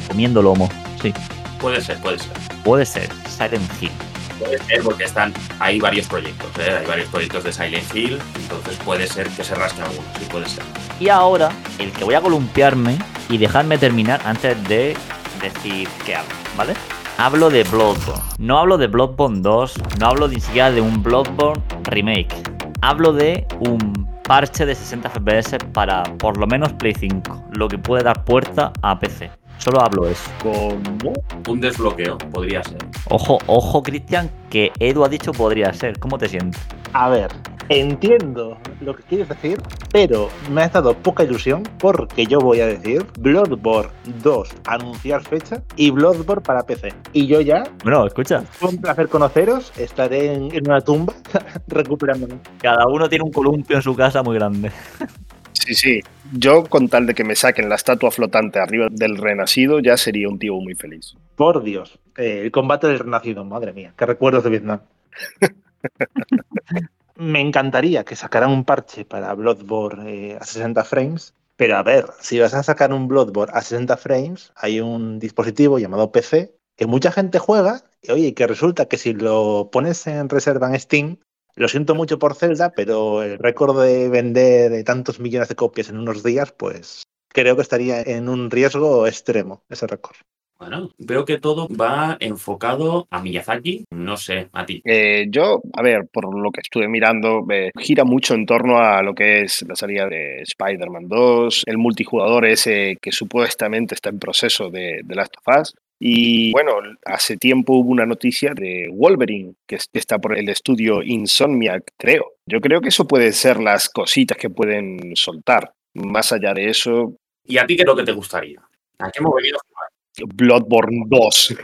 Comiendo 0.09 0.43
lomo. 0.43 0.69
Sí, 1.01 1.15
Puede 1.61 1.81
ser, 1.81 1.99
puede 2.01 2.19
ser. 2.19 2.33
puede 2.65 2.85
ser 2.85 3.09
Silent 3.29 3.71
Hill. 3.81 3.91
Puede 4.39 4.59
ser 4.59 4.83
porque 4.83 5.05
están, 5.05 5.33
hay 5.59 5.81
varios 5.81 6.07
proyectos, 6.07 6.49
¿eh? 6.59 6.79
hay 6.81 6.87
varios 6.87 7.09
proyectos 7.09 7.45
de 7.45 7.53
Silent 7.53 7.95
Hill, 7.95 8.19
entonces 8.37 8.77
puede 8.85 9.07
ser 9.07 9.29
que 9.31 9.43
se 9.43 9.55
rasque 9.55 9.83
alguno, 9.83 10.03
sí 10.19 10.27
puede 10.31 10.49
ser. 10.49 10.63
Y 11.01 11.09
ahora, 11.09 11.51
el 11.79 11.91
que 11.93 12.05
voy 12.05 12.15
a 12.15 12.21
columpiarme 12.21 12.99
y 13.29 13.39
dejarme 13.39 13.79
terminar 13.79 14.21
antes 14.25 14.63
de 14.69 14.97
decir 15.41 15.89
qué 16.05 16.17
hablo, 16.17 16.35
¿vale? 16.57 16.75
Hablo 17.19 17.49
de 17.49 17.65
Bloodborne. 17.65 18.23
No 18.39 18.59
hablo 18.59 18.77
de 18.77 18.89
Bloodborne 18.89 19.41
2, 19.41 19.75
no 20.01 20.07
hablo 20.07 20.29
ni 20.29 20.39
siquiera 20.41 20.71
de 20.71 20.83
un 20.83 21.03
Bloodborne 21.03 21.63
remake. 21.85 22.35
Hablo 22.83 23.13
de 23.15 23.47
un 23.61 24.07
parche 24.23 24.67
de 24.67 24.75
60 24.75 25.09
FPS 25.11 25.57
para 25.73 26.03
por 26.19 26.37
lo 26.37 26.47
menos 26.47 26.73
Play 26.75 26.95
5, 26.95 27.45
lo 27.53 27.69
que 27.69 27.79
puede 27.79 28.05
dar 28.05 28.25
puerta 28.25 28.73
a 28.83 28.99
PC. 28.99 29.31
Solo 29.59 29.81
hablo 29.81 30.07
eso. 30.09 30.31
¿Cómo? 30.43 31.13
Un 31.49 31.61
desbloqueo, 31.61 32.19
podría 32.19 32.63
ser. 32.63 32.79
Ojo, 33.09 33.39
ojo, 33.47 33.83
Cristian, 33.83 34.31
que 34.51 34.71
Edu 34.79 35.05
ha 35.05 35.09
dicho 35.09 35.33
podría 35.33 35.73
ser. 35.73 35.99
¿Cómo 35.99 36.19
te 36.19 36.29
sientes? 36.29 36.61
A 36.93 37.09
ver, 37.09 37.29
entiendo 37.69 38.59
lo 38.81 38.95
que 38.95 39.03
quieres 39.05 39.29
decir, 39.29 39.61
pero 39.93 40.29
me 40.53 40.63
ha 40.63 40.69
dado 40.69 40.95
poca 40.95 41.25
ilusión 41.25 41.63
porque 41.79 42.27
yo 42.27 42.39
voy 42.39 42.61
a 42.61 42.67
decir 42.67 43.05
Bloodborne 43.19 43.91
2, 44.23 44.49
anunciar 44.67 45.23
fecha, 45.25 45.63
y 45.75 45.91
Bloodborne 45.91 46.43
para 46.43 46.63
PC. 46.65 46.93
Y 47.13 47.27
yo 47.27 47.41
ya, 47.41 47.65
Bueno, 47.83 48.07
escucha. 48.07 48.43
fue 48.43 48.69
un 48.71 48.79
placer 48.79 49.09
conoceros, 49.09 49.73
estaré 49.79 50.35
en, 50.35 50.55
en 50.55 50.69
una 50.69 50.81
tumba 50.81 51.13
recuperándome. 51.67 52.35
Cada 52.61 52.87
uno 52.87 53.09
tiene 53.09 53.25
un 53.25 53.33
columpio 53.33 53.77
en 53.77 53.83
su 53.83 53.95
casa 53.97 54.23
muy 54.23 54.37
grande. 54.37 54.71
Sí, 55.65 55.75
sí. 55.75 56.01
Yo, 56.33 56.65
con 56.65 56.89
tal 56.89 57.07
de 57.07 57.15
que 57.15 57.25
me 57.25 57.37
saquen 57.37 57.69
la 57.69 57.77
estatua 57.77 58.11
flotante 58.11 58.59
arriba 58.59 58.89
del 58.91 59.17
renacido, 59.17 59.81
ya 59.81 59.97
sería 59.97 60.29
un 60.29 60.39
tío 60.39 60.55
muy 60.57 60.75
feliz. 60.75 61.15
Por 61.37 61.63
Dios, 61.63 61.99
eh, 62.17 62.43
el 62.45 62.51
combate 62.51 62.87
del 62.89 62.99
renacido, 62.99 63.45
madre 63.45 63.73
mía, 63.73 63.95
qué 63.97 64.07
recuerdos 64.07 64.45
de 64.45 64.51
Vietnam. 64.51 64.81
me 67.17 67.41
encantaría 67.41 68.05
que 68.05 68.17
sacaran 68.17 68.51
un 68.51 68.65
parche 68.65 69.05
para 69.05 69.33
Bloodborne 69.35 70.33
eh, 70.33 70.39
a 70.39 70.45
60 70.45 70.85
frames, 70.85 71.35
pero 71.57 71.77
a 71.77 71.83
ver, 71.83 72.07
si 72.21 72.39
vas 72.39 72.55
a 72.55 72.63
sacar 72.63 72.93
un 72.93 73.09
Bloodborne 73.09 73.53
a 73.55 73.63
60 73.63 73.97
frames, 73.97 74.53
hay 74.57 74.81
un 74.81 75.19
dispositivo 75.19 75.79
llamado 75.79 76.13
PC 76.13 76.55
que 76.77 76.87
mucha 76.87 77.11
gente 77.11 77.39
juega 77.39 77.83
y 78.03 78.13
oye, 78.13 78.35
que 78.35 78.47
resulta 78.47 78.87
que 78.87 78.99
si 78.99 79.15
lo 79.15 79.71
pones 79.73 80.07
en 80.07 80.29
reserva 80.29 80.69
en 80.69 80.79
Steam, 80.79 81.19
lo 81.57 81.69
siento 81.69 81.95
mucho 81.95 82.19
por 82.19 82.35
Zelda, 82.35 82.71
pero 82.77 83.23
el 83.23 83.39
récord 83.39 83.83
de 83.83 84.09
vender 84.09 84.71
de 84.71 84.85
tantos 84.85 85.19
millones 85.19 85.49
de 85.49 85.57
copias 85.57 85.89
en 85.89 85.99
unos 85.99 86.23
días, 86.23 86.53
pues 86.53 87.03
creo 87.29 87.57
que 87.57 87.63
estaría 87.63 88.03
en 88.03 88.29
un 88.29 88.51
riesgo 88.51 89.07
extremo 89.07 89.63
ese 89.69 89.87
récord. 89.87 90.17
Bueno, 90.59 90.91
veo 90.97 91.27
que 91.27 91.39
todo 91.39 91.69
va 91.69 92.17
enfocado 92.19 93.07
a 93.11 93.21
Miyazaki, 93.21 93.85
no 93.91 94.17
sé, 94.17 94.49
a 94.53 94.65
ti. 94.65 94.81
Eh, 94.87 95.27
yo, 95.29 95.61
a 95.75 95.83
ver, 95.83 96.09
por 96.11 96.35
lo 96.35 96.51
que 96.51 96.63
estuve 96.63 96.89
mirando, 96.89 97.45
eh, 97.51 97.71
gira 97.79 98.05
mucho 98.05 98.35
en 98.35 98.47
torno 98.47 98.79
a 98.79 99.03
lo 99.03 99.15
que 99.15 99.43
es 99.43 99.63
la 99.69 99.77
salida 99.77 100.09
de 100.09 100.41
Spider-Man 100.43 101.09
2, 101.09 101.65
el 101.67 101.77
multijugador 101.77 102.47
ese 102.47 102.97
que 103.03 103.13
supuestamente 103.13 103.95
está 103.95 104.09
en 104.09 104.19
proceso 104.19 104.71
de, 104.71 105.03
de 105.05 105.15
Last 105.15 105.35
of 105.37 105.59
Us. 105.61 105.75
Y 105.99 106.53
bueno, 106.53 106.73
hace 107.05 107.37
tiempo 107.37 107.75
hubo 107.75 107.91
una 107.91 108.05
noticia 108.07 108.53
de 108.55 108.89
Wolverine, 108.93 109.55
que 109.67 109.77
es- 109.77 109.89
que 109.93 109.99
está 109.99 110.19
por 110.19 110.37
el 110.39 110.49
estudio 110.49 111.03
Insomniac, 111.03 111.85
creo. 111.97 112.33
Yo 112.47 112.61
creo 112.61 112.81
que 112.81 112.89
eso 112.89 113.07
puede 113.07 113.33
ser 113.33 113.59
las 113.61 113.89
cositas 113.89 114.37
que 114.37 114.51
pueden 114.51 115.17
soltar. 115.17 115.73
Más 115.95 116.33
allá 116.33 116.53
de 116.53 116.69
eso, 116.69 117.17
¿Y 117.49 117.59
a 117.59 117.67
ti 117.67 117.77
qué 117.77 117.83
es 117.83 117.87
lo 117.87 117.95
que 117.97 118.03
te 118.03 118.13
gustaría? 118.13 118.61
¿A 118.99 119.11
qué 119.11 119.21
hemos 119.21 119.35
venido 119.37 119.57
a 119.57 119.61
jugar? 119.69 119.89
Bloodborne 120.25 121.05
2. 121.07 121.57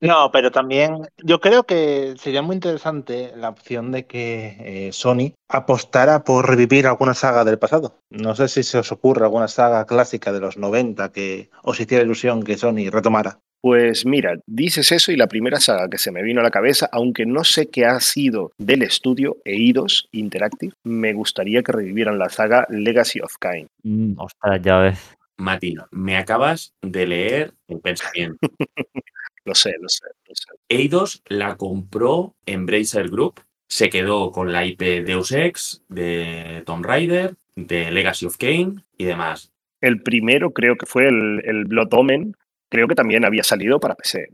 No, 0.00 0.30
pero 0.32 0.50
también 0.50 1.08
yo 1.22 1.40
creo 1.40 1.64
que 1.64 2.14
sería 2.18 2.42
muy 2.42 2.54
interesante 2.54 3.32
la 3.36 3.48
opción 3.48 3.90
de 3.90 4.06
que 4.06 4.56
eh, 4.60 4.92
Sony 4.92 5.32
apostara 5.48 6.24
por 6.24 6.48
revivir 6.48 6.86
alguna 6.86 7.14
saga 7.14 7.44
del 7.44 7.58
pasado. 7.58 8.00
No 8.10 8.34
sé 8.34 8.48
si 8.48 8.62
se 8.62 8.78
os 8.78 8.92
ocurre 8.92 9.24
alguna 9.24 9.48
saga 9.48 9.86
clásica 9.86 10.32
de 10.32 10.40
los 10.40 10.56
90 10.56 11.12
que 11.12 11.50
os 11.62 11.80
hiciera 11.80 12.04
ilusión 12.04 12.42
que 12.42 12.58
Sony 12.58 12.90
retomara. 12.90 13.38
Pues 13.64 14.04
mira, 14.04 14.36
dices 14.46 14.92
eso 14.92 15.10
y 15.10 15.16
la 15.16 15.26
primera 15.26 15.58
saga 15.58 15.88
que 15.88 15.96
se 15.96 16.12
me 16.12 16.22
vino 16.22 16.40
a 16.40 16.44
la 16.44 16.50
cabeza, 16.50 16.86
aunque 16.92 17.24
no 17.24 17.44
sé 17.44 17.70
qué 17.70 17.86
ha 17.86 17.98
sido 17.98 18.52
del 18.58 18.82
estudio 18.82 19.38
Eidos 19.46 20.06
Interactive, 20.12 20.74
me 20.84 21.14
gustaría 21.14 21.62
que 21.62 21.72
revivieran 21.72 22.18
la 22.18 22.28
saga 22.28 22.66
Legacy 22.68 23.20
of 23.20 23.32
Kain. 23.40 23.66
Mm, 23.82 24.18
ostras, 24.18 24.60
ya 24.62 24.78
ves. 24.80 25.16
Mati, 25.36 25.74
me 25.90 26.16
acabas 26.16 26.74
de 26.82 27.06
leer 27.06 27.54
el 27.68 27.80
pensamiento. 27.80 28.38
Lo 29.46 29.54
sé, 29.54 29.74
lo 29.78 29.90
sé, 29.90 30.06
lo 30.26 30.34
sé. 30.34 30.48
Eidos 30.70 31.22
la 31.26 31.58
compró 31.58 32.34
Embracer 32.46 33.10
Group, 33.10 33.42
se 33.68 33.90
quedó 33.90 34.32
con 34.32 34.52
la 34.52 34.64
IP 34.64 35.04
Deus 35.04 35.32
Ex, 35.32 35.84
de 35.90 36.62
Tomb 36.64 36.86
Raider, 36.86 37.36
de 37.54 37.90
Legacy 37.90 38.24
of 38.24 38.38
Kain 38.38 38.82
y 38.96 39.04
demás. 39.04 39.52
El 39.82 40.02
primero 40.02 40.52
creo 40.52 40.76
que 40.76 40.86
fue 40.86 41.08
el, 41.08 41.42
el 41.44 41.66
Blood 41.66 41.92
Omen, 41.92 42.34
creo 42.70 42.88
que 42.88 42.94
también 42.94 43.26
había 43.26 43.44
salido 43.44 43.78
para 43.80 43.96
PC. 43.96 44.28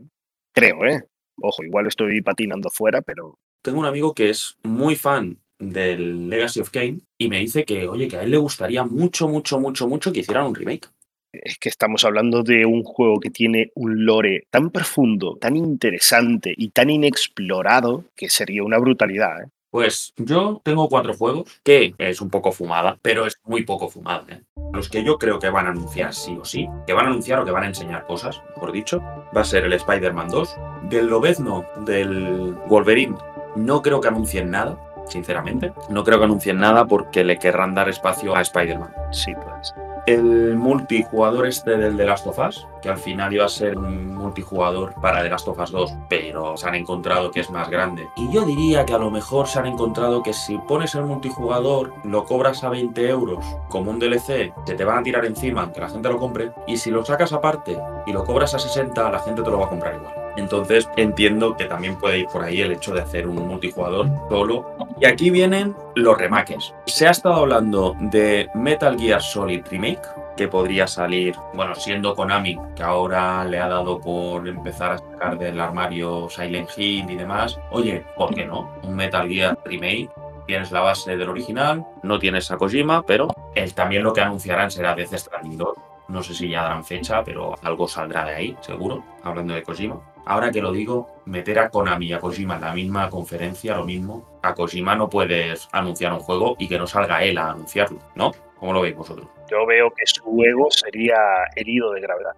Creo, 0.53 0.85
¿eh? 0.85 1.03
Ojo, 1.41 1.63
igual 1.63 1.87
estoy 1.87 2.21
patinando 2.21 2.69
fuera, 2.69 3.01
pero 3.01 3.37
Tengo 3.61 3.79
un 3.79 3.85
amigo 3.85 4.13
que 4.13 4.29
es 4.29 4.57
muy 4.63 4.95
fan 4.95 5.39
del 5.61 6.29
Legacy 6.29 6.59
of 6.59 6.71
Kain 6.71 7.01
y 7.17 7.29
me 7.29 7.39
dice 7.39 7.63
que, 7.63 7.87
oye, 7.87 8.07
que 8.07 8.17
a 8.17 8.23
él 8.23 8.31
le 8.31 8.37
gustaría 8.37 8.83
mucho, 8.83 9.27
mucho, 9.27 9.59
mucho, 9.59 9.87
mucho 9.87 10.11
que 10.11 10.19
hicieran 10.19 10.47
un 10.47 10.55
remake. 10.55 10.89
es 11.31 11.57
que 11.57 11.69
estamos 11.69 12.03
hablando 12.03 12.43
de 12.43 12.65
un 12.65 12.83
juego 12.83 13.19
que 13.19 13.29
tiene 13.29 13.71
un 13.75 14.05
lore 14.05 14.47
tan 14.49 14.71
profundo, 14.71 15.37
tan 15.39 15.55
interesante 15.55 16.53
y 16.57 16.69
tan 16.69 16.89
inexplorado 16.89 18.05
que 18.15 18.27
sería 18.29 18.63
una 18.63 18.79
brutalidad, 18.79 19.43
¿eh? 19.43 19.49
Pues 19.71 20.13
yo 20.17 20.59
tengo 20.65 20.89
cuatro 20.89 21.13
juegos, 21.13 21.61
que 21.63 21.95
es 21.97 22.19
un 22.19 22.29
poco 22.29 22.51
fumada, 22.51 22.97
pero 23.01 23.25
es 23.25 23.39
muy 23.45 23.63
poco 23.63 23.87
fumada. 23.87 24.25
¿eh? 24.27 24.41
Los 24.73 24.89
que 24.89 25.01
yo 25.01 25.17
creo 25.17 25.39
que 25.39 25.49
van 25.49 25.65
a 25.65 25.69
anunciar 25.69 26.13
sí 26.13 26.37
o 26.37 26.43
sí, 26.43 26.67
que 26.85 26.91
van 26.91 27.05
a 27.05 27.09
anunciar 27.09 27.39
o 27.39 27.45
que 27.45 27.51
van 27.51 27.63
a 27.63 27.67
enseñar 27.67 28.05
cosas, 28.05 28.41
mejor 28.53 28.73
dicho, 28.73 28.99
va 29.33 29.41
a 29.41 29.45
ser 29.45 29.63
el 29.63 29.71
Spider-Man 29.71 30.27
2. 30.27 30.55
Del 30.89 31.07
Lobezno, 31.07 31.65
del 31.85 32.53
Wolverine, 32.67 33.15
no 33.55 33.81
creo 33.81 34.01
que 34.01 34.09
anuncien 34.09 34.51
nada, 34.51 34.77
sinceramente. 35.11 35.73
No 35.89 36.03
creo 36.03 36.17
que 36.17 36.25
anuncien 36.25 36.57
nada 36.57 36.85
porque 36.85 37.23
le 37.23 37.37
querrán 37.37 37.75
dar 37.75 37.89
espacio 37.89 38.35
a 38.35 38.41
Spider-Man. 38.41 38.91
Sí, 39.11 39.33
pues. 39.35 39.73
El 40.07 40.55
multijugador 40.55 41.45
este 41.45 41.77
del 41.77 41.95
The 41.95 42.05
Last 42.05 42.25
of 42.25 42.39
Us, 42.39 42.67
que 42.81 42.89
al 42.89 42.97
final 42.97 43.31
iba 43.33 43.45
a 43.45 43.49
ser 43.49 43.77
un 43.77 44.15
multijugador 44.15 44.95
para 44.99 45.21
The 45.21 45.29
Last 45.29 45.47
of 45.47 45.59
Us 45.59 45.71
2, 45.71 45.93
pero 46.09 46.57
se 46.57 46.67
han 46.67 46.73
encontrado 46.73 47.29
que 47.29 47.41
es 47.41 47.51
más 47.51 47.69
grande. 47.69 48.07
Y 48.15 48.31
yo 48.33 48.43
diría 48.43 48.83
que 48.83 48.95
a 48.95 48.97
lo 48.97 49.11
mejor 49.11 49.47
se 49.47 49.59
han 49.59 49.67
encontrado 49.67 50.23
que 50.23 50.33
si 50.33 50.57
pones 50.57 50.95
el 50.95 51.03
multijugador, 51.03 51.93
lo 52.03 52.25
cobras 52.25 52.63
a 52.63 52.69
20 52.69 53.09
euros 53.09 53.45
como 53.69 53.91
un 53.91 53.99
DLC, 53.99 54.51
se 54.65 54.75
te 54.75 54.83
van 54.83 54.97
a 54.97 55.03
tirar 55.03 55.23
encima 55.23 55.71
que 55.71 55.81
la 55.81 55.89
gente 55.89 56.09
lo 56.09 56.17
compre. 56.17 56.51
Y 56.65 56.77
si 56.77 56.89
lo 56.89 57.05
sacas 57.05 57.31
aparte 57.31 57.77
y 58.07 58.11
lo 58.11 58.25
cobras 58.25 58.55
a 58.55 58.59
60, 58.59 59.11
la 59.11 59.19
gente 59.19 59.43
te 59.43 59.51
lo 59.51 59.59
va 59.59 59.67
a 59.67 59.69
comprar 59.69 59.93
igual. 59.93 60.20
Entonces 60.37 60.89
entiendo 60.97 61.55
que 61.55 61.65
también 61.65 61.97
puede 61.97 62.19
ir 62.19 62.27
por 62.27 62.43
ahí 62.43 62.61
el 62.61 62.71
hecho 62.71 62.93
de 62.93 63.01
hacer 63.01 63.27
un 63.27 63.47
multijugador 63.47 64.07
solo. 64.29 64.65
Y 64.99 65.05
aquí 65.05 65.29
vienen 65.29 65.75
los 65.95 66.17
remakes. 66.17 66.73
Se 66.85 67.07
ha 67.07 67.11
estado 67.11 67.35
hablando 67.35 67.95
de 67.99 68.47
Metal 68.55 68.99
Gear 68.99 69.21
Solid 69.21 69.63
Remake, 69.69 70.01
que 70.37 70.47
podría 70.47 70.87
salir, 70.87 71.35
bueno, 71.53 71.75
siendo 71.75 72.15
Konami, 72.15 72.57
que 72.75 72.83
ahora 72.83 73.43
le 73.45 73.59
ha 73.59 73.67
dado 73.67 73.99
por 73.99 74.47
empezar 74.47 74.91
a 74.93 74.97
sacar 74.97 75.37
del 75.37 75.59
armario 75.59 76.29
Silent 76.29 76.69
Hill 76.75 77.09
y 77.09 77.15
demás. 77.15 77.59
Oye, 77.71 78.03
¿por 78.15 78.33
qué 78.33 78.45
no? 78.45 78.71
Un 78.83 78.95
Metal 78.95 79.27
Gear 79.27 79.57
Remake. 79.65 80.09
Tienes 80.47 80.71
la 80.71 80.81
base 80.81 81.15
del 81.15 81.29
original, 81.29 81.85
no 82.03 82.19
tienes 82.19 82.51
a 82.51 82.57
Kojima, 82.57 83.03
pero 83.03 83.27
él 83.55 83.73
también 83.73 84.03
lo 84.03 84.11
que 84.11 84.21
anunciarán 84.21 84.71
será 84.71 84.95
Death 84.95 85.13
Stranding 85.13 85.57
2. 85.57 85.77
No 86.11 86.21
sé 86.21 86.33
si 86.33 86.49
ya 86.49 86.63
darán 86.63 86.83
fecha, 86.83 87.23
pero 87.23 87.55
algo 87.63 87.87
saldrá 87.87 88.25
de 88.25 88.35
ahí, 88.35 88.57
seguro, 88.59 89.01
hablando 89.23 89.53
de 89.53 89.63
Kojima. 89.63 90.01
Ahora 90.25 90.51
que 90.51 90.61
lo 90.61 90.73
digo, 90.73 91.21
meter 91.25 91.57
a 91.59 91.69
Konami 91.69 92.07
y 92.07 92.13
a 92.13 92.19
Kojima 92.19 92.55
en 92.55 92.61
la 92.61 92.73
misma 92.73 93.09
conferencia, 93.09 93.77
lo 93.77 93.85
mismo. 93.85 94.39
A 94.43 94.53
Kojima 94.53 94.93
no 94.95 95.09
puedes 95.09 95.69
anunciar 95.71 96.11
un 96.11 96.19
juego 96.19 96.55
y 96.59 96.67
que 96.67 96.77
no 96.77 96.85
salga 96.85 97.23
él 97.23 97.37
a 97.37 97.51
anunciarlo, 97.51 97.99
¿no? 98.15 98.33
¿Cómo 98.59 98.73
lo 98.73 98.81
veis 98.81 98.95
vosotros? 98.95 99.25
Yo 99.49 99.65
veo 99.65 99.89
que 99.91 100.05
su 100.05 100.43
ego 100.43 100.67
sería 100.69 101.17
herido 101.55 101.93
de 101.93 102.01
gravedad. 102.01 102.33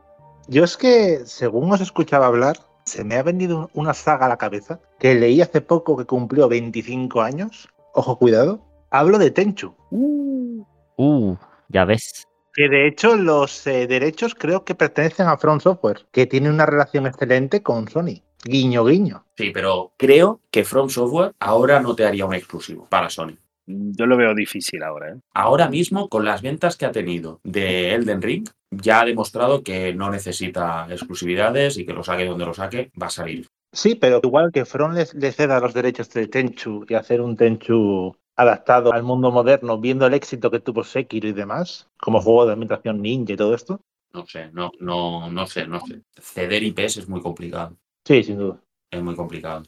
Yo 0.47 0.63
es 0.63 0.77
que, 0.77 1.25
según 1.25 1.71
os 1.71 1.81
escuchaba 1.81 2.27
hablar, 2.27 2.57
se 2.85 3.03
me 3.03 3.15
ha 3.15 3.23
venido 3.23 3.71
una 3.73 3.95
saga 3.95 4.27
a 4.27 4.29
la 4.29 4.37
cabeza 4.37 4.79
que 4.99 5.15
leí 5.15 5.41
hace 5.41 5.61
poco 5.61 5.97
que 5.97 6.05
cumplió 6.05 6.47
25 6.47 7.21
años. 7.21 7.69
Ojo, 7.93 8.19
cuidado. 8.19 8.61
Hablo 8.91 9.17
de 9.17 9.31
Tenchu. 9.31 9.73
Uh, 9.89 11.35
ya 11.69 11.85
ves. 11.85 12.27
Que 12.53 12.69
de 12.69 12.87
hecho 12.87 13.15
los 13.15 13.65
eh, 13.65 13.87
derechos 13.87 14.35
creo 14.35 14.63
que 14.63 14.75
pertenecen 14.75 15.27
a 15.27 15.37
Front 15.37 15.63
Software, 15.63 16.05
que 16.11 16.27
tiene 16.27 16.51
una 16.51 16.67
relación 16.67 17.07
excelente 17.07 17.63
con 17.63 17.87
Sony. 17.87 18.21
Guiño, 18.45 18.85
guiño. 18.85 19.25
Sí, 19.35 19.49
pero 19.51 19.93
creo 19.97 20.41
que 20.51 20.63
From 20.63 20.89
Software 20.89 21.31
ahora 21.39 21.79
no 21.79 21.95
te 21.95 22.05
haría 22.05 22.25
un 22.25 22.35
exclusivo 22.35 22.87
para 22.89 23.09
Sony. 23.09 23.37
Yo 23.65 24.05
lo 24.05 24.17
veo 24.17 24.35
difícil 24.35 24.83
ahora. 24.83 25.13
¿eh? 25.13 25.19
Ahora 25.33 25.69
mismo, 25.69 26.09
con 26.09 26.25
las 26.25 26.41
ventas 26.41 26.75
que 26.75 26.85
ha 26.85 26.91
tenido 26.91 27.39
de 27.43 27.95
Elden 27.95 28.21
Ring, 28.21 28.47
ya 28.69 29.01
ha 29.01 29.05
demostrado 29.05 29.63
que 29.63 29.93
no 29.95 30.11
necesita 30.11 30.85
exclusividades 30.89 31.77
y 31.77 31.85
que 31.85 31.93
lo 31.93 32.03
saque 32.03 32.25
donde 32.25 32.45
lo 32.45 32.53
saque, 32.53 32.91
va 33.01 33.07
a 33.07 33.11
salir. 33.11 33.47
Sí, 33.71 33.95
pero 33.95 34.19
igual 34.21 34.51
que 34.51 34.65
Front 34.65 34.95
le, 34.95 35.07
le 35.13 35.31
ceda 35.31 35.59
los 35.59 35.73
derechos 35.73 36.09
de 36.11 36.27
Tenchu 36.27 36.85
y 36.87 36.93
hacer 36.93 37.21
un 37.21 37.35
Tenchu 37.35 38.15
adaptado 38.35 38.93
al 38.93 39.03
mundo 39.03 39.31
moderno, 39.31 39.79
viendo 39.79 40.05
el 40.05 40.13
éxito 40.13 40.51
que 40.51 40.59
tuvo 40.59 40.83
Sekiro 40.83 41.27
y 41.27 41.33
demás, 41.33 41.89
como 41.99 42.21
juego 42.21 42.45
de 42.45 42.53
ambientación 42.53 43.01
ninja 43.01 43.33
y 43.33 43.37
todo 43.37 43.53
esto. 43.53 43.81
No 44.13 44.25
sé, 44.25 44.51
no, 44.51 44.71
no, 44.79 45.31
no 45.31 45.47
sé, 45.47 45.67
no 45.67 45.79
sé. 45.85 46.01
Ceder 46.19 46.63
IPs 46.63 46.97
es 46.97 47.09
muy 47.09 47.21
complicado. 47.21 47.75
Sí, 48.05 48.23
sin 48.23 48.37
duda. 48.37 48.59
Es 48.91 49.01
muy 49.01 49.15
complicado. 49.15 49.63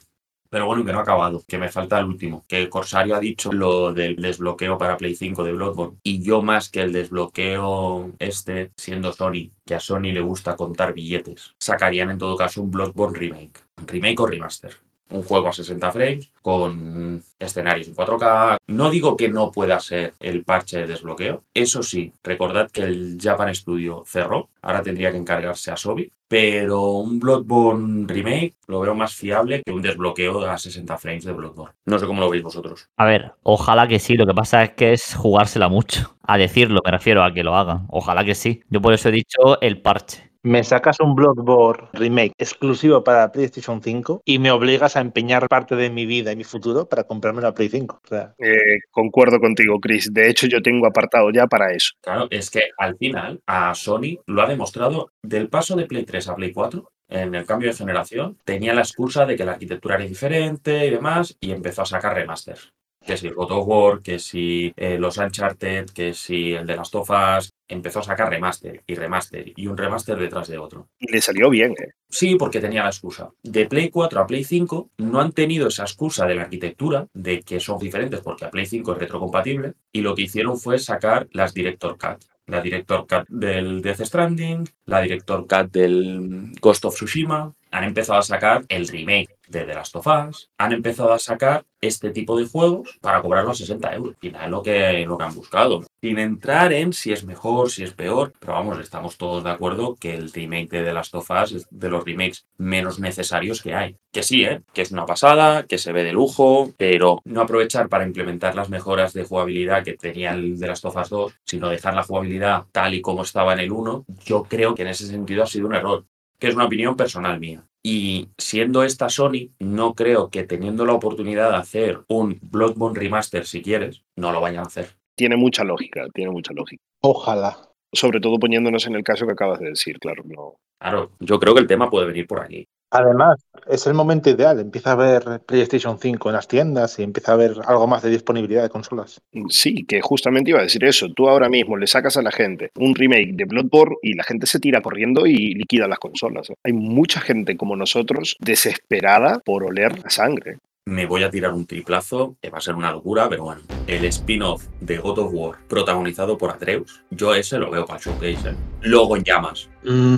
Pero 0.49 0.67
bueno, 0.67 0.85
que 0.85 0.93
no 0.93 0.99
ha 0.99 1.01
acabado, 1.01 1.43
que 1.47 1.57
me 1.57 1.69
falta 1.69 1.99
el 1.99 2.05
último. 2.05 2.45
Que 2.47 2.69
Corsario 2.69 3.15
ha 3.15 3.19
dicho 3.19 3.51
lo 3.51 3.91
del 3.91 4.15
desbloqueo 4.15 4.77
para 4.77 4.97
Play 4.97 5.15
5 5.15 5.43
de 5.43 5.51
Bloodborne. 5.51 5.97
Y 6.03 6.21
yo 6.21 6.41
más 6.41 6.69
que 6.69 6.81
el 6.81 6.93
desbloqueo 6.93 8.13
este, 8.19 8.71
siendo 8.77 9.11
Sony, 9.11 9.51
que 9.65 9.75
a 9.75 9.79
Sony 9.79 10.13
le 10.13 10.21
gusta 10.21 10.55
contar 10.55 10.93
billetes, 10.93 11.55
sacarían 11.59 12.11
en 12.11 12.19
todo 12.19 12.37
caso 12.37 12.61
un 12.61 12.71
Bloodborne 12.71 13.17
remake. 13.17 13.63
Remake 13.85 14.19
o 14.21 14.27
remaster. 14.27 14.75
Un 15.09 15.23
juego 15.23 15.47
a 15.47 15.53
60 15.53 15.91
frames, 15.91 16.31
con 16.41 17.23
escenarios 17.39 17.87
en 17.87 17.95
4K. 17.95 18.57
No 18.67 18.89
digo 18.89 19.15
que 19.15 19.29
no 19.29 19.51
pueda 19.51 19.79
ser 19.79 20.13
el 20.19 20.43
parche 20.43 20.79
de 20.79 20.87
desbloqueo. 20.87 21.43
Eso 21.53 21.83
sí, 21.83 22.11
recordad 22.23 22.69
que 22.71 22.81
el 22.81 23.17
Japan 23.21 23.53
Studio 23.53 24.03
cerró. 24.05 24.49
Ahora 24.61 24.81
tendría 24.81 25.11
que 25.11 25.17
encargarse 25.17 25.71
a 25.71 25.77
Sobi. 25.77 26.11
Pero 26.27 26.89
un 26.93 27.19
Bloodborne 27.19 28.07
remake 28.07 28.55
lo 28.67 28.79
veo 28.79 28.95
más 28.95 29.13
fiable 29.13 29.61
que 29.63 29.71
un 29.71 29.83
desbloqueo 29.83 30.43
a 30.49 30.57
60 30.57 30.97
frames 30.97 31.23
de 31.23 31.33
Bloodborne. 31.33 31.75
No 31.85 31.99
sé 31.99 32.07
cómo 32.07 32.19
lo 32.19 32.29
veis 32.31 32.41
vosotros. 32.41 32.89
A 32.97 33.05
ver, 33.05 33.33
ojalá 33.43 33.87
que 33.87 33.99
sí. 33.99 34.15
Lo 34.15 34.25
que 34.25 34.33
pasa 34.33 34.63
es 34.63 34.71
que 34.71 34.93
es 34.93 35.13
jugársela 35.13 35.69
mucho. 35.69 36.15
A 36.23 36.39
decirlo, 36.39 36.81
me 36.83 36.91
refiero 36.91 37.23
a 37.23 37.31
que 37.31 37.43
lo 37.43 37.55
hagan. 37.55 37.85
Ojalá 37.89 38.25
que 38.25 38.33
sí. 38.33 38.63
Yo 38.69 38.81
por 38.81 38.93
eso 38.93 39.09
he 39.09 39.11
dicho 39.11 39.61
el 39.61 39.81
parche. 39.81 40.31
Me 40.45 40.63
sacas 40.63 40.99
un 40.99 41.15
Bloodborne 41.15 41.87
remake 41.93 42.33
exclusivo 42.37 43.03
para 43.03 43.31
PlayStation 43.31 43.81
5 43.81 44.21
y 44.23 44.37
me 44.37 44.51
obligas 44.51 44.95
a 44.95 45.01
empeñar 45.01 45.47
parte 45.47 45.75
de 45.75 45.89
mi 45.89 46.05
vida 46.05 46.31
y 46.31 46.35
mi 46.35 46.43
futuro 46.43 46.87
para 46.87 47.03
comprarme 47.05 47.39
una 47.39 47.55
Play 47.55 47.67
5. 47.67 47.99
O 48.03 48.07
sea, 48.07 48.35
Eh, 48.37 48.53
concuerdo 48.91 49.39
contigo, 49.39 49.79
Chris. 49.79 50.13
De 50.13 50.29
hecho, 50.29 50.45
yo 50.45 50.61
tengo 50.61 50.85
apartado 50.85 51.31
ya 51.31 51.47
para 51.47 51.73
eso. 51.73 51.93
Claro, 51.99 52.27
es 52.29 52.51
que 52.51 52.61
al 52.77 52.95
final 52.95 53.41
a 53.47 53.73
Sony 53.73 54.19
lo 54.27 54.43
ha 54.43 54.47
demostrado 54.47 55.09
del 55.23 55.49
paso 55.49 55.75
de 55.75 55.87
Play 55.87 56.05
3 56.05 56.29
a 56.29 56.35
Play 56.35 56.53
4. 56.53 56.91
En 57.09 57.33
el 57.33 57.45
cambio 57.47 57.69
de 57.71 57.75
generación 57.75 58.37
tenía 58.45 58.75
la 58.75 58.81
excusa 58.81 59.25
de 59.25 59.35
que 59.35 59.45
la 59.45 59.53
arquitectura 59.53 59.95
era 59.95 60.05
diferente 60.05 60.85
y 60.85 60.91
demás 60.91 61.35
y 61.39 61.53
empezó 61.53 61.81
a 61.81 61.85
sacar 61.87 62.13
remasters. 62.13 62.71
Que 63.05 63.17
si 63.17 63.29
God 63.29 63.51
of 63.51 63.67
War, 63.67 64.01
que 64.01 64.17
si 64.17 64.73
eh, 64.75 64.97
los 64.97 65.17
Uncharted, 65.17 65.85
que 65.91 66.13
si 66.13 66.53
el 66.53 66.65
de 66.65 66.75
las 66.75 66.89
Tofas, 66.89 67.53
empezó 67.67 67.99
a 67.99 68.03
sacar 68.03 68.29
remaster 68.29 68.83
y 68.85 68.95
remaster 68.95 69.51
y 69.55 69.67
un 69.67 69.77
remaster 69.77 70.17
detrás 70.17 70.47
de 70.47 70.57
otro. 70.57 70.89
Y 70.99 71.11
le 71.11 71.21
salió 71.21 71.49
bien, 71.49 71.71
¿eh? 71.71 71.93
Sí, 72.09 72.35
porque 72.35 72.59
tenía 72.59 72.83
la 72.83 72.89
excusa. 72.89 73.31
De 73.43 73.65
Play 73.65 73.89
4 73.89 74.19
a 74.19 74.27
Play 74.27 74.43
5 74.43 74.89
no 74.97 75.21
han 75.21 75.31
tenido 75.31 75.67
esa 75.67 75.83
excusa 75.83 76.25
de 76.25 76.35
la 76.35 76.43
arquitectura, 76.43 77.07
de 77.13 77.41
que 77.41 77.59
son 77.59 77.77
diferentes 77.79 78.21
porque 78.21 78.45
a 78.45 78.51
Play 78.51 78.65
5 78.65 78.93
es 78.93 78.99
retrocompatible, 78.99 79.73
y 79.91 80.01
lo 80.01 80.15
que 80.15 80.23
hicieron 80.23 80.59
fue 80.59 80.79
sacar 80.79 81.27
las 81.31 81.53
Director 81.53 81.97
Cut. 81.97 82.23
La 82.47 82.61
Director 82.61 83.07
Cut 83.07 83.27
del 83.27 83.81
Death 83.81 84.01
Stranding, 84.01 84.69
la 84.85 85.01
Director 85.01 85.47
Cut 85.47 85.71
del 85.71 86.51
Ghost 86.61 86.85
of 86.85 86.93
Tsushima, 86.93 87.53
han 87.75 87.83
empezado 87.83 88.19
a 88.19 88.23
sacar 88.23 88.63
el 88.69 88.87
remake 88.87 89.35
de 89.49 89.65
The 89.65 89.73
Last 89.73 89.95
of 89.97 90.07
Us, 90.07 90.49
han 90.57 90.71
empezado 90.71 91.11
a 91.11 91.19
sacar 91.19 91.65
este 91.81 92.09
tipo 92.11 92.37
de 92.37 92.47
juegos 92.47 92.97
para 93.01 93.21
cobrarlo 93.21 93.51
a 93.51 93.55
60 93.55 93.93
euros. 93.93 94.15
Final 94.17 94.45
es 94.45 94.49
lo 94.49 94.63
que, 94.63 95.05
lo 95.05 95.17
que 95.17 95.23
han 95.25 95.35
buscado. 95.35 95.83
Sin 96.01 96.17
entrar 96.17 96.71
en 96.71 96.93
si 96.93 97.11
es 97.11 97.25
mejor, 97.25 97.69
si 97.69 97.83
es 97.83 97.91
peor, 97.91 98.31
pero 98.39 98.53
vamos, 98.53 98.79
estamos 98.79 99.17
todos 99.17 99.43
de 99.43 99.49
acuerdo 99.49 99.97
que 99.99 100.15
el 100.15 100.31
remake 100.31 100.69
de 100.69 100.83
The 100.85 100.93
Last 100.93 101.13
of 101.15 101.29
Us 101.29 101.51
es 101.51 101.67
de 101.69 101.89
los 101.89 102.05
remakes 102.05 102.45
menos 102.57 102.97
necesarios 102.97 103.61
que 103.61 103.75
hay. 103.75 103.97
Que 104.11 104.23
sí, 104.23 104.45
¿eh? 104.45 104.61
que 104.73 104.81
es 104.81 104.91
una 104.93 105.05
pasada, 105.05 105.63
que 105.63 105.77
se 105.77 105.91
ve 105.91 106.05
de 106.05 106.13
lujo, 106.13 106.71
pero 106.77 107.21
no 107.25 107.41
aprovechar 107.41 107.89
para 107.89 108.05
implementar 108.05 108.55
las 108.55 108.69
mejoras 108.69 109.13
de 109.13 109.25
jugabilidad 109.25 109.83
que 109.83 109.97
tenía 109.97 110.31
el 110.31 110.57
The 110.57 110.67
Last 110.67 110.85
of 110.85 110.95
Us 110.95 111.09
2, 111.09 111.33
sino 111.43 111.67
dejar 111.67 111.93
la 111.93 112.03
jugabilidad 112.03 112.63
tal 112.71 112.93
y 112.93 113.01
como 113.01 113.23
estaba 113.23 113.51
en 113.51 113.59
el 113.59 113.73
1, 113.73 114.05
yo 114.23 114.43
creo 114.43 114.73
que 114.73 114.83
en 114.83 114.87
ese 114.87 115.07
sentido 115.07 115.43
ha 115.43 115.47
sido 115.47 115.67
un 115.67 115.75
error 115.75 116.05
que 116.39 116.47
es 116.47 116.55
una 116.55 116.65
opinión 116.65 116.95
personal 116.95 117.39
mía. 117.39 117.63
Y 117.83 118.29
siendo 118.37 118.83
esta 118.83 119.09
Sony, 119.09 119.51
no 119.59 119.93
creo 119.93 120.29
que 120.29 120.43
teniendo 120.43 120.85
la 120.85 120.93
oportunidad 120.93 121.51
de 121.51 121.57
hacer 121.57 122.01
un 122.07 122.39
Bloodborne 122.41 122.99
remaster, 122.99 123.45
si 123.45 123.61
quieres, 123.61 124.01
no 124.15 124.31
lo 124.31 124.41
vayan 124.41 124.63
a 124.63 124.67
hacer. 124.67 124.89
Tiene 125.15 125.37
mucha 125.37 125.63
lógica, 125.63 126.07
tiene 126.13 126.31
mucha 126.31 126.53
lógica. 126.53 126.81
ojalá. 127.01 127.57
Sobre 127.93 128.19
todo 128.19 128.39
poniéndonos 128.39 128.87
en 128.87 128.95
el 128.95 129.03
caso 129.03 129.25
que 129.25 129.31
acabas 129.31 129.59
de 129.59 129.69
decir, 129.69 129.99
claro. 129.99 130.23
No. 130.25 130.55
Claro, 130.81 131.11
yo 131.19 131.39
creo 131.39 131.53
que 131.53 131.61
el 131.61 131.67
tema 131.67 131.89
puede 131.89 132.07
venir 132.07 132.27
por 132.27 132.41
aquí. 132.41 132.67
Además, 132.91 133.39
es 133.67 133.87
el 133.87 133.93
momento 133.93 134.29
ideal. 134.29 134.59
Empieza 134.59 134.91
a 134.91 134.93
haber 134.93 135.41
PlayStation 135.45 135.99
5 135.99 136.29
en 136.29 136.35
las 136.35 136.47
tiendas 136.47 136.97
y 136.99 137.03
empieza 137.03 137.31
a 137.31 137.35
haber 137.35 137.53
algo 137.65 137.87
más 137.87 138.03
de 138.03 138.09
disponibilidad 138.09 138.63
de 138.63 138.69
consolas. 138.69 139.21
Sí, 139.49 139.85
que 139.85 140.01
justamente 140.01 140.51
iba 140.51 140.59
a 140.59 140.63
decir 140.63 140.83
eso. 140.83 141.07
Tú 141.09 141.27
ahora 141.27 141.49
mismo 141.49 141.77
le 141.77 141.87
sacas 141.87 142.17
a 142.17 142.21
la 142.21 142.31
gente 142.31 142.71
un 142.75 142.95
remake 142.95 143.33
de 143.33 143.45
Bloodborne 143.45 143.97
y 144.01 144.13
la 144.13 144.23
gente 144.23 144.47
se 144.47 144.59
tira 144.59 144.81
corriendo 144.81 145.25
y 145.25 145.55
liquida 145.55 145.87
las 145.87 145.99
consolas. 145.99 146.51
Hay 146.63 146.73
mucha 146.73 147.19
gente 147.19 147.57
como 147.57 147.75
nosotros 147.75 148.37
desesperada 148.39 149.39
por 149.39 149.63
oler 149.63 150.01
la 150.03 150.09
sangre. 150.09 150.59
Me 150.87 151.07
voy 151.07 151.23
a 151.23 151.31
tirar 151.31 151.51
un 151.51 151.65
triplazo, 151.65 152.35
que 152.39 152.51
va 152.51 152.59
a 152.59 152.61
ser 152.61 152.75
una 152.75 152.91
locura, 152.91 153.27
pero 153.27 153.45
bueno. 153.45 153.61
El 153.87 154.05
spin-off 154.05 154.67
de 154.81 154.99
God 154.99 155.17
of 155.17 155.33
War, 155.33 155.55
protagonizado 155.67 156.37
por 156.37 156.51
Atreus, 156.51 157.01
yo 157.09 157.33
ese 157.33 157.57
lo 157.57 157.71
veo 157.71 157.85
para 157.87 157.97
el 157.97 158.05
showcase. 158.05 158.49
¿eh? 158.49 158.55
Luego 158.81 159.17
en 159.17 159.23
llamas. 159.23 159.67
Mm, 159.83 160.17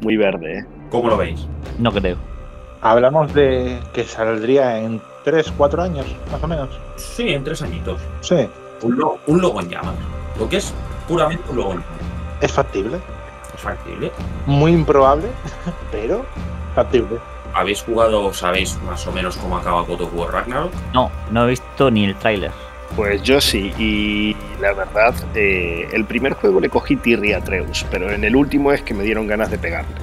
Muy 0.00 0.16
verde, 0.16 0.58
¿eh? 0.58 0.64
¿Cómo 0.90 1.08
lo 1.08 1.16
veis? 1.16 1.46
No 1.78 1.90
creo. 1.92 2.16
hablamos 2.82 3.32
de 3.34 3.80
que 3.92 4.04
saldría 4.04 4.78
en 4.78 5.00
3, 5.24 5.52
4 5.56 5.82
años, 5.82 6.06
más 6.30 6.42
o 6.42 6.46
menos. 6.46 6.68
Sí, 6.96 7.30
en 7.30 7.42
tres 7.42 7.62
añitos. 7.62 8.00
Sí, 8.20 8.48
Un, 8.82 8.96
lo- 8.96 9.18
un 9.26 9.40
logo 9.40 9.60
en 9.60 9.68
llamas. 9.70 9.94
Lo 10.38 10.48
que 10.48 10.58
es 10.58 10.72
puramente 11.08 11.42
un 11.50 11.56
logo 11.56 11.72
en 11.72 11.78
llamas. 11.78 11.96
es 12.42 12.52
factible. 12.52 12.98
Es 13.54 13.60
factible. 13.60 14.12
Muy 14.46 14.72
improbable, 14.72 15.28
pero 15.90 16.24
factible. 16.74 17.18
¿Habéis 17.54 17.82
jugado 17.82 18.22
o 18.26 18.32
sabéis 18.34 18.78
más 18.82 19.06
o 19.06 19.12
menos 19.12 19.36
cómo 19.38 19.56
acaba 19.56 19.80
God 19.80 20.02
of 20.02 20.14
War 20.14 20.30
Ragnarok? 20.30 20.72
No, 20.92 21.10
no 21.30 21.44
he 21.46 21.50
visto 21.50 21.90
ni 21.90 22.04
el 22.04 22.14
tráiler. 22.16 22.52
Pues 22.94 23.22
yo 23.22 23.40
sí, 23.40 23.72
y 23.78 24.36
la 24.60 24.72
verdad, 24.72 25.14
eh, 25.34 25.88
el 25.92 26.04
primer 26.04 26.34
juego 26.34 26.60
le 26.60 26.68
cogí 26.68 26.96
tirria 26.96 27.36
a 27.36 27.40
Atreus, 27.40 27.84
pero 27.90 28.10
en 28.10 28.24
el 28.24 28.36
último 28.36 28.72
es 28.72 28.82
que 28.82 28.94
me 28.94 29.04
dieron 29.04 29.26
ganas 29.26 29.50
de 29.50 29.58
pegarle. 29.58 29.96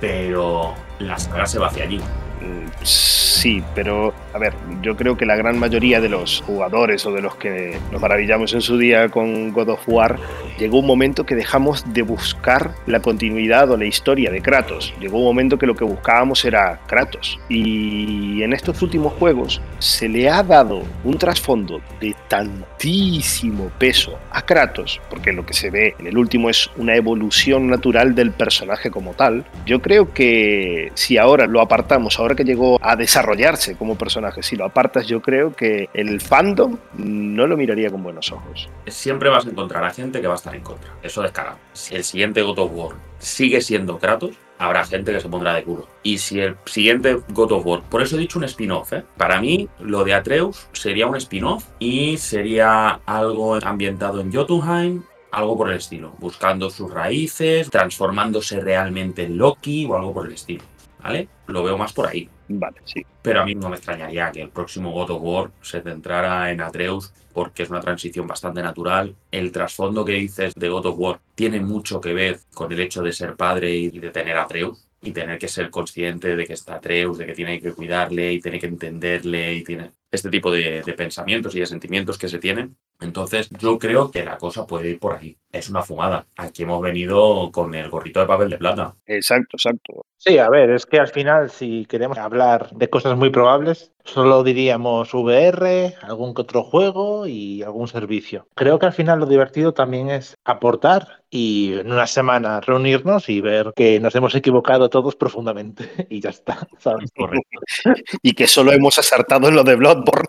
Pero 0.00 0.74
la 0.98 1.18
saga 1.18 1.46
se 1.46 1.58
va 1.58 1.68
hacia 1.68 1.84
allí. 1.84 2.00
Mm, 2.40 3.20
Sí, 3.40 3.62
pero 3.74 4.12
a 4.34 4.38
ver, 4.38 4.52
yo 4.82 4.96
creo 4.96 5.16
que 5.16 5.24
la 5.24 5.34
gran 5.34 5.58
mayoría 5.58 5.98
de 5.98 6.10
los 6.10 6.42
jugadores 6.42 7.06
o 7.06 7.12
de 7.12 7.22
los 7.22 7.36
que 7.36 7.78
nos 7.90 7.98
maravillamos 7.98 8.52
en 8.52 8.60
su 8.60 8.76
día 8.76 9.08
con 9.08 9.52
God 9.52 9.70
of 9.70 9.88
War, 9.88 10.18
llegó 10.58 10.80
un 10.80 10.86
momento 10.86 11.24
que 11.24 11.34
dejamos 11.34 11.90
de 11.94 12.02
buscar 12.02 12.74
la 12.86 13.00
continuidad 13.00 13.70
o 13.70 13.78
la 13.78 13.86
historia 13.86 14.30
de 14.30 14.42
Kratos. 14.42 14.92
Llegó 15.00 15.16
un 15.20 15.24
momento 15.24 15.56
que 15.56 15.64
lo 15.64 15.74
que 15.74 15.84
buscábamos 15.84 16.44
era 16.44 16.80
Kratos. 16.86 17.40
Y 17.48 18.42
en 18.42 18.52
estos 18.52 18.82
últimos 18.82 19.14
juegos 19.14 19.62
se 19.78 20.06
le 20.06 20.28
ha 20.28 20.42
dado 20.42 20.82
un 21.02 21.16
trasfondo 21.16 21.80
de 21.98 22.14
tantísimo 22.28 23.70
peso 23.78 24.18
a 24.32 24.42
Kratos, 24.42 25.00
porque 25.08 25.32
lo 25.32 25.46
que 25.46 25.54
se 25.54 25.70
ve 25.70 25.94
en 25.98 26.08
el 26.08 26.18
último 26.18 26.50
es 26.50 26.70
una 26.76 26.94
evolución 26.94 27.68
natural 27.68 28.14
del 28.14 28.32
personaje 28.32 28.90
como 28.90 29.14
tal. 29.14 29.46
Yo 29.64 29.80
creo 29.80 30.12
que 30.12 30.92
si 30.92 31.16
ahora 31.16 31.46
lo 31.46 31.62
apartamos, 31.62 32.18
ahora 32.18 32.29
que 32.34 32.44
llegó 32.44 32.78
a 32.82 32.96
desarrollarse 32.96 33.76
como 33.76 33.96
personaje, 33.96 34.42
si 34.42 34.56
lo 34.56 34.64
apartas, 34.64 35.06
yo 35.06 35.20
creo 35.20 35.54
que 35.54 35.88
el 35.94 36.20
fandom 36.20 36.78
no 36.96 37.46
lo 37.46 37.56
miraría 37.56 37.90
con 37.90 38.02
buenos 38.02 38.32
ojos. 38.32 38.68
Siempre 38.86 39.28
vas 39.28 39.46
a 39.46 39.50
encontrar 39.50 39.84
a 39.84 39.90
gente 39.90 40.20
que 40.20 40.26
va 40.26 40.34
a 40.34 40.36
estar 40.36 40.54
en 40.54 40.62
contra. 40.62 40.90
Eso 41.02 41.22
descarado. 41.22 41.58
Si 41.72 41.94
el 41.94 42.04
siguiente 42.04 42.42
God 42.42 42.58
of 42.58 42.70
War 42.74 42.96
sigue 43.18 43.60
siendo 43.60 43.98
Kratos, 43.98 44.36
habrá 44.60 44.84
gente 44.84 45.12
que 45.12 45.20
se 45.20 45.28
pondrá 45.28 45.54
de 45.54 45.64
culo. 45.64 45.88
Y 46.02 46.18
si 46.18 46.38
el 46.38 46.56
siguiente 46.66 47.18
God 47.30 47.52
of 47.52 47.66
War, 47.66 47.82
por 47.88 48.02
eso 48.02 48.16
he 48.16 48.20
dicho 48.20 48.38
un 48.38 48.44
spin-off, 48.44 48.92
¿eh? 48.92 49.04
para 49.16 49.40
mí 49.40 49.68
lo 49.80 50.04
de 50.04 50.14
Atreus 50.14 50.68
sería 50.72 51.06
un 51.06 51.16
spin-off 51.16 51.64
y 51.78 52.18
sería 52.18 53.00
algo 53.06 53.54
ambientado 53.62 54.20
en 54.20 54.32
Jotunheim, 54.32 55.02
algo 55.32 55.56
por 55.56 55.70
el 55.70 55.78
estilo, 55.78 56.14
buscando 56.18 56.68
sus 56.68 56.92
raíces, 56.92 57.70
transformándose 57.70 58.60
realmente 58.60 59.24
en 59.24 59.38
Loki 59.38 59.86
o 59.86 59.96
algo 59.96 60.12
por 60.12 60.26
el 60.26 60.34
estilo. 60.34 60.64
¿Vale? 61.02 61.28
Lo 61.50 61.62
veo 61.62 61.76
más 61.76 61.92
por 61.92 62.06
ahí. 62.06 62.28
Vale, 62.48 62.80
sí. 62.84 63.04
Pero 63.22 63.42
a 63.42 63.44
mí 63.44 63.54
no 63.54 63.68
me 63.68 63.76
extrañaría 63.76 64.30
que 64.32 64.42
el 64.42 64.50
próximo 64.50 64.92
God 64.92 65.10
of 65.10 65.22
War 65.22 65.50
se 65.60 65.82
centrara 65.82 66.50
en 66.50 66.60
Atreus 66.60 67.12
porque 67.32 67.62
es 67.62 67.70
una 67.70 67.80
transición 67.80 68.26
bastante 68.26 68.62
natural. 68.62 69.14
El 69.30 69.52
trasfondo 69.52 70.04
que 70.04 70.12
dices 70.12 70.54
de 70.54 70.68
God 70.68 70.86
of 70.86 70.98
War 70.98 71.20
tiene 71.34 71.60
mucho 71.60 72.00
que 72.00 72.12
ver 72.12 72.40
con 72.54 72.72
el 72.72 72.80
hecho 72.80 73.02
de 73.02 73.12
ser 73.12 73.36
padre 73.36 73.74
y 73.74 73.90
de 73.90 74.10
tener 74.10 74.36
a 74.36 74.42
Atreus 74.42 74.86
y 75.02 75.12
tener 75.12 75.38
que 75.38 75.48
ser 75.48 75.70
consciente 75.70 76.36
de 76.36 76.46
que 76.46 76.52
está 76.52 76.74
Atreus, 76.74 77.18
de 77.18 77.26
que 77.26 77.34
tiene 77.34 77.60
que 77.60 77.72
cuidarle 77.72 78.32
y 78.32 78.40
tiene 78.40 78.58
que 78.58 78.66
entenderle 78.66 79.54
y 79.54 79.64
tiene 79.64 79.92
este 80.10 80.28
tipo 80.28 80.50
de, 80.50 80.82
de 80.82 80.92
pensamientos 80.92 81.54
y 81.54 81.60
de 81.60 81.66
sentimientos 81.66 82.18
que 82.18 82.28
se 82.28 82.38
tienen. 82.38 82.76
Entonces 83.00 83.48
yo 83.58 83.78
creo 83.78 84.10
que 84.10 84.24
la 84.24 84.38
cosa 84.38 84.66
puede 84.66 84.90
ir 84.90 84.98
por 84.98 85.16
ahí. 85.16 85.36
Es 85.52 85.68
una 85.68 85.82
fumada. 85.82 86.26
Aquí 86.36 86.62
hemos 86.62 86.80
venido 86.80 87.50
con 87.50 87.74
el 87.74 87.90
gorrito 87.90 88.20
de 88.20 88.26
papel 88.26 88.50
de 88.50 88.58
plata. 88.58 88.94
Exacto, 89.06 89.56
exacto. 89.56 90.06
Sí, 90.16 90.38
a 90.38 90.50
ver, 90.50 90.70
es 90.70 90.84
que 90.84 91.00
al 91.00 91.08
final, 91.08 91.50
si 91.50 91.86
queremos 91.86 92.18
hablar 92.18 92.70
de 92.72 92.90
cosas 92.90 93.16
muy 93.16 93.30
probables, 93.30 93.90
solo 94.04 94.44
diríamos 94.44 95.14
VR, 95.14 95.94
algún 96.02 96.34
que 96.34 96.42
otro 96.42 96.62
juego 96.62 97.26
y 97.26 97.62
algún 97.62 97.88
servicio. 97.88 98.46
Creo 98.54 98.78
que 98.78 98.86
al 98.86 98.92
final 98.92 99.18
lo 99.18 99.26
divertido 99.26 99.72
también 99.72 100.10
es 100.10 100.36
aportar 100.44 101.22
y 101.30 101.72
en 101.74 101.90
una 101.90 102.06
semana 102.06 102.60
reunirnos 102.60 103.28
y 103.28 103.40
ver 103.40 103.72
que 103.74 103.98
nos 104.00 104.14
hemos 104.14 104.34
equivocado 104.34 104.90
todos 104.90 105.16
profundamente 105.16 105.88
y 106.10 106.20
ya 106.20 106.30
está, 106.30 106.68
¿sabes? 106.78 107.10
Correcto. 107.16 107.60
Y 108.22 108.34
que 108.34 108.46
solo 108.46 108.72
hemos 108.72 108.98
acertado 108.98 109.48
en 109.48 109.54
lo 109.54 109.64
de 109.64 109.76
Bloodborne. 109.76 110.28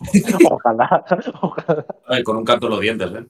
Ojalá, 0.50 1.04
ojalá. 1.42 1.86
Ay, 2.06 2.22
con 2.22 2.36
un 2.36 2.44
canto 2.44 2.66
en 2.66 2.72
los 2.72 2.80
dientes, 2.80 3.10
¿eh? 3.12 3.26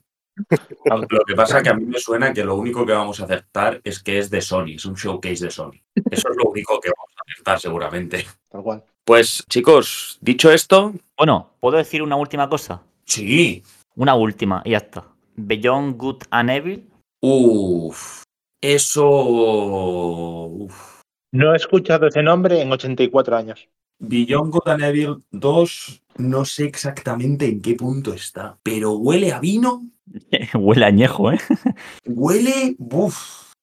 Lo 0.85 1.25
que 1.25 1.33
pasa 1.35 1.57
es 1.57 1.63
que 1.63 1.69
a 1.69 1.73
mí 1.73 1.85
me 1.85 1.97
suena 1.99 2.31
que 2.33 2.43
lo 2.43 2.55
único 2.55 2.85
que 2.85 2.91
vamos 2.93 3.19
a 3.19 3.23
aceptar 3.23 3.81
es 3.83 4.03
que 4.03 4.19
es 4.19 4.29
de 4.29 4.41
Sony, 4.41 4.75
es 4.75 4.85
un 4.85 4.93
showcase 4.93 5.45
de 5.45 5.49
Sony. 5.51 5.81
Eso 6.11 6.29
es 6.29 6.35
lo 6.37 6.49
único 6.51 6.79
que 6.79 6.89
vamos 6.95 7.13
a 7.17 7.21
aceptar 7.31 7.59
seguramente. 7.59 8.25
Tal 8.49 8.61
cual. 8.61 8.83
Pues 9.03 9.43
chicos, 9.49 10.17
dicho 10.21 10.51
esto, 10.51 10.93
Bueno, 11.17 11.51
¿puedo 11.59 11.77
decir 11.77 12.01
una 12.03 12.15
última 12.17 12.47
cosa? 12.49 12.81
sí. 13.05 13.63
Una 13.95 14.13
última 14.13 14.61
y 14.63 14.71
ya 14.71 14.77
está. 14.77 15.05
Beyond 15.37 15.97
Good 15.97 16.23
and 16.29 16.49
Evil. 16.51 16.87
Uf, 17.19 18.21
eso... 18.61 19.09
Uf. 19.09 21.01
No 21.31 21.53
he 21.53 21.57
escuchado 21.57 22.05
ese 22.07 22.21
nombre 22.21 22.61
en 22.61 22.71
84 22.71 23.35
años. 23.35 23.67
Beyond 23.99 24.51
Good 24.51 24.67
and 24.67 24.83
Evil 24.83 25.23
2, 25.31 26.03
no 26.17 26.45
sé 26.45 26.65
exactamente 26.65 27.45
en 27.45 27.61
qué 27.61 27.75
punto 27.75 28.13
está, 28.13 28.57
pero 28.63 28.93
huele 28.93 29.31
a 29.31 29.39
vino, 29.39 29.87
Huele 30.53 30.85
a 30.85 30.87
añejo, 30.87 31.31
¿eh? 31.31 31.39
huele... 32.05 32.75
Uf, 32.79 33.53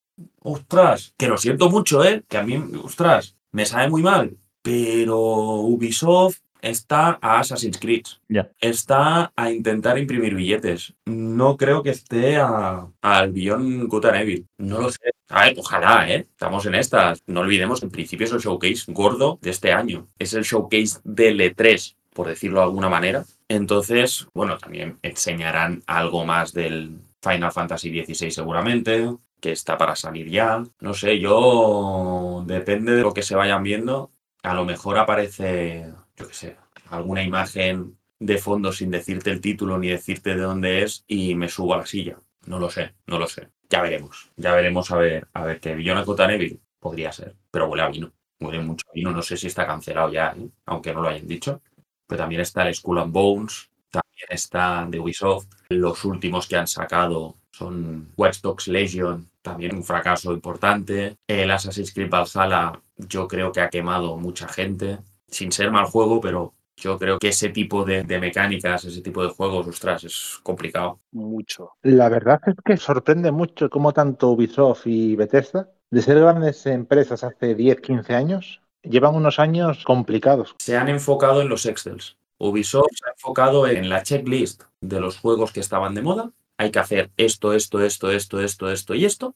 ostras, 0.40 1.14
que 1.16 1.28
lo 1.28 1.38
siento 1.38 1.70
mucho, 1.70 2.04
¿eh? 2.04 2.22
Que 2.28 2.38
a 2.38 2.42
mí, 2.42 2.62
ostras, 2.82 3.36
me 3.52 3.66
sabe 3.66 3.88
muy 3.88 4.02
mal, 4.02 4.36
pero 4.62 5.18
Ubisoft 5.60 6.43
está 6.70 7.18
a 7.20 7.40
Assassin's 7.40 7.78
Creed. 7.78 8.04
Ya. 8.28 8.50
Está 8.60 9.32
a 9.36 9.50
intentar 9.50 9.98
imprimir 9.98 10.34
billetes. 10.34 10.94
No 11.06 11.56
creo 11.56 11.82
que 11.82 11.90
esté 11.90 12.36
a- 12.36 12.86
al 13.02 13.32
Beyond 13.32 13.88
Good 13.88 14.06
and 14.06 14.16
Evil. 14.16 14.46
No 14.58 14.80
lo 14.80 14.90
sé. 14.90 14.98
A 15.28 15.44
ver, 15.46 15.54
ojalá, 15.58 16.08
¿eh? 16.10 16.20
Estamos 16.30 16.66
en 16.66 16.74
estas. 16.74 17.22
No 17.26 17.40
olvidemos 17.40 17.80
que 17.80 17.86
en 17.86 17.92
principio 17.92 18.26
es 18.26 18.32
el 18.32 18.40
showcase 18.40 18.84
gordo 18.92 19.38
de 19.40 19.50
este 19.50 19.72
año. 19.72 20.08
Es 20.18 20.34
el 20.34 20.44
showcase 20.44 21.00
del 21.04 21.40
E3, 21.40 21.96
por 22.12 22.28
decirlo 22.28 22.60
de 22.60 22.64
alguna 22.66 22.88
manera. 22.88 23.24
Entonces, 23.48 24.26
bueno, 24.34 24.58
también 24.58 24.98
enseñarán 25.02 25.82
algo 25.86 26.24
más 26.24 26.52
del 26.52 26.98
Final 27.22 27.52
Fantasy 27.52 28.04
XVI 28.04 28.30
seguramente, 28.30 29.08
que 29.40 29.52
está 29.52 29.76
para 29.78 29.96
salir 29.96 30.28
ya. 30.30 30.62
No 30.80 30.94
sé, 30.94 31.18
yo... 31.18 32.44
Depende 32.46 32.92
de 32.94 33.02
lo 33.02 33.12
que 33.14 33.22
se 33.22 33.34
vayan 33.34 33.62
viendo. 33.62 34.10
A 34.42 34.54
lo 34.54 34.64
mejor 34.64 34.98
aparece, 34.98 35.92
yo 36.16 36.28
qué 36.28 36.34
sé, 36.34 36.56
alguna 36.90 37.22
imagen 37.22 37.98
de 38.18 38.38
fondo 38.38 38.72
sin 38.72 38.90
decirte 38.90 39.30
el 39.30 39.40
título 39.40 39.78
ni 39.78 39.88
decirte 39.88 40.34
de 40.34 40.42
dónde 40.42 40.82
es 40.82 41.04
y 41.06 41.34
me 41.34 41.48
subo 41.48 41.74
a 41.74 41.78
la 41.78 41.86
silla. 41.86 42.18
No 42.46 42.58
lo 42.58 42.70
sé, 42.70 42.94
no 43.06 43.18
lo 43.18 43.26
sé. 43.26 43.48
Ya 43.68 43.82
veremos. 43.82 44.30
Ya 44.36 44.54
veremos 44.54 44.90
a 44.90 44.96
ver, 44.96 45.28
a 45.32 45.44
ver 45.44 45.60
Good 45.60 46.20
and 46.20 46.32
Evil 46.32 46.60
podría 46.78 47.12
ser, 47.12 47.34
pero 47.50 47.68
huele 47.68 47.82
a 47.82 47.88
vino. 47.88 48.12
Huele 48.40 48.60
mucho 48.60 48.86
a 48.88 48.92
vino. 48.94 49.10
No 49.10 49.22
sé 49.22 49.36
si 49.36 49.46
está 49.46 49.66
cancelado 49.66 50.12
ya, 50.12 50.34
¿eh? 50.36 50.48
aunque 50.66 50.92
no 50.92 51.02
lo 51.02 51.08
hayan 51.08 51.26
dicho. 51.26 51.62
Pero 52.06 52.18
también 52.18 52.42
está 52.42 52.66
el 52.68 52.74
Skull 52.74 52.98
and 52.98 53.12
Bones, 53.12 53.70
también 53.90 54.28
está 54.28 54.86
de 54.88 55.00
Ubisoft. 55.00 55.46
Los 55.70 56.04
últimos 56.04 56.46
que 56.46 56.56
han 56.56 56.66
sacado 56.66 57.36
son 57.50 58.12
Watch 58.16 58.40
Dogs 58.42 58.68
Legion, 58.68 59.30
también 59.40 59.74
un 59.74 59.84
fracaso 59.84 60.32
importante. 60.32 61.16
El 61.26 61.50
Assassin's 61.50 61.92
Creed 61.94 62.10
Valhalla, 62.10 62.78
yo 62.96 63.26
creo 63.26 63.52
que 63.52 63.62
ha 63.62 63.70
quemado 63.70 64.16
mucha 64.18 64.48
gente, 64.48 64.98
sin 65.34 65.52
ser 65.52 65.70
mal 65.70 65.86
juego, 65.86 66.20
pero 66.20 66.54
yo 66.76 66.98
creo 66.98 67.18
que 67.18 67.28
ese 67.28 67.50
tipo 67.50 67.84
de, 67.84 68.02
de 68.02 68.18
mecánicas, 68.18 68.84
ese 68.84 69.00
tipo 69.00 69.22
de 69.22 69.28
juegos, 69.28 69.66
ostras, 69.66 70.04
es 70.04 70.40
complicado. 70.42 70.98
Mucho. 71.12 71.72
La 71.82 72.08
verdad 72.08 72.40
es 72.46 72.54
que 72.64 72.76
sorprende 72.76 73.30
mucho 73.30 73.70
cómo 73.70 73.92
tanto 73.92 74.30
Ubisoft 74.30 74.86
y 74.86 75.16
Bethesda, 75.16 75.70
de 75.90 76.02
ser 76.02 76.18
grandes 76.18 76.66
empresas 76.66 77.22
hace 77.22 77.54
10, 77.54 77.80
15 77.80 78.14
años, 78.14 78.60
llevan 78.82 79.14
unos 79.14 79.38
años 79.38 79.84
complicados. 79.84 80.54
Se 80.58 80.76
han 80.76 80.88
enfocado 80.88 81.40
en 81.42 81.48
los 81.48 81.66
Excels. 81.66 82.16
Ubisoft 82.38 82.90
se 82.92 83.08
ha 83.08 83.12
enfocado 83.12 83.66
en 83.66 83.88
la 83.88 84.02
checklist 84.02 84.64
de 84.80 85.00
los 85.00 85.18
juegos 85.18 85.52
que 85.52 85.60
estaban 85.60 85.94
de 85.94 86.02
moda. 86.02 86.32
Hay 86.58 86.70
que 86.70 86.78
hacer 86.78 87.10
esto, 87.16 87.52
esto, 87.52 87.80
esto, 87.80 88.10
esto, 88.10 88.40
esto, 88.40 88.70
esto 88.70 88.94
y 88.94 89.04
esto. 89.04 89.34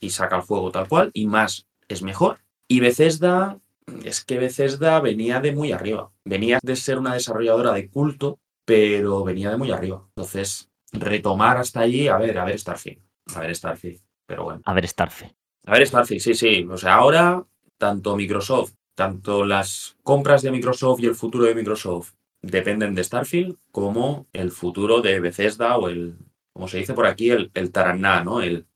Y 0.00 0.10
saca 0.10 0.36
el 0.36 0.42
juego 0.42 0.70
tal 0.70 0.88
cual. 0.88 1.10
Y 1.12 1.26
más 1.26 1.66
es 1.88 2.02
mejor. 2.02 2.38
Y 2.68 2.80
Bethesda, 2.80 3.58
es 4.04 4.24
que 4.24 4.38
Bethesda 4.38 5.00
venía 5.00 5.40
de 5.40 5.52
muy 5.52 5.72
arriba. 5.72 6.10
Venía 6.24 6.58
de 6.62 6.76
ser 6.76 6.98
una 6.98 7.14
desarrolladora 7.14 7.72
de 7.72 7.88
culto, 7.88 8.38
pero 8.64 9.24
venía 9.24 9.50
de 9.50 9.56
muy 9.56 9.70
arriba. 9.70 10.04
Entonces, 10.08 10.70
retomar 10.92 11.56
hasta 11.56 11.80
allí, 11.80 12.08
a 12.08 12.18
ver, 12.18 12.38
a 12.38 12.44
ver 12.44 12.58
Starfield. 12.58 13.00
A 13.34 13.40
ver 13.40 13.54
Starfield. 13.54 14.00
Pero 14.26 14.44
bueno. 14.44 14.60
A 14.64 14.74
ver, 14.74 14.86
Starfe. 14.86 15.34
A 15.64 15.72
ver, 15.72 15.86
Starfield, 15.86 16.20
sí, 16.20 16.34
sí. 16.34 16.66
O 16.70 16.76
sea, 16.76 16.96
ahora, 16.96 17.44
tanto 17.78 18.14
Microsoft, 18.14 18.74
tanto 18.94 19.44
las 19.44 19.96
compras 20.02 20.42
de 20.42 20.50
Microsoft 20.50 21.00
y 21.00 21.06
el 21.06 21.14
futuro 21.14 21.44
de 21.44 21.54
Microsoft 21.54 22.12
dependen 22.42 22.94
de 22.94 23.04
Starfield, 23.04 23.56
como 23.70 24.26
el 24.32 24.50
futuro 24.50 25.00
de 25.00 25.18
Bethesda 25.20 25.76
o 25.78 25.88
el, 25.88 26.16
como 26.52 26.68
se 26.68 26.78
dice 26.78 26.94
por 26.94 27.06
aquí, 27.06 27.30
el, 27.30 27.50
el 27.54 27.72
taraná, 27.72 28.22
¿no? 28.22 28.40
El, 28.40 28.66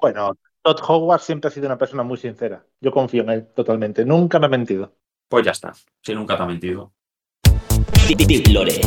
Bueno, 0.00 0.36
Todd 0.62 0.78
Howard 0.86 1.20
siempre 1.20 1.48
ha 1.48 1.50
sido 1.50 1.66
una 1.66 1.76
persona 1.76 2.04
muy 2.04 2.16
sincera. 2.16 2.64
Yo 2.80 2.92
confío 2.92 3.24
en 3.24 3.30
él 3.30 3.48
totalmente. 3.52 4.04
Nunca 4.04 4.38
me 4.38 4.46
ha 4.46 4.48
mentido. 4.48 4.94
pues 5.28 5.44
ya 5.44 5.50
está. 5.50 5.72
Si 6.00 6.14
nunca 6.14 6.36
te 6.36 6.42
ha 6.44 6.46
mentido. 6.46 6.92
Deep 8.16 8.46
Lore. 8.48 8.80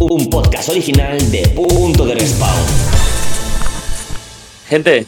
Un 0.00 0.28
podcast 0.28 0.68
original 0.68 1.18
de 1.30 1.48
Punto 1.56 2.04
de 2.04 2.14
Respawn. 2.14 2.66
Gente, 4.66 5.06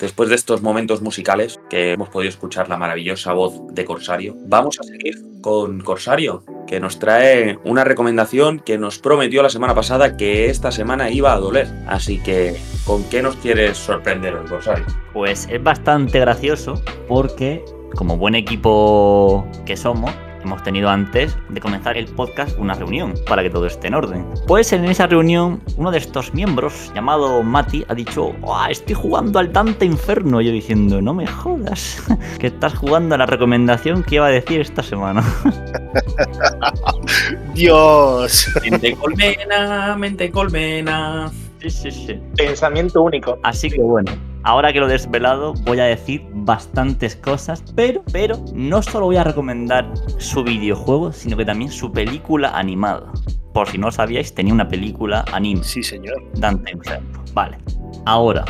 después 0.00 0.28
de 0.28 0.34
estos 0.34 0.62
momentos 0.62 1.02
musicales 1.02 1.60
que 1.68 1.92
hemos 1.92 2.08
podido 2.08 2.30
escuchar 2.30 2.68
la 2.68 2.76
maravillosa 2.76 3.32
voz 3.32 3.60
de 3.72 3.84
Corsario, 3.84 4.34
vamos 4.46 4.78
a 4.80 4.82
seguir 4.82 5.16
con 5.42 5.80
Corsario, 5.80 6.42
que 6.66 6.80
nos 6.80 6.98
trae 6.98 7.58
una 7.64 7.84
recomendación 7.84 8.60
que 8.60 8.78
nos 8.78 8.98
prometió 8.98 9.42
la 9.42 9.50
semana 9.50 9.74
pasada 9.74 10.16
que 10.16 10.46
esta 10.46 10.72
semana 10.72 11.10
iba 11.10 11.32
a 11.32 11.38
doler. 11.38 11.68
Así 11.86 12.18
que, 12.18 12.56
¿con 12.84 13.04
qué 13.04 13.22
nos 13.22 13.36
quieres 13.36 13.76
sorprender 13.76 14.36
Corsario? 14.48 14.84
Pues 15.12 15.48
es 15.50 15.62
bastante 15.62 16.20
gracioso 16.20 16.82
porque 17.08 17.64
como 17.94 18.16
buen 18.16 18.34
equipo 18.34 19.46
que 19.66 19.76
somos, 19.76 20.12
hemos 20.42 20.62
tenido 20.62 20.88
antes 20.88 21.36
de 21.48 21.60
comenzar 21.60 21.96
el 21.96 22.06
podcast 22.06 22.58
una 22.58 22.74
reunión 22.74 23.14
para 23.26 23.42
que 23.42 23.50
todo 23.50 23.66
esté 23.66 23.88
en 23.88 23.94
orden. 23.94 24.26
Pues 24.46 24.72
en 24.72 24.84
esa 24.84 25.06
reunión, 25.06 25.60
uno 25.76 25.90
de 25.90 25.98
estos 25.98 26.34
miembros, 26.34 26.92
llamado 26.94 27.42
Mati, 27.42 27.84
ha 27.88 27.94
dicho: 27.94 28.34
Estoy 28.68 28.94
jugando 28.94 29.38
al 29.38 29.52
Dante 29.52 29.84
Inferno. 29.84 30.40
Yo 30.40 30.52
diciendo: 30.52 31.00
No 31.00 31.14
me 31.14 31.26
jodas, 31.26 32.02
que 32.38 32.48
estás 32.48 32.74
jugando 32.74 33.14
a 33.14 33.18
la 33.18 33.26
recomendación 33.26 34.02
que 34.02 34.16
iba 34.16 34.26
a 34.26 34.30
decir 34.30 34.60
esta 34.60 34.82
semana. 34.82 35.24
Dios. 37.54 38.48
Mente 38.62 38.96
colmena, 38.96 39.96
mente 39.96 40.30
colmena. 40.30 41.30
Sí, 41.60 41.70
sí, 41.70 41.90
sí. 41.90 42.20
Pensamiento 42.36 43.02
único. 43.02 43.38
Así 43.42 43.70
que 43.70 43.82
bueno, 43.82 44.12
ahora 44.44 44.72
que 44.72 44.80
lo 44.80 44.88
he 44.88 44.92
desvelado, 44.92 45.52
voy 45.64 45.80
a 45.80 45.84
decir 45.84 46.26
bastantes 46.32 47.16
cosas, 47.16 47.62
pero, 47.76 48.02
pero 48.12 48.38
no 48.54 48.82
solo 48.82 49.06
voy 49.06 49.16
a 49.16 49.24
recomendar 49.24 49.86
su 50.18 50.42
videojuego, 50.42 51.12
sino 51.12 51.36
que 51.36 51.44
también 51.44 51.70
su 51.70 51.92
película 51.92 52.50
animada. 52.56 53.12
Por 53.52 53.68
si 53.68 53.78
no 53.78 53.88
lo 53.88 53.92
sabíais, 53.92 54.34
tenía 54.34 54.54
una 54.54 54.68
película 54.68 55.24
anime. 55.32 55.62
Sí, 55.64 55.82
señor. 55.82 56.22
Dante 56.34 56.72
Inferno. 56.72 57.22
Vale. 57.34 57.58
Ahora 58.06 58.44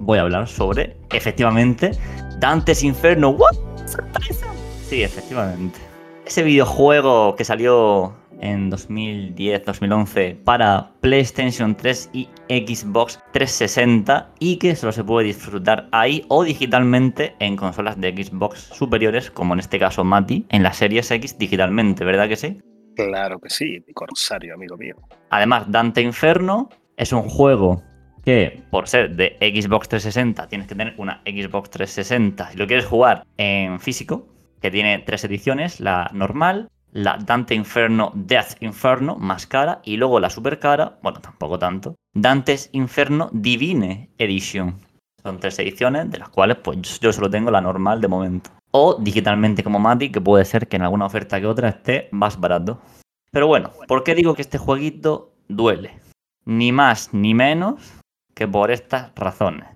voy 0.00 0.18
a 0.18 0.22
hablar 0.22 0.48
sobre, 0.48 0.96
efectivamente, 1.12 1.90
Dante's 2.38 2.82
Inferno. 2.82 3.30
¿What? 3.30 3.54
¡Sorpresa! 3.86 4.46
Sí, 4.88 5.02
efectivamente. 5.02 5.78
Ese 6.24 6.42
videojuego 6.42 7.36
que 7.36 7.44
salió 7.44 8.14
en 8.44 8.70
2010-2011 8.70 10.44
para 10.44 10.92
PlayStation 11.00 11.74
3 11.74 12.10
y 12.12 12.28
Xbox 12.48 13.18
360 13.32 14.30
y 14.38 14.58
que 14.58 14.76
solo 14.76 14.92
se 14.92 15.02
puede 15.02 15.26
disfrutar 15.26 15.88
ahí 15.90 16.24
o 16.28 16.44
digitalmente 16.44 17.34
en 17.40 17.56
consolas 17.56 18.00
de 18.00 18.12
Xbox 18.12 18.60
superiores, 18.72 19.30
como 19.30 19.54
en 19.54 19.60
este 19.60 19.78
caso 19.78 20.04
Mati, 20.04 20.46
en 20.50 20.62
las 20.62 20.76
series 20.76 21.10
X 21.10 21.38
digitalmente, 21.38 22.04
¿verdad 22.04 22.28
que 22.28 22.36
sí? 22.36 22.58
Claro 22.94 23.40
que 23.40 23.50
sí, 23.50 23.82
mi 23.86 23.92
corsario, 23.92 24.54
amigo 24.54 24.76
mío. 24.76 24.96
Además, 25.30 25.64
Dante 25.68 26.02
Inferno 26.02 26.68
es 26.96 27.12
un 27.12 27.22
juego 27.22 27.82
que 28.24 28.62
por 28.70 28.88
ser 28.88 29.16
de 29.16 29.36
Xbox 29.40 29.88
360 29.88 30.48
tienes 30.48 30.68
que 30.68 30.74
tener 30.74 30.94
una 30.96 31.20
Xbox 31.24 31.70
360 31.70 32.52
si 32.52 32.56
lo 32.56 32.66
quieres 32.66 32.86
jugar 32.86 33.26
en 33.36 33.80
físico, 33.80 34.28
que 34.60 34.70
tiene 34.70 34.98
tres 35.00 35.24
ediciones, 35.24 35.80
la 35.80 36.10
normal, 36.14 36.68
la 36.94 37.18
Dante 37.18 37.54
Inferno 37.54 38.12
Death 38.14 38.56
Inferno, 38.60 39.16
más 39.16 39.46
cara, 39.46 39.80
y 39.84 39.96
luego 39.96 40.20
la 40.20 40.30
super 40.30 40.60
cara, 40.60 40.96
bueno, 41.02 41.20
tampoco 41.20 41.58
tanto, 41.58 41.96
Dante's 42.14 42.70
Inferno 42.72 43.28
Divine 43.32 44.10
Edition. 44.16 44.78
Son 45.20 45.40
tres 45.40 45.58
ediciones, 45.58 46.10
de 46.10 46.18
las 46.18 46.28
cuales 46.28 46.58
pues 46.58 47.00
yo 47.00 47.12
solo 47.12 47.28
tengo 47.28 47.50
la 47.50 47.60
normal 47.60 48.00
de 48.00 48.08
momento. 48.08 48.50
O 48.70 48.96
digitalmente 49.00 49.64
como 49.64 49.80
Mati, 49.80 50.10
que 50.10 50.20
puede 50.20 50.44
ser 50.44 50.68
que 50.68 50.76
en 50.76 50.82
alguna 50.82 51.06
oferta 51.06 51.40
que 51.40 51.46
otra 51.46 51.70
esté 51.70 52.08
más 52.12 52.38
barato. 52.38 52.80
Pero 53.32 53.48
bueno, 53.48 53.70
¿por 53.88 54.04
qué 54.04 54.14
digo 54.14 54.34
que 54.34 54.42
este 54.42 54.58
jueguito 54.58 55.32
duele? 55.48 55.98
Ni 56.44 56.70
más 56.70 57.12
ni 57.12 57.34
menos 57.34 57.94
que 58.34 58.46
por 58.46 58.70
estas 58.70 59.12
razones. 59.16 59.66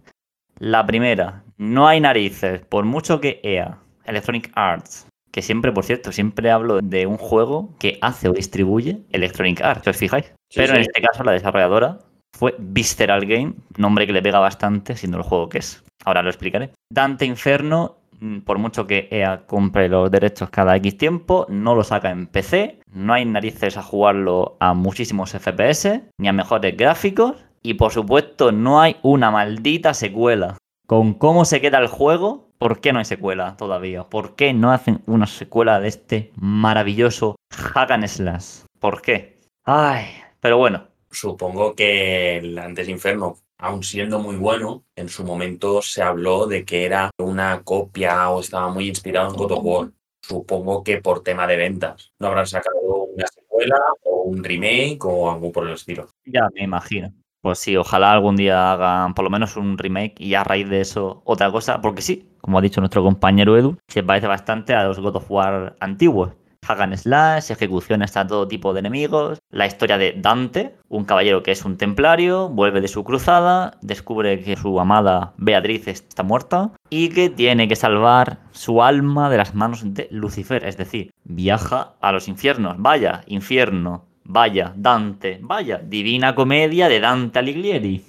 La 0.59 0.87
primera, 0.87 1.43
no 1.57 1.89
hay 1.89 2.01
narices, 2.01 2.61
por 2.61 2.85
mucho 2.85 3.21
que 3.21 3.41
EA, 3.43 3.79
Electronic 4.05 4.53
Arts, 4.55 5.09
que 5.31 5.43
siempre, 5.43 5.72
por 5.72 5.85
cierto, 5.85 6.12
siempre 6.12 6.51
hablo 6.51 6.81
de 6.83 7.07
un 7.07 7.16
juego 7.16 7.74
que 7.79 7.99
hace 8.01 8.29
o 8.29 8.33
distribuye 8.33 9.03
Electronic 9.11 9.61
Arts, 9.61 9.87
¿os 9.87 9.97
fijáis? 9.97 10.26
Sí, 10.49 10.61
Pero 10.61 10.74
en 10.74 10.81
este 10.81 11.01
caso 11.01 11.24
la 11.24 11.33
desarrolladora 11.33 11.99
fue 12.33 12.55
Visceral 12.59 13.26
Game, 13.26 13.55
nombre 13.76 14.07
que 14.07 14.12
le 14.12 14.22
pega 14.22 14.39
bastante 14.39 14.97
siendo 14.97 15.18
el 15.18 15.24
juego 15.24 15.49
que 15.49 15.59
es. 15.59 15.85
Ahora 16.05 16.22
lo 16.22 16.31
explicaré. 16.31 16.70
Dante 16.91 17.26
Inferno, 17.26 17.97
mm, 18.20 18.41
por 18.41 18.59
mucho 18.59 18.87
que 18.87 19.09
EA 19.11 19.47
compre 19.47 19.89
los 19.89 20.11
derechos 20.11 20.51
cada 20.51 20.76
X 20.76 20.97
tiempo, 20.97 21.47
no 21.49 21.74
lo 21.74 21.85
saca 21.85 22.11
en 22.11 22.26
PC, 22.26 22.81
no 22.93 23.12
hay 23.12 23.24
narices 23.24 23.76
a 23.76 23.83
jugarlo 23.83 24.57
a 24.61 24.74
muchísimos 24.74 25.35
FPS, 25.35 26.03
ni 26.18 26.29
a 26.29 26.33
mejores 26.33 26.76
gráficos, 26.76 27.45
y 27.62 27.74
por 27.74 27.93
supuesto 27.93 28.53
no 28.53 28.81
hay 28.81 28.97
una 29.03 29.31
maldita 29.31 29.93
secuela. 29.95 30.57
Con 30.87 31.14
cómo 31.14 31.45
se 31.45 31.61
queda 31.61 31.79
el 31.79 31.89
juego, 31.89 32.47
¿por 32.59 32.80
qué 32.80 32.92
no 32.92 32.98
hay 32.98 33.04
secuela 33.04 33.56
todavía? 33.56 34.04
¿Por 34.04 34.36
qué 34.36 34.52
no 34.52 34.72
hacen 34.72 35.02
una 35.06 35.26
secuela 35.26 35.80
de 35.80 35.88
este 35.88 36.32
maravilloso 36.36 37.36
Hack 37.52 37.90
and 37.90 38.06
Slash? 38.06 38.64
¿Por 38.78 39.02
qué? 39.02 39.40
Ay, 39.64 40.06
pero 40.40 40.59
bueno, 40.59 40.88
Supongo 41.11 41.74
que 41.74 42.36
el 42.36 42.59
Antes 42.59 42.88
Inferno, 42.88 43.36
aun 43.59 43.82
siendo 43.82 44.18
muy 44.18 44.36
bueno, 44.36 44.84
en 44.94 45.09
su 45.09 45.24
momento 45.24 45.80
se 45.80 46.02
habló 46.02 46.46
de 46.46 46.64
que 46.64 46.84
era 46.84 47.11
una 47.18 47.62
copia 47.62 48.28
o 48.30 48.40
estaba 48.40 48.70
muy 48.70 48.88
inspirado 48.88 49.30
en 49.30 49.36
God 49.36 49.52
of 49.52 49.61
War. 49.62 49.90
Supongo 50.22 50.84
que 50.84 50.98
por 51.00 51.22
tema 51.22 51.46
de 51.46 51.56
ventas. 51.56 52.12
No 52.18 52.28
habrán 52.28 52.46
sacado 52.46 52.78
una 52.82 53.26
secuela 53.26 53.78
o 54.04 54.22
un 54.24 54.44
remake 54.44 54.98
o 55.04 55.30
algo 55.30 55.50
por 55.50 55.66
el 55.66 55.74
estilo. 55.74 56.09
ya 56.24 56.48
me 56.54 56.64
imagino. 56.64 57.12
Pues 57.49 57.61
sí, 57.61 57.78
ojalá 57.78 58.12
algún 58.12 58.36
día 58.36 58.72
hagan 58.72 59.14
por 59.14 59.24
lo 59.24 59.30
menos 59.30 59.57
un 59.57 59.78
remake 59.78 60.16
y 60.18 60.34
a 60.34 60.44
raíz 60.44 60.68
de 60.68 60.82
eso 60.82 61.22
otra 61.24 61.51
cosa, 61.51 61.80
porque 61.80 62.03
sí, 62.03 62.28
como 62.42 62.59
ha 62.59 62.61
dicho 62.61 62.82
nuestro 62.82 63.03
compañero 63.03 63.57
Edu, 63.57 63.78
se 63.88 64.03
parece 64.03 64.26
bastante 64.26 64.74
a 64.74 64.84
los 64.84 65.01
God 65.01 65.16
of 65.16 65.30
War 65.30 65.74
antiguos. 65.80 66.32
Hack 66.66 66.80
and 66.80 66.96
slash, 66.96 67.51
ejecuciones 67.51 68.14
a 68.18 68.26
todo 68.26 68.49
tipo 68.49 68.74
de 68.74 68.80
enemigos, 68.80 69.38
la 69.51 69.64
historia 69.64 69.96
de 69.96 70.12
Dante, 70.18 70.74
un 70.88 71.07
caballero 71.07 71.42
que 71.42 71.53
es 71.53 71.64
un 71.64 71.78
templario, 71.78 72.51
vuelve 72.51 72.82
de 72.82 72.88
su 72.88 73.03
cruzada, 73.03 73.78
descubre 73.80 74.42
que 74.42 74.57
su 74.57 74.78
amada 74.78 75.32
Beatriz 75.38 75.88
está 75.88 76.22
muerta 76.22 76.72
y 76.90 77.09
que 77.09 77.30
tiene 77.30 77.66
que 77.66 77.76
salvar 77.76 78.40
su 78.51 78.82
alma 78.82 79.30
de 79.30 79.38
las 79.38 79.55
manos 79.55 79.94
de 79.94 80.09
Lucifer, 80.11 80.66
es 80.66 80.76
decir, 80.76 81.14
viaja 81.24 81.94
a 82.03 82.12
los 82.12 82.28
infiernos, 82.28 82.74
vaya, 82.76 83.22
infierno, 83.26 84.05
vaya, 84.29 84.72
Dante, 84.76 85.41
vaya, 85.43 85.79
divina 85.79 86.35
comedia 86.35 86.89
de 86.89 87.01
Dante 87.01 87.41
Alighieri. 87.41 88.05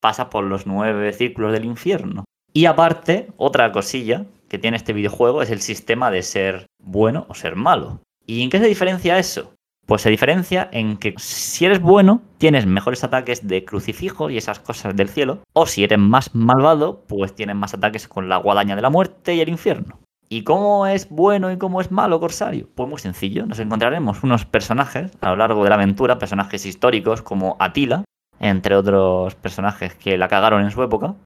Pasa 0.00 0.30
por 0.30 0.44
los 0.44 0.66
nueve 0.66 1.12
círculos 1.12 1.52
del 1.52 1.64
infierno. 1.64 2.24
Y 2.54 2.66
aparte, 2.66 3.28
otra 3.36 3.70
cosilla 3.72 4.24
que 4.48 4.58
tiene 4.58 4.76
este 4.76 4.92
videojuego 4.92 5.42
es 5.42 5.50
el 5.50 5.60
sistema 5.60 6.10
de 6.10 6.22
ser 6.22 6.66
bueno 6.82 7.26
o 7.28 7.34
ser 7.34 7.56
malo. 7.56 8.00
¿Y 8.26 8.42
en 8.42 8.50
qué 8.50 8.58
se 8.58 8.66
diferencia 8.66 9.18
eso? 9.18 9.54
Pues 9.86 10.02
se 10.02 10.10
diferencia 10.10 10.68
en 10.72 10.96
que 10.96 11.14
si 11.18 11.64
eres 11.64 11.80
bueno, 11.80 12.22
tienes 12.38 12.66
mejores 12.66 13.02
ataques 13.02 13.46
de 13.48 13.64
crucifijo 13.64 14.30
y 14.30 14.36
esas 14.36 14.60
cosas 14.60 14.94
del 14.94 15.08
cielo. 15.08 15.42
O 15.54 15.66
si 15.66 15.82
eres 15.82 15.98
más 15.98 16.34
malvado, 16.34 17.04
pues 17.08 17.34
tienes 17.34 17.56
más 17.56 17.74
ataques 17.74 18.06
con 18.06 18.28
la 18.28 18.36
guadaña 18.36 18.76
de 18.76 18.82
la 18.82 18.90
muerte 18.90 19.34
y 19.34 19.40
el 19.40 19.48
infierno. 19.48 19.98
¿Y 20.32 20.44
cómo 20.44 20.86
es 20.86 21.10
bueno 21.10 21.52
y 21.52 21.58
cómo 21.58 21.82
es 21.82 21.90
malo 21.90 22.18
Corsario? 22.18 22.66
Pues 22.74 22.88
muy 22.88 22.98
sencillo, 22.98 23.44
nos 23.44 23.58
encontraremos 23.58 24.22
unos 24.22 24.46
personajes 24.46 25.12
a 25.20 25.28
lo 25.28 25.36
largo 25.36 25.62
de 25.62 25.68
la 25.68 25.74
aventura, 25.74 26.18
personajes 26.18 26.64
históricos 26.64 27.20
como 27.20 27.58
Atila, 27.58 28.04
entre 28.40 28.74
otros 28.76 29.34
personajes 29.34 29.94
que 29.94 30.16
la 30.16 30.28
cagaron 30.28 30.62
en 30.62 30.70
su 30.70 30.82
época, 30.82 31.16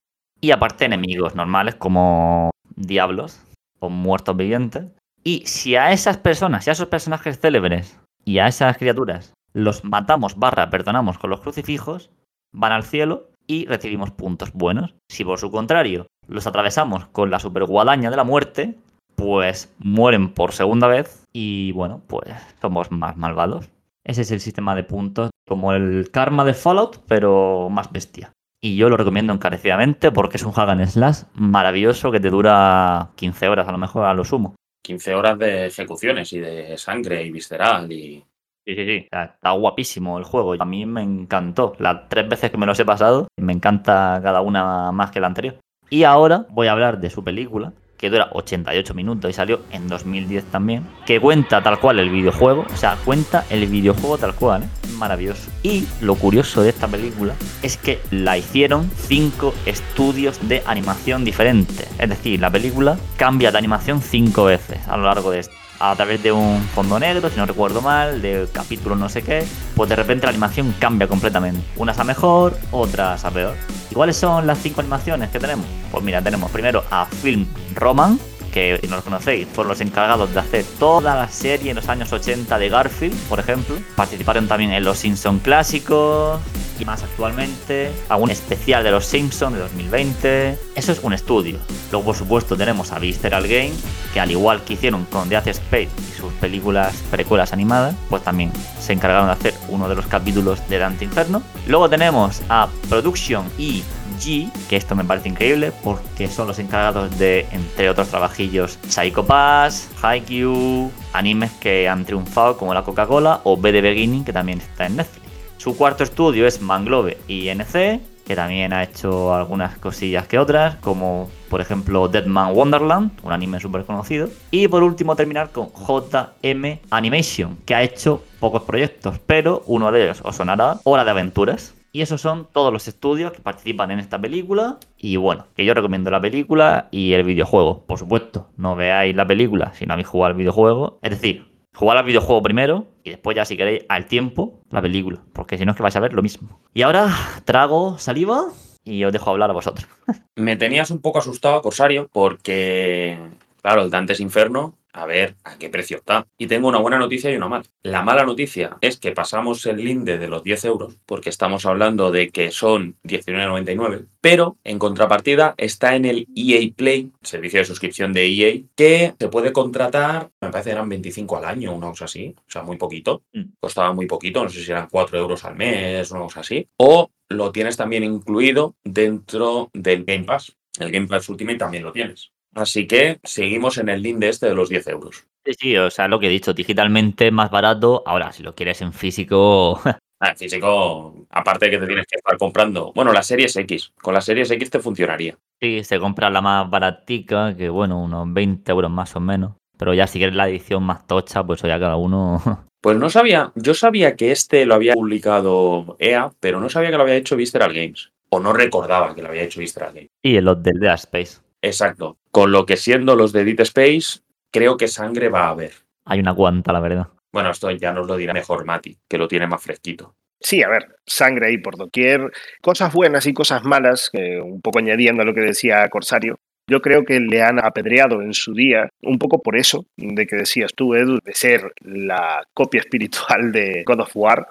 y 0.41 0.51
aparte 0.51 0.87
enemigos 0.87 1.37
normales 1.37 1.77
como 1.77 2.51
diablos 2.75 3.41
o 3.79 3.91
muertos 3.91 4.37
vivientes. 4.37 4.87
Y 5.23 5.47
si 5.47 5.77
a 5.77 5.93
esas 5.93 6.17
personas 6.17 6.67
y 6.67 6.71
a 6.71 6.73
esos 6.73 6.89
personajes 6.89 7.39
célebres 7.39 8.01
y 8.25 8.41
a 8.41 8.49
esas 8.49 8.77
criaturas 8.77 9.35
los 9.53 9.85
matamos 9.85 10.37
barra 10.37 10.69
perdonamos 10.69 11.17
con 11.19 11.31
los 11.31 11.43
crucifijos, 11.43 12.11
van 12.53 12.73
al 12.73 12.83
cielo 12.83 13.31
y 13.47 13.67
recibimos 13.67 14.11
puntos 14.11 14.53
buenos. 14.53 14.97
Si 15.09 15.25
por 15.25 15.39
su 15.39 15.53
contrario 15.53 16.09
los 16.27 16.49
atravesamos 16.49 17.07
con 17.07 17.31
la 17.31 17.39
superguadaña 17.39 18.11
de 18.11 18.17
la 18.17 18.25
muerte, 18.25 18.77
pues 19.17 19.75
mueren 19.79 20.33
por 20.33 20.53
segunda 20.53 20.87
vez 20.87 21.25
y 21.33 21.73
bueno, 21.73 22.03
pues 22.07 22.33
somos 22.61 22.91
más 22.91 23.17
malvados. 23.17 23.69
Ese 24.05 24.23
es 24.23 24.31
el 24.31 24.41
sistema 24.41 24.77
de 24.77 24.85
puntos, 24.85 25.31
como 25.47 25.73
el 25.73 26.11
karma 26.13 26.45
de 26.45 26.55
Fallout, 26.55 27.01
pero 27.09 27.69
más 27.71 27.91
bestia. 27.91 28.33
Y 28.63 28.77
yo 28.77 28.89
lo 28.89 28.97
recomiendo 28.97 29.33
encarecidamente 29.33 30.13
porque 30.13 30.37
es 30.37 30.45
un 30.45 30.53
hack 30.53 30.69
and 30.69 30.87
slash 30.87 31.23
maravilloso 31.35 32.13
que 32.13 32.21
te 32.21 32.31
dura 32.31 33.11
15 33.17 33.49
horas 33.49 33.69
a 33.69 33.73
lo 33.73 33.79
mejor 33.79 34.05
a 34.05 34.15
lo 34.15 34.25
sumo. 34.25 34.55
15 34.85 35.15
horas 35.15 35.39
de 35.39 35.67
ejecuciones 35.67 36.33
y 36.33 36.39
de 36.39 36.79
sangre 36.79 37.25
y 37.25 37.33
visceral 37.33 37.91
y 37.91 38.25
Sí, 38.67 38.75
sí, 38.75 38.85
sí. 38.85 39.09
Está 39.13 39.53
guapísimo 39.53 40.19
el 40.19 40.25
juego. 40.25 40.55
A 40.59 40.65
mí 40.65 40.85
me 40.87 41.01
encantó. 41.01 41.77
Las 41.79 42.09
tres 42.09 42.29
veces 42.29 42.51
que 42.51 42.57
me 42.57 42.67
los 42.67 42.79
he 42.81 42.85
pasado, 42.85 43.29
me 43.37 43.53
encanta 43.53 44.19
cada 44.23 44.41
una 44.41 44.91
más 44.91 45.13
que 45.13 45.21
la 45.21 45.29
anterior. 45.29 45.57
Y 45.89 46.03
ahora 46.03 46.47
voy 46.51 46.67
a 46.67 46.73
hablar 46.73 46.99
de 46.99 47.11
su 47.11 47.23
película, 47.23 47.73
que 47.97 48.11
dura 48.11 48.29
88 48.33 48.95
minutos 48.95 49.31
y 49.31 49.33
salió 49.33 49.61
en 49.71 49.89
2010 49.89 50.45
también, 50.47 50.87
que 51.07 51.21
cuenta 51.21 51.63
tal 51.63 51.79
cual 51.81 51.99
el 51.99 52.11
videojuego. 52.11 52.67
O 52.73 52.77
sea, 52.77 52.97
cuenta 53.05 53.45
el 53.51 53.67
videojuego 53.67 54.19
tal 54.19 54.35
cual, 54.35 54.65
¿eh? 54.65 54.69
Maravilloso. 54.99 55.51
Y 55.63 55.87
lo 56.01 56.15
curioso 56.15 56.63
de 56.63 56.71
esta 56.71 56.89
película 56.89 57.35
es 57.63 57.77
que 57.77 58.01
la 58.11 58.39
hicieron 58.39 58.91
cinco 58.97 59.55
estudios 59.67 60.49
de 60.49 60.63
animación 60.67 61.25
diferentes. 61.25 61.89
Es 61.99 62.09
decir, 62.09 62.41
la 62.41 62.51
película 62.51 62.97
cambia 63.17 63.53
de 63.53 63.59
animación 63.59 64.01
cinco 64.01 64.45
veces 64.45 64.79
a 64.89 64.97
lo 64.97 65.05
largo 65.05 65.31
de 65.31 65.41
esto 65.41 65.55
a 65.79 65.95
través 65.95 66.23
de 66.23 66.33
un 66.33 66.61
fondo 66.75 66.99
negro, 66.99 67.29
si 67.31 67.37
no 67.37 67.47
recuerdo 67.47 67.83
mal, 67.83 68.23
de 68.23 68.49
capítulo 68.53 68.97
no 68.97 69.09
sé 69.09 69.23
qué, 69.23 69.47
pues 69.75 69.89
de 69.89 69.97
repente 69.97 70.27
la 70.27 70.31
animación 70.31 70.75
cambia 70.79 71.09
completamente. 71.09 71.61
Unas 71.77 71.99
a 71.99 72.05
mejor, 72.05 72.59
otras 72.71 73.25
a 73.25 73.31
peor. 73.31 73.55
¿Y 73.91 73.95
cuáles 73.95 74.17
son 74.17 74.47
las 74.47 74.59
cinco 74.59 74.81
animaciones 74.81 75.31
que 75.31 75.39
tenemos? 75.39 75.67
Pues 75.91 76.03
mira, 76.03 76.23
tenemos 76.23 76.51
primero 76.51 76.85
a 76.91 77.07
Film 77.07 77.47
Roman, 77.75 78.19
que 78.53 78.81
no 78.89 78.97
los 78.97 79.05
conocéis, 79.05 79.47
fueron 79.49 79.71
los 79.71 79.81
encargados 79.81 80.33
de 80.33 80.41
hacer 80.41 80.65
toda 80.79 81.15
la 81.15 81.29
serie 81.29 81.71
en 81.71 81.77
los 81.77 81.89
años 81.89 82.13
80 82.13 82.59
de 82.59 82.69
Garfield, 82.69 83.17
por 83.29 83.39
ejemplo. 83.39 83.77
Participaron 83.95 84.49
también 84.49 84.73
en 84.73 84.83
Los 84.83 84.99
Simpson 84.99 85.39
clásicos 85.41 86.41
y 86.81 86.85
más 86.85 87.03
actualmente, 87.03 87.91
algún 88.09 88.31
especial 88.31 88.85
de 88.85 88.91
Los 88.91 89.07
Simpsons 89.07 89.55
de 89.55 89.61
2020. 89.61 90.59
Eso 90.75 90.93
es 90.93 91.01
un 91.03 91.13
estudio. 91.13 91.59
Luego, 91.91 92.07
por 92.07 92.17
supuesto, 92.17 92.57
tenemos 92.57 92.93
a 92.93 92.99
Visceral 92.99 93.47
Game, 93.47 93.73
que 94.13 94.21
al 94.21 94.31
igual 94.31 94.63
que 94.63 94.75
hicieron 94.75 95.05
con 95.07 95.29
Death 95.29 95.49
Space 95.49 95.89
y 95.99 96.19
sus 96.19 96.33
películas 96.35 96.95
precuelas 97.11 97.53
animadas, 97.53 97.95
pues 98.09 98.23
también 98.23 98.53
se 98.81 98.93
encargaron 98.93 99.27
de 99.27 99.33
hacer 99.33 99.55
uno 99.69 99.89
de 99.89 99.95
los 99.95 100.07
capítulos 100.07 100.67
de 100.69 100.79
Dante 100.79 101.05
Inferno. 101.05 101.43
Luego 101.67 101.89
tenemos 101.89 102.43
a 102.49 102.69
Production 102.89 103.47
y 103.59 103.83
G, 104.19 104.51
que 104.69 104.77
esto 104.77 104.95
me 104.95 105.05
parece 105.05 105.29
increíble 105.29 105.73
porque 105.85 106.29
son 106.29 106.49
los 106.49 106.59
encargados 106.59 107.19
de, 107.19 107.47
entre 107.53 107.91
otros 107.91 108.09
trabajillos, 108.09 108.79
Psycho 108.89 109.25
Pass, 109.27 109.89
Haikyuu, 110.03 110.91
animes 111.13 111.53
que 111.53 111.89
han 111.89 112.05
triunfado 112.05 112.57
como 112.57 112.75
la 112.75 112.83
Coca-Cola 112.83 113.41
o 113.45 113.57
B 113.57 113.73
de 113.73 113.81
Beginning, 113.81 114.25
que 114.25 114.33
también 114.33 114.61
está 114.61 114.87
en 114.87 114.97
Netflix. 114.97 115.26
Su 115.67 115.77
cuarto 115.77 116.05
estudio 116.05 116.47
es 116.47 116.63
Manglove 116.63 117.19
INC, 117.27 118.01
que 118.25 118.37
también 118.37 118.73
ha 118.73 118.85
hecho 118.85 119.35
algunas 119.35 119.77
cosillas 119.79 120.29
que 120.29 120.39
otras, 120.39 120.77
como 120.77 121.29
por 121.51 121.61
ejemplo 121.61 122.07
Dead 122.07 122.25
Man 122.25 122.55
Wonderland, 122.55 123.11
un 123.25 123.33
anime 123.33 123.59
súper 123.59 123.85
conocido. 123.85 124.29
Y 124.53 124.69
por 124.69 124.85
último 124.85 125.17
terminar 125.17 125.51
con 125.51 125.71
JM 125.73 126.79
Animation, 126.91 127.59
que 127.67 127.75
ha 127.75 127.83
hecho 127.83 128.23
pocos 128.39 128.63
proyectos, 128.63 129.19
pero 129.27 129.65
uno 129.67 129.91
de 129.91 130.05
ellos 130.05 130.21
os 130.23 130.37
sonará 130.37 130.79
Hora 130.85 131.05
de 131.05 131.11
Aventuras. 131.11 131.75
Y 131.91 132.03
esos 132.03 132.21
son 132.21 132.47
todos 132.53 132.73
los 132.73 132.87
estudios 132.87 133.33
que 133.33 133.41
participan 133.41 133.91
en 133.91 133.99
esta 133.99 134.21
película. 134.21 134.79
Y 134.97 135.17
bueno, 135.17 135.47
que 135.57 135.65
yo 135.65 135.75
recomiendo 135.75 136.13
la 136.13 136.21
película 136.21 136.87
y 136.93 137.15
el 137.15 137.25
videojuego. 137.25 137.83
Por 137.89 137.99
supuesto, 137.99 138.51
no 138.57 138.77
veáis 138.77 139.17
la 139.17 139.27
película 139.27 139.73
si 139.75 139.85
no 139.85 139.95
habéis 139.95 140.07
jugado 140.07 140.31
al 140.31 140.39
videojuego. 140.39 141.01
Es 141.03 141.11
decir, 141.11 141.49
jugad 141.75 141.99
al 141.99 142.05
videojuego 142.05 142.41
primero 142.41 142.87
y 143.07 143.11
después 143.11 143.37
ya 143.37 143.45
si 143.45 143.57
queréis 143.57 143.85
al 143.89 144.07
tiempo 144.07 144.61
la 144.71 144.83
película. 144.83 145.23
Porque 145.33 145.57
si 145.57 145.65
no 145.65 145.71
es 145.71 145.77
que 145.77 145.83
vais 145.83 145.95
a 145.95 146.01
ver 146.01 146.13
lo 146.13 146.23
mismo. 146.23 146.61
Y 146.75 146.83
ahora 146.83 147.15
trago 147.45 147.99
saliva 147.99 148.47
y 148.85 149.05
os 149.05 149.13
dejo 149.13 149.31
hablar 149.31 149.49
a 149.51 149.55
vosotros. 149.55 149.87
Me 150.35 150.57
tenías 150.57 150.91
un 150.91 151.01
poco 151.01 151.21
asustado, 151.21 151.63
Corsario, 151.63 152.09
porque, 152.13 153.17
claro, 153.63 153.83
el 153.83 153.91
Dantes 153.91 154.19
Inferno 154.19 154.75
a 154.97 155.07
ver 155.07 155.37
a 155.45 155.59
qué 155.59 155.69
precio 155.69 155.99
está. 155.99 156.27
Y 156.39 156.47
tengo 156.47 156.69
una 156.69 156.79
buena 156.79 156.99
noticia 156.99 157.31
y 157.31 157.37
una 157.37 157.49
mala. 157.49 157.65
La 157.83 158.03
mala 158.03 158.25
noticia 158.25 158.79
es 158.81 158.99
que 158.99 159.13
pasamos 159.13 159.65
el 159.67 159.77
linde 159.77 160.19
de 160.19 160.29
los 160.29 160.43
10 160.43 160.65
euros, 160.65 160.97
porque 161.07 161.29
estamos 161.29 161.67
hablando 161.67 162.11
de 162.11 162.31
que 162.31 162.51
son 162.51 162.97
19,99, 163.05 164.07
pero 164.21 164.57
en 164.65 164.79
contrapartida 164.79 165.55
está 165.59 165.95
en 165.95 166.07
el 166.07 166.27
EA 166.35 166.71
Play, 166.75 167.13
servicio 167.23 167.61
de 167.61 167.67
suscripción 167.67 168.13
de 168.13 168.27
EA, 168.27 168.63
que 168.75 169.15
se 169.19 169.29
puede 169.29 169.53
contratar, 169.53 170.31
me 170.41 170.51
parece 170.51 170.71
que 170.71 170.75
eran 170.75 170.89
25 170.89 171.37
al 171.37 171.45
año, 171.45 171.75
una 171.75 171.89
cosa 171.89 172.07
así, 172.07 172.35
o 172.37 172.51
sea, 172.51 172.63
muy 172.63 172.77
poquito. 172.77 173.23
Mm. 173.33 173.43
Costaba 173.61 173.93
muy 173.93 174.07
poquito, 174.07 174.43
no 174.43 174.49
sé 174.49 174.65
si 174.65 174.71
eran 174.71 174.89
4 174.91 175.19
euros 175.19 175.45
al 175.45 175.57
mes, 175.57 176.11
una 176.11 176.21
cosa 176.21 176.41
así. 176.41 176.67
O 176.79 177.11
lo 177.29 177.53
tienes 177.53 177.77
también 177.77 178.03
incluido 178.03 178.77
dentro 178.83 179.71
del 179.75 180.05
Game 180.05 180.25
Pass. 180.25 180.57
El 180.79 180.91
Game 180.91 181.07
Pass 181.07 181.29
Ultimate 181.29 181.59
también 181.59 181.85
lo 181.85 181.93
tienes. 181.93 182.33
Así 182.57 182.87
que 182.87 183.21
seguimos 183.23 183.79
en 183.79 183.89
el 183.91 184.03
linde 184.03 184.29
este 184.29 184.47
de 184.47 184.55
los 184.55 184.69
10 184.69 184.87
euros. 184.89 185.27
Sí, 185.45 185.53
sí, 185.59 185.77
o 185.77 185.91
sea, 185.91 186.09
lo 186.09 186.19
que 186.19 186.27
he 186.27 186.31
dicho, 186.31 186.53
digitalmente 186.55 187.31
más 187.31 187.51
barato. 187.51 188.03
Ahora, 188.07 188.33
si 188.33 188.43
lo 188.43 188.55
quieres 188.55 188.81
en 188.83 188.93
físico, 188.93 189.81
Ah, 190.19 190.31
en 190.31 190.37
físico, 190.39 191.27
aparte 191.29 191.67
de 191.67 191.73
que 191.73 191.79
te 191.79 191.87
tienes 191.87 192.07
que 192.07 192.17
estar 192.17 192.39
comprando. 192.39 192.91
Bueno, 192.95 193.13
las 193.13 193.27
series 193.27 193.55
X. 193.55 193.93
Con 194.01 194.15
las 194.15 194.25
series 194.25 194.51
X 194.51 194.71
te 194.71 194.81
funcionaría. 194.81 195.37
sí, 195.61 195.85
se 195.85 195.99
compra 196.01 196.31
la 196.31 196.41
más 196.41 196.71
baratica, 196.71 197.55
que 197.55 197.69
bueno, 197.69 198.03
unos 198.03 198.33
20 198.33 198.73
euros 198.73 198.91
más 198.91 199.15
o 199.15 199.21
menos. 199.21 199.53
Pero 199.79 199.93
ya 199.93 200.07
si 200.07 200.19
quieres 200.19 200.35
la 200.35 200.49
edición 200.49 200.83
más 200.85 201.07
tocha, 201.07 201.45
pues 201.45 201.61
ya 201.61 201.79
cada 201.79 201.97
uno. 201.97 202.41
Pues 202.83 202.97
no 202.99 203.11
sabía, 203.11 203.51
yo 203.57 203.75
sabía 203.75 204.15
que 204.15 204.31
este 204.31 204.65
lo 204.65 204.75
había 204.77 204.93
publicado 204.95 205.97
EA, 205.99 206.31
pero 206.39 206.61
no 206.61 206.69
sabía 206.69 206.91
que 206.91 206.97
lo 206.97 207.03
había 207.03 207.17
hecho 207.17 207.35
Visceral 207.35 207.73
Games. 207.75 208.13
O 208.29 208.39
no 208.39 208.53
recordaba 208.53 209.13
que 209.15 209.23
lo 209.23 209.29
había 209.29 209.43
hecho 209.43 209.59
Visceral 209.61 209.93
Games. 209.93 210.11
y 210.23 210.37
en 210.37 210.45
los 210.45 210.63
del 210.63 210.79
Dead 210.79 210.95
Space. 210.95 211.41
Exacto. 211.67 212.19
Con 212.31 212.53
lo 212.53 212.65
que 212.65 212.77
siendo 212.77 213.17
los 213.17 213.33
de 213.33 213.45
Dead 213.45 213.61
Space, 213.61 214.21
creo 214.53 214.77
que 214.77 214.89
sangre 214.89 215.29
va 215.29 215.47
a 215.47 215.51
haber. 215.51 215.73
Hay 216.05 216.21
una 216.21 216.35
cuanta, 216.35 216.73
la 216.73 216.81
verdad. 216.81 217.09
Bueno, 217.33 217.51
esto 217.51 217.71
ya 217.73 217.93
nos 217.93 218.07
lo 218.07 218.17
dirá 218.17 218.33
mejor 218.33 218.65
Mati, 218.65 218.97
que 219.09 219.19
lo 219.19 219.27
tiene 219.27 219.47
más 219.47 219.63
fresquito. 219.63 220.15
Sí, 220.41 220.63
a 220.63 220.69
ver, 220.69 220.97
sangre 221.05 221.49
ahí 221.49 221.59
por 221.59 221.77
doquier, 221.77 222.31
cosas 222.63 222.93
buenas 222.93 223.27
y 223.27 223.33
cosas 223.33 223.65
malas, 223.65 224.11
eh, 224.13 224.41
un 224.41 224.61
poco 224.61 224.79
añadiendo 224.79 225.23
a 225.23 225.25
lo 225.25 225.35
que 225.35 225.41
decía 225.41 225.89
Corsario. 225.89 226.39
Yo 226.69 226.81
creo 226.81 227.05
que 227.05 227.21
le 227.21 227.43
han 227.43 227.59
apedreado 227.59 228.23
en 228.23 228.33
su 228.33 228.53
día, 228.53 228.89
un 229.03 229.19
poco 229.19 229.43
por 229.43 229.57
eso, 229.57 229.87
de 229.97 230.27
que 230.27 230.37
decías 230.37 230.73
tú, 230.75 230.95
Edu, 230.95 231.19
de 231.25 231.35
ser 231.35 231.73
la 231.81 232.45
copia 232.55 232.81
espiritual 232.81 233.51
de 233.53 233.83
God 233.85 234.01
of 234.01 234.11
War, 234.15 234.47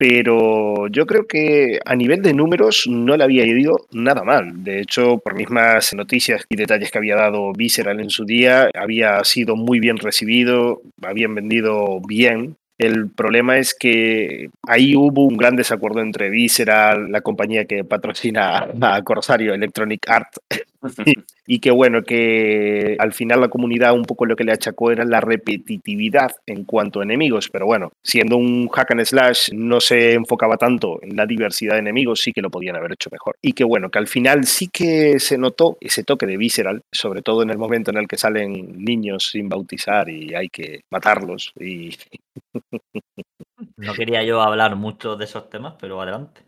pero 0.00 0.88
yo 0.88 1.04
creo 1.04 1.26
que 1.26 1.78
a 1.84 1.94
nivel 1.94 2.22
de 2.22 2.32
números 2.32 2.86
no 2.88 3.18
le 3.18 3.22
había 3.22 3.44
ido 3.44 3.86
nada 3.92 4.24
mal. 4.24 4.64
De 4.64 4.80
hecho, 4.80 5.18
por 5.18 5.34
mismas 5.34 5.92
noticias 5.92 6.46
y 6.48 6.56
detalles 6.56 6.90
que 6.90 6.96
había 6.96 7.16
dado 7.16 7.52
Visceral 7.52 8.00
en 8.00 8.08
su 8.08 8.24
día, 8.24 8.70
había 8.72 9.22
sido 9.24 9.56
muy 9.56 9.78
bien 9.78 9.98
recibido, 9.98 10.80
habían 11.02 11.34
vendido 11.34 12.00
bien. 12.00 12.56
El 12.80 13.10
problema 13.10 13.58
es 13.58 13.74
que 13.74 14.48
ahí 14.66 14.96
hubo 14.96 15.26
un 15.26 15.36
gran 15.36 15.54
desacuerdo 15.54 16.00
entre 16.00 16.30
Visceral, 16.30 17.12
la 17.12 17.20
compañía 17.20 17.66
que 17.66 17.84
patrocina 17.84 18.68
a 18.80 19.02
Corsario, 19.02 19.52
Electronic 19.52 20.08
Art, 20.08 20.28
y 21.46 21.58
que 21.58 21.70
bueno, 21.70 22.02
que 22.04 22.96
al 22.98 23.12
final 23.12 23.42
la 23.42 23.48
comunidad 23.48 23.92
un 23.92 24.06
poco 24.06 24.24
lo 24.24 24.34
que 24.34 24.44
le 24.44 24.52
achacó 24.52 24.90
era 24.90 25.04
la 25.04 25.20
repetitividad 25.20 26.30
en 26.46 26.64
cuanto 26.64 27.00
a 27.00 27.02
enemigos, 27.02 27.50
pero 27.50 27.66
bueno, 27.66 27.92
siendo 28.02 28.38
un 28.38 28.68
hack 28.68 28.92
and 28.92 29.04
slash 29.04 29.50
no 29.52 29.78
se 29.82 30.14
enfocaba 30.14 30.56
tanto 30.56 31.00
en 31.02 31.16
la 31.16 31.26
diversidad 31.26 31.74
de 31.74 31.80
enemigos, 31.80 32.22
sí 32.22 32.32
que 32.32 32.40
lo 32.40 32.48
podían 32.48 32.76
haber 32.76 32.92
hecho 32.92 33.10
mejor. 33.12 33.36
Y 33.42 33.52
que 33.52 33.64
bueno, 33.64 33.90
que 33.90 33.98
al 33.98 34.06
final 34.06 34.44
sí 34.44 34.68
que 34.68 35.20
se 35.20 35.36
notó 35.36 35.76
ese 35.82 36.02
toque 36.02 36.24
de 36.24 36.38
visceral, 36.38 36.82
sobre 36.90 37.20
todo 37.20 37.42
en 37.42 37.50
el 37.50 37.58
momento 37.58 37.90
en 37.90 37.98
el 37.98 38.08
que 38.08 38.16
salen 38.16 38.82
niños 38.82 39.28
sin 39.32 39.50
bautizar 39.50 40.08
y 40.08 40.34
hay 40.34 40.48
que 40.48 40.84
matarlos 40.88 41.52
y 41.60 41.90
No 43.76 43.94
quería 43.94 44.22
yo 44.22 44.40
hablar 44.42 44.76
mucho 44.76 45.16
de 45.16 45.24
esos 45.24 45.48
temas, 45.50 45.74
pero 45.78 46.00
adelante. 46.00 46.42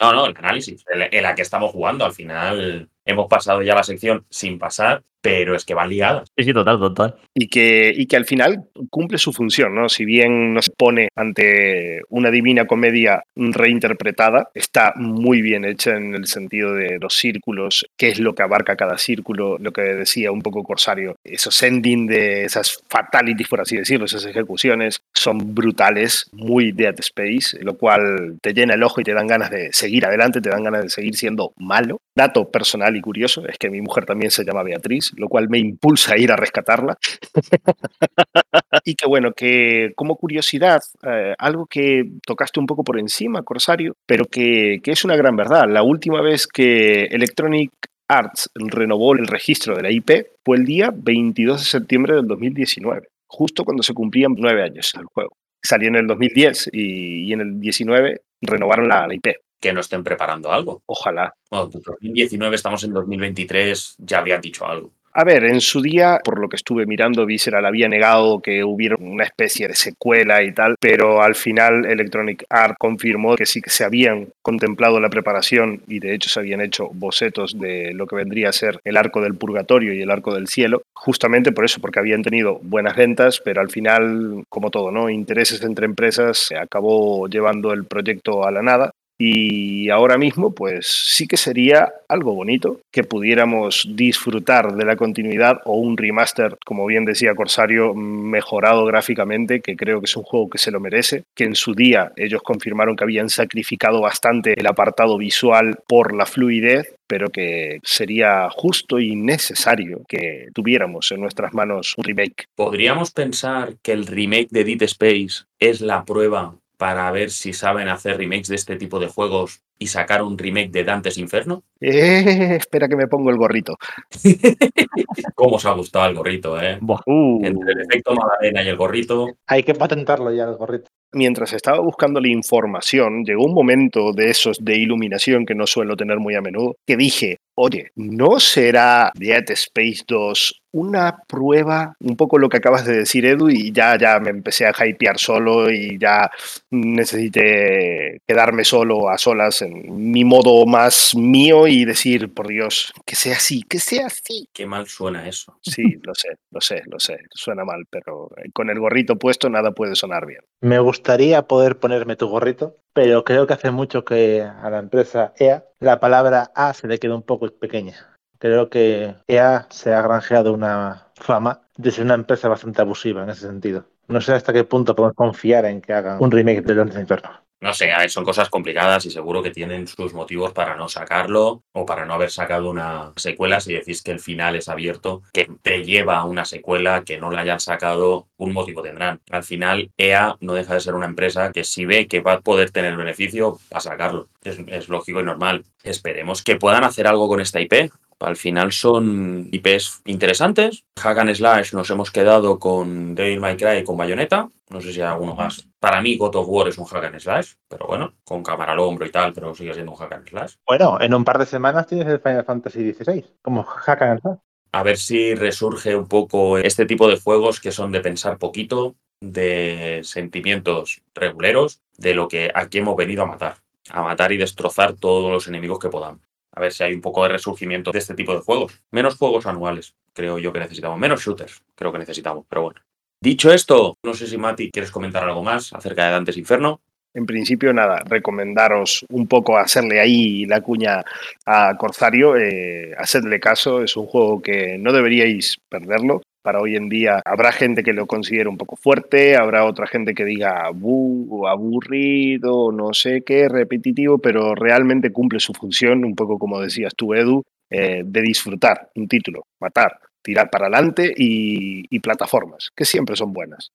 No, 0.00 0.12
no, 0.12 0.26
el 0.26 0.36
análisis, 0.36 0.84
en 1.12 1.22
la- 1.22 1.34
que 1.34 1.42
estamos 1.42 1.72
jugando. 1.72 2.04
Al 2.04 2.12
final 2.12 2.90
hemos 3.04 3.26
pasado 3.28 3.62
ya 3.62 3.74
la 3.74 3.82
sección 3.82 4.26
sin 4.30 4.58
pasar, 4.58 5.02
pero 5.24 5.56
es 5.56 5.64
que 5.64 5.72
van 5.72 5.88
ligadas. 5.88 6.30
Sí, 6.36 6.44
sí, 6.44 6.52
total, 6.52 6.78
total. 6.78 7.14
y 7.34 7.48
que, 7.48 7.90
y 7.96 8.04
que 8.04 8.16
al 8.16 8.26
final 8.26 8.64
cumple 8.90 9.16
su 9.16 9.32
función, 9.32 9.74
¿no? 9.74 9.88
Si 9.88 10.04
bien 10.04 10.52
nos 10.52 10.68
pone 10.68 11.08
ante 11.16 12.02
una 12.10 12.30
divina 12.30 12.66
comedia 12.66 13.22
reinterpretada, 13.34 14.50
está 14.52 14.92
muy 14.96 15.40
bien 15.40 15.64
hecha 15.64 15.96
en 15.96 16.14
el 16.14 16.26
sentido 16.26 16.74
de 16.74 16.98
los 17.00 17.14
círculos, 17.14 17.86
qué 17.96 18.08
es 18.08 18.20
lo 18.20 18.34
que 18.34 18.42
abarca 18.42 18.76
cada 18.76 18.98
círculo, 18.98 19.56
lo 19.58 19.72
que 19.72 19.80
decía 19.80 20.30
un 20.30 20.42
poco 20.42 20.62
Corsario, 20.62 21.16
esos 21.24 21.62
ending 21.62 22.06
de 22.06 22.44
esas 22.44 22.82
fatalities, 22.90 23.48
por 23.48 23.62
así 23.62 23.78
decirlo, 23.78 24.04
esas 24.04 24.26
ejecuciones 24.26 25.00
son 25.14 25.54
brutales, 25.54 26.28
muy 26.32 26.72
Dead 26.72 26.96
Space, 26.98 27.58
lo 27.62 27.78
cual 27.78 28.36
te 28.42 28.52
llena 28.52 28.74
el 28.74 28.82
ojo 28.82 29.00
y 29.00 29.04
te 29.04 29.14
dan 29.14 29.26
ganas 29.26 29.50
de 29.50 29.72
seguir 29.72 30.04
adelante, 30.04 30.42
te 30.42 30.50
dan 30.50 30.64
ganas 30.64 30.82
de 30.82 30.90
seguir 30.90 31.14
siendo 31.14 31.54
malo. 31.56 31.96
Dato 32.14 32.50
personal 32.50 32.94
y 32.94 33.00
curioso 33.00 33.48
es 33.48 33.56
que 33.58 33.70
mi 33.70 33.80
mujer 33.80 34.04
también 34.04 34.30
se 34.30 34.44
llama 34.44 34.62
Beatriz, 34.62 35.13
lo 35.16 35.28
cual 35.28 35.48
me 35.48 35.58
impulsa 35.58 36.14
a 36.14 36.18
ir 36.18 36.32
a 36.32 36.36
rescatarla. 36.36 36.98
y 38.84 38.94
que 38.94 39.06
bueno, 39.06 39.32
que 39.32 39.92
como 39.96 40.16
curiosidad, 40.16 40.82
eh, 41.02 41.34
algo 41.38 41.66
que 41.66 42.04
tocaste 42.26 42.60
un 42.60 42.66
poco 42.66 42.84
por 42.84 42.98
encima, 42.98 43.42
Corsario, 43.42 43.96
pero 44.06 44.26
que, 44.26 44.80
que 44.82 44.92
es 44.92 45.04
una 45.04 45.16
gran 45.16 45.36
verdad. 45.36 45.68
La 45.68 45.82
última 45.82 46.20
vez 46.20 46.46
que 46.46 47.04
Electronic 47.04 47.70
Arts 48.08 48.50
renovó 48.54 49.14
el 49.14 49.26
registro 49.26 49.76
de 49.76 49.82
la 49.82 49.90
IP 49.90 50.26
fue 50.44 50.58
el 50.58 50.64
día 50.64 50.92
22 50.94 51.60
de 51.60 51.66
septiembre 51.66 52.14
del 52.14 52.26
2019, 52.26 53.08
justo 53.26 53.64
cuando 53.64 53.82
se 53.82 53.94
cumplían 53.94 54.34
nueve 54.36 54.62
años 54.62 54.92
al 54.94 55.04
juego. 55.06 55.36
Salió 55.62 55.88
en 55.88 55.96
el 55.96 56.06
2010 56.06 56.70
y, 56.72 57.24
y 57.24 57.32
en 57.32 57.40
el 57.40 57.60
19 57.60 58.20
renovaron 58.42 58.88
la, 58.88 59.06
la 59.06 59.14
IP. 59.14 59.28
Que 59.60 59.72
no 59.72 59.80
estén 59.80 60.04
preparando 60.04 60.52
algo. 60.52 60.82
Ojalá. 60.84 61.34
Bueno, 61.50 61.70
2019, 61.72 62.54
estamos 62.54 62.84
en 62.84 62.92
2023, 62.92 63.96
ya 63.98 64.18
habrían 64.18 64.42
dicho 64.42 64.66
algo. 64.66 64.92
A 65.16 65.22
ver, 65.22 65.44
en 65.44 65.60
su 65.60 65.80
día, 65.80 66.18
por 66.24 66.40
lo 66.40 66.48
que 66.48 66.56
estuve 66.56 66.86
mirando, 66.86 67.24
Visceral 67.24 67.64
había 67.64 67.88
negado 67.88 68.40
que 68.40 68.64
hubiera 68.64 68.96
una 68.98 69.22
especie 69.22 69.68
de 69.68 69.76
secuela 69.76 70.42
y 70.42 70.52
tal, 70.52 70.74
pero 70.80 71.22
al 71.22 71.36
final 71.36 71.86
Electronic 71.86 72.44
Art 72.50 72.74
confirmó 72.80 73.36
que 73.36 73.46
sí 73.46 73.62
que 73.62 73.70
se 73.70 73.84
habían 73.84 74.30
contemplado 74.42 74.98
la 74.98 75.10
preparación 75.10 75.82
y 75.86 76.00
de 76.00 76.16
hecho 76.16 76.28
se 76.28 76.40
habían 76.40 76.60
hecho 76.60 76.90
bocetos 76.92 77.56
de 77.56 77.94
lo 77.94 78.08
que 78.08 78.16
vendría 78.16 78.48
a 78.48 78.52
ser 78.52 78.80
el 78.82 78.96
arco 78.96 79.20
del 79.20 79.36
purgatorio 79.36 79.94
y 79.94 80.02
el 80.02 80.10
arco 80.10 80.34
del 80.34 80.48
cielo, 80.48 80.82
justamente 80.94 81.52
por 81.52 81.64
eso, 81.64 81.80
porque 81.80 82.00
habían 82.00 82.24
tenido 82.24 82.58
buenas 82.64 82.96
ventas, 82.96 83.40
pero 83.44 83.60
al 83.60 83.70
final, 83.70 84.42
como 84.48 84.72
todo, 84.72 84.90
¿no? 84.90 85.08
Intereses 85.10 85.62
entre 85.62 85.86
empresas 85.86 86.38
se 86.38 86.58
acabó 86.58 87.28
llevando 87.28 87.72
el 87.72 87.84
proyecto 87.84 88.44
a 88.44 88.50
la 88.50 88.62
nada 88.62 88.90
Y 89.18 89.90
ahora 89.90 90.18
mismo, 90.18 90.54
pues 90.54 90.86
sí 90.86 91.26
que 91.26 91.36
sería 91.36 91.92
algo 92.08 92.34
bonito 92.34 92.80
que 92.90 93.04
pudiéramos 93.04 93.86
disfrutar 93.94 94.74
de 94.74 94.84
la 94.84 94.96
continuidad 94.96 95.60
o 95.64 95.74
un 95.74 95.96
remaster, 95.96 96.58
como 96.64 96.86
bien 96.86 97.04
decía 97.04 97.34
Corsario, 97.34 97.94
mejorado 97.94 98.84
gráficamente, 98.86 99.60
que 99.60 99.76
creo 99.76 100.00
que 100.00 100.06
es 100.06 100.16
un 100.16 100.24
juego 100.24 100.50
que 100.50 100.58
se 100.58 100.70
lo 100.70 100.80
merece, 100.80 101.24
que 101.34 101.44
en 101.44 101.54
su 101.54 101.74
día 101.74 102.12
ellos 102.16 102.42
confirmaron 102.42 102.96
que 102.96 103.04
habían 103.04 103.28
sacrificado 103.28 104.00
bastante 104.00 104.58
el 104.58 104.66
apartado 104.66 105.16
visual 105.16 105.78
por 105.86 106.14
la 106.14 106.26
fluidez, 106.26 106.94
pero 107.06 107.28
que 107.28 107.78
sería 107.84 108.48
justo 108.50 108.98
y 108.98 109.14
necesario 109.14 110.02
que 110.08 110.48
tuviéramos 110.54 111.12
en 111.12 111.20
nuestras 111.20 111.54
manos 111.54 111.94
un 111.96 112.04
remake. 112.04 112.46
¿Podríamos 112.56 113.12
pensar 113.12 113.76
que 113.82 113.92
el 113.92 114.06
remake 114.06 114.48
de 114.50 114.64
Dead 114.64 114.82
Space 114.82 115.44
es 115.58 115.80
la 115.80 116.04
prueba 116.04 116.56
para 116.76 117.10
ver 117.10 117.30
si 117.30 117.52
saben 117.52 117.88
hacer 117.88 118.16
remakes 118.16 118.48
de 118.48 118.56
este 118.56 118.76
tipo 118.76 118.98
de 118.98 119.08
juegos 119.08 119.62
y 119.78 119.88
sacar 119.88 120.22
un 120.22 120.38
remake 120.38 120.70
de 120.70 120.84
Dantes 120.84 121.18
Inferno? 121.18 121.62
Eh, 121.80 122.56
espera 122.60 122.88
que 122.88 122.96
me 122.96 123.06
pongo 123.06 123.30
el 123.30 123.36
gorrito. 123.36 123.76
¿Cómo 125.34 125.56
os 125.56 125.66
ha 125.66 125.72
gustado 125.72 126.08
el 126.08 126.14
gorrito, 126.14 126.60
eh? 126.60 126.78
Uh. 126.80 127.44
Entre 127.44 127.72
el 127.72 127.80
efecto 127.80 128.14
Madalena 128.14 128.62
y 128.62 128.68
el 128.68 128.76
gorrito. 128.76 129.28
Hay 129.46 129.62
que 129.62 129.74
patentarlo 129.74 130.32
ya, 130.32 130.44
el 130.44 130.56
gorrito. 130.56 130.90
Mientras 131.12 131.52
estaba 131.52 131.78
buscando 131.80 132.20
la 132.20 132.28
información, 132.28 133.24
llegó 133.24 133.44
un 133.44 133.54
momento 133.54 134.12
de 134.12 134.30
esos 134.30 134.58
de 134.60 134.76
iluminación 134.76 135.46
que 135.46 135.54
no 135.54 135.66
suelo 135.66 135.96
tener 135.96 136.18
muy 136.18 136.34
a 136.34 136.40
menudo, 136.40 136.76
que 136.86 136.96
dije, 136.96 137.38
oye, 137.54 137.90
¿no 137.94 138.40
será 138.40 139.12
Dead 139.14 139.44
Space 139.50 140.02
2 140.08 140.63
una 140.74 141.22
prueba, 141.28 141.94
un 142.00 142.16
poco 142.16 142.36
lo 142.36 142.48
que 142.48 142.56
acabas 142.56 142.84
de 142.84 142.96
decir, 142.96 143.24
Edu, 143.24 143.48
y 143.48 143.70
ya, 143.70 143.96
ya 143.96 144.18
me 144.18 144.30
empecé 144.30 144.66
a 144.66 144.72
hypear 144.84 145.18
solo 145.18 145.70
y 145.70 145.98
ya 146.00 146.28
necesité 146.70 148.20
quedarme 148.26 148.64
solo 148.64 149.08
a 149.08 149.16
solas 149.16 149.62
en 149.62 150.10
mi 150.10 150.24
modo 150.24 150.66
más 150.66 151.14
mío 151.14 151.68
y 151.68 151.84
decir, 151.84 152.34
por 152.34 152.48
Dios, 152.48 152.92
que 153.06 153.14
sea 153.14 153.36
así, 153.36 153.62
que 153.62 153.78
sea 153.78 154.06
así. 154.06 154.48
Qué 154.52 154.66
mal 154.66 154.88
suena 154.88 155.28
eso. 155.28 155.56
Sí, 155.62 156.00
lo 156.02 156.12
sé, 156.12 156.30
lo 156.50 156.60
sé, 156.60 156.82
lo 156.86 156.98
sé, 156.98 157.18
suena 157.30 157.64
mal, 157.64 157.84
pero 157.88 158.30
con 158.52 158.68
el 158.68 158.80
gorrito 158.80 159.16
puesto 159.16 159.48
nada 159.48 159.70
puede 159.70 159.94
sonar 159.94 160.26
bien. 160.26 160.40
Me 160.60 160.80
gustaría 160.80 161.42
poder 161.42 161.78
ponerme 161.78 162.16
tu 162.16 162.26
gorrito, 162.26 162.78
pero 162.92 163.22
creo 163.22 163.46
que 163.46 163.54
hace 163.54 163.70
mucho 163.70 164.04
que 164.04 164.42
a 164.42 164.68
la 164.70 164.80
empresa 164.80 165.34
EA 165.38 165.64
la 165.78 166.00
palabra 166.00 166.50
A 166.56 166.74
se 166.74 166.88
le 166.88 166.98
queda 166.98 167.14
un 167.14 167.22
poco 167.22 167.48
pequeña. 167.60 168.13
Creo 168.44 168.68
que 168.68 169.14
EA 169.26 169.66
se 169.70 169.94
ha 169.94 170.02
granjeado 170.02 170.52
una 170.52 171.06
fama 171.14 171.62
de 171.78 171.90
ser 171.90 172.04
una 172.04 172.12
empresa 172.12 172.46
bastante 172.46 172.82
abusiva 172.82 173.22
en 173.22 173.30
ese 173.30 173.46
sentido. 173.46 173.86
No 174.06 174.20
sé 174.20 174.34
hasta 174.34 174.52
qué 174.52 174.64
punto 174.64 174.94
podemos 174.94 175.16
confiar 175.16 175.64
en 175.64 175.80
que 175.80 175.94
hagan 175.94 176.18
un 176.20 176.30
remake 176.30 176.60
de 176.60 176.74
Dantes 176.74 177.00
Inferno. 177.00 177.30
No 177.62 177.72
sé, 177.72 177.88
son 178.10 178.26
cosas 178.26 178.50
complicadas 178.50 179.06
y 179.06 179.10
seguro 179.10 179.42
que 179.42 179.50
tienen 179.50 179.86
sus 179.86 180.12
motivos 180.12 180.52
para 180.52 180.76
no 180.76 180.90
sacarlo 180.90 181.62
o 181.72 181.86
para 181.86 182.04
no 182.04 182.12
haber 182.12 182.30
sacado 182.30 182.68
una 182.68 183.14
secuela 183.16 183.60
si 183.60 183.72
decís 183.72 184.02
que 184.02 184.10
el 184.10 184.20
final 184.20 184.56
es 184.56 184.68
abierto, 184.68 185.22
que 185.32 185.48
te 185.62 185.82
lleva 185.82 186.18
a 186.18 186.26
una 186.26 186.44
secuela 186.44 187.02
que 187.02 187.16
no 187.16 187.30
la 187.30 187.40
hayan 187.40 187.60
sacado, 187.60 188.28
un 188.36 188.52
motivo 188.52 188.82
tendrán. 188.82 189.22
Al 189.30 189.44
final, 189.44 189.90
EA 189.96 190.36
no 190.40 190.52
deja 190.52 190.74
de 190.74 190.80
ser 190.80 190.94
una 190.94 191.06
empresa 191.06 191.50
que 191.50 191.64
si 191.64 191.86
ve 191.86 192.08
que 192.08 192.20
va 192.20 192.34
a 192.34 192.40
poder 192.42 192.70
tener 192.70 192.94
beneficio, 192.94 193.58
a 193.70 193.80
sacarlo. 193.80 194.28
Es 194.42 194.90
lógico 194.90 195.20
y 195.20 195.24
normal. 195.24 195.64
Esperemos 195.82 196.42
que 196.42 196.56
puedan 196.56 196.84
hacer 196.84 197.06
algo 197.06 197.26
con 197.26 197.40
esta 197.40 197.62
IP. 197.62 197.90
Al 198.24 198.36
final 198.36 198.72
son 198.72 199.48
IPs 199.52 200.02
interesantes. 200.06 200.84
Hack 200.98 201.18
and 201.18 201.34
Slash 201.34 201.74
nos 201.74 201.90
hemos 201.90 202.10
quedado 202.10 202.58
con 202.58 203.14
Devil 203.14 203.40
May 203.40 203.56
Cry 203.56 203.78
y 203.78 203.84
con 203.84 203.96
Bayonetta. 203.96 204.48
No 204.70 204.80
sé 204.80 204.92
si 204.92 205.00
hay 205.00 205.08
alguno 205.08 205.34
más. 205.34 205.68
Para 205.78 206.00
mí 206.00 206.16
God 206.16 206.36
of 206.36 206.48
War 206.48 206.68
es 206.68 206.78
un 206.78 206.86
Hack 206.86 207.04
and 207.04 207.20
Slash, 207.20 207.52
pero 207.68 207.86
bueno, 207.86 208.14
con 208.24 208.42
cámara 208.42 208.72
al 208.72 208.78
hombro 208.78 209.06
y 209.06 209.10
tal, 209.10 209.32
pero 209.32 209.54
sigue 209.54 209.74
siendo 209.74 209.92
un 209.92 209.98
Hack 209.98 210.12
and 210.12 210.28
Slash. 210.28 210.54
Bueno, 210.66 210.98
en 211.00 211.14
un 211.14 211.24
par 211.24 211.38
de 211.38 211.46
semanas 211.46 211.86
tienes 211.86 212.08
el 212.08 212.20
Final 212.20 212.44
Fantasy 212.44 212.92
XVI, 212.92 213.24
como 213.42 213.62
Hack 213.62 214.02
and 214.02 214.20
Slash. 214.20 214.38
A 214.72 214.82
ver 214.82 214.96
si 214.96 215.34
resurge 215.34 215.94
un 215.94 216.08
poco 216.08 216.58
este 216.58 216.86
tipo 216.86 217.08
de 217.08 217.20
juegos 217.20 217.60
que 217.60 217.70
son 217.70 217.92
de 217.92 218.00
pensar 218.00 218.38
poquito, 218.38 218.96
de 219.20 220.00
sentimientos 220.02 221.02
reguleros, 221.14 221.80
de 221.96 222.14
lo 222.14 222.26
que 222.26 222.50
aquí 222.52 222.78
hemos 222.78 222.96
venido 222.96 223.22
a 223.22 223.26
matar. 223.26 223.56
A 223.90 224.02
matar 224.02 224.32
y 224.32 224.38
destrozar 224.38 224.94
todos 224.94 225.30
los 225.30 225.46
enemigos 225.46 225.78
que 225.78 225.90
podamos 225.90 226.20
a 226.54 226.60
ver 226.60 226.72
si 226.72 226.84
hay 226.84 226.94
un 226.94 227.00
poco 227.00 227.22
de 227.24 227.30
resurgimiento 227.30 227.90
de 227.90 227.98
este 227.98 228.14
tipo 228.14 228.34
de 228.34 228.40
juegos. 228.40 228.80
Menos 228.90 229.16
juegos 229.16 229.46
anuales, 229.46 229.94
creo 230.12 230.38
yo 230.38 230.52
que 230.52 230.60
necesitamos. 230.60 230.98
Menos 230.98 231.22
shooters, 231.22 231.62
creo 231.74 231.92
que 231.92 231.98
necesitamos, 231.98 232.46
pero 232.48 232.62
bueno. 232.62 232.80
Dicho 233.20 233.52
esto, 233.52 233.96
no 234.02 234.14
sé 234.14 234.26
si 234.26 234.36
Mati 234.36 234.70
quieres 234.70 234.90
comentar 234.90 235.24
algo 235.24 235.42
más 235.42 235.72
acerca 235.72 236.04
de 236.04 236.12
Dantes 236.12 236.36
Inferno. 236.36 236.80
En 237.14 237.26
principio, 237.26 237.72
nada, 237.72 238.02
recomendaros 238.06 239.06
un 239.08 239.28
poco 239.28 239.56
hacerle 239.56 240.00
ahí 240.00 240.46
la 240.46 240.60
cuña 240.60 241.04
a 241.46 241.76
Corsario, 241.76 242.36
eh, 242.36 242.92
hacedle 242.98 243.38
caso, 243.38 243.82
es 243.82 243.96
un 243.96 244.06
juego 244.06 244.42
que 244.42 244.76
no 244.78 244.92
deberíais 244.92 245.56
perderlo. 245.68 246.22
Para 246.44 246.60
hoy 246.60 246.76
en 246.76 246.90
día 246.90 247.22
habrá 247.24 247.52
gente 247.52 247.82
que 247.82 247.94
lo 247.94 248.06
considere 248.06 248.50
un 248.50 248.58
poco 248.58 248.76
fuerte, 248.76 249.34
habrá 249.34 249.64
otra 249.64 249.86
gente 249.86 250.12
que 250.12 250.26
diga 250.26 250.68
"Bu, 250.74 251.48
aburrido, 251.48 252.70
no 252.70 252.92
sé 252.92 253.22
qué, 253.22 253.48
repetitivo, 253.48 254.18
pero 254.18 254.54
realmente 254.54 255.10
cumple 255.10 255.40
su 255.40 255.54
función, 255.54 256.04
un 256.04 256.14
poco 256.14 256.38
como 256.38 256.60
decías 256.60 256.92
tú, 256.94 257.14
Edu, 257.14 257.42
eh, 257.70 258.02
de 258.04 258.20
disfrutar 258.20 258.90
un 258.94 259.08
título, 259.08 259.46
matar, 259.58 259.98
tirar 260.20 260.50
para 260.50 260.66
adelante 260.66 261.14
y, 261.16 261.84
y 261.88 262.00
plataformas, 262.00 262.68
que 262.76 262.84
siempre 262.84 263.16
son 263.16 263.32
buenas. 263.32 263.72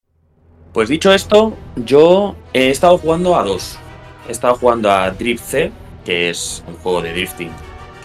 Pues 0.71 0.89
dicho 0.89 1.11
esto, 1.11 1.57
yo 1.75 2.35
he 2.53 2.69
estado 2.69 2.99
jugando 2.99 3.35
a 3.35 3.43
dos. 3.43 3.79
He 4.27 4.31
estado 4.31 4.53
jugando 4.53 4.91
a 4.91 5.09
Drift 5.09 5.43
C, 5.43 5.71
que 6.05 6.29
es 6.29 6.63
un 6.67 6.75
juego 6.75 7.01
de 7.01 7.13
drifting 7.13 7.49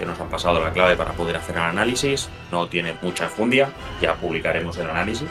que 0.04 0.10
nos 0.10 0.20
han 0.20 0.28
pasado 0.28 0.60
la 0.62 0.72
clave 0.72 0.96
para 0.96 1.12
poder 1.12 1.36
hacer 1.36 1.56
el 1.56 1.62
análisis. 1.62 2.28
No 2.52 2.68
tiene 2.68 2.94
mucha 3.02 3.28
fundia, 3.28 3.70
ya 4.00 4.14
publicaremos 4.14 4.76
el 4.78 4.90
análisis. 4.90 5.28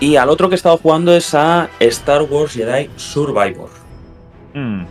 Y 0.00 0.16
al 0.16 0.28
otro 0.28 0.48
que 0.48 0.54
he 0.54 0.56
estado 0.56 0.78
jugando 0.78 1.14
es 1.14 1.34
a 1.34 1.68
Star 1.80 2.22
Wars 2.22 2.54
Jedi 2.54 2.90
Survivor. 2.96 3.70
Mm, 4.54 4.84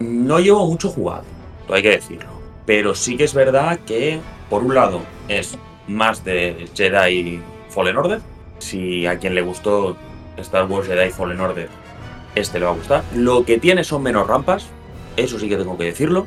No 0.00 0.40
llevo 0.40 0.66
mucho 0.66 0.90
jugado, 0.90 1.24
hay 1.70 1.82
que 1.82 1.90
decirlo. 1.90 2.28
Pero 2.66 2.94
sí 2.94 3.16
que 3.16 3.24
es 3.24 3.34
verdad 3.34 3.78
que, 3.86 4.20
por 4.50 4.62
un 4.62 4.74
lado, 4.74 5.00
es 5.28 5.56
más 5.86 6.24
de 6.24 6.68
Jedi 6.74 7.40
Fallen 7.68 7.96
Order. 7.96 8.20
Si 8.58 9.06
a 9.06 9.18
quien 9.18 9.34
le 9.34 9.42
gustó 9.42 9.96
Star 10.38 10.66
Wars 10.66 10.88
Jedi 10.88 11.10
Fallen 11.10 11.40
Order, 11.40 11.68
este 12.34 12.58
le 12.58 12.64
va 12.64 12.72
a 12.72 12.74
gustar. 12.74 13.04
Lo 13.14 13.44
que 13.44 13.58
tiene 13.58 13.84
son 13.84 14.02
menos 14.02 14.26
rampas, 14.26 14.66
eso 15.16 15.38
sí 15.38 15.48
que 15.48 15.56
tengo 15.56 15.78
que 15.78 15.84
decirlo. 15.84 16.26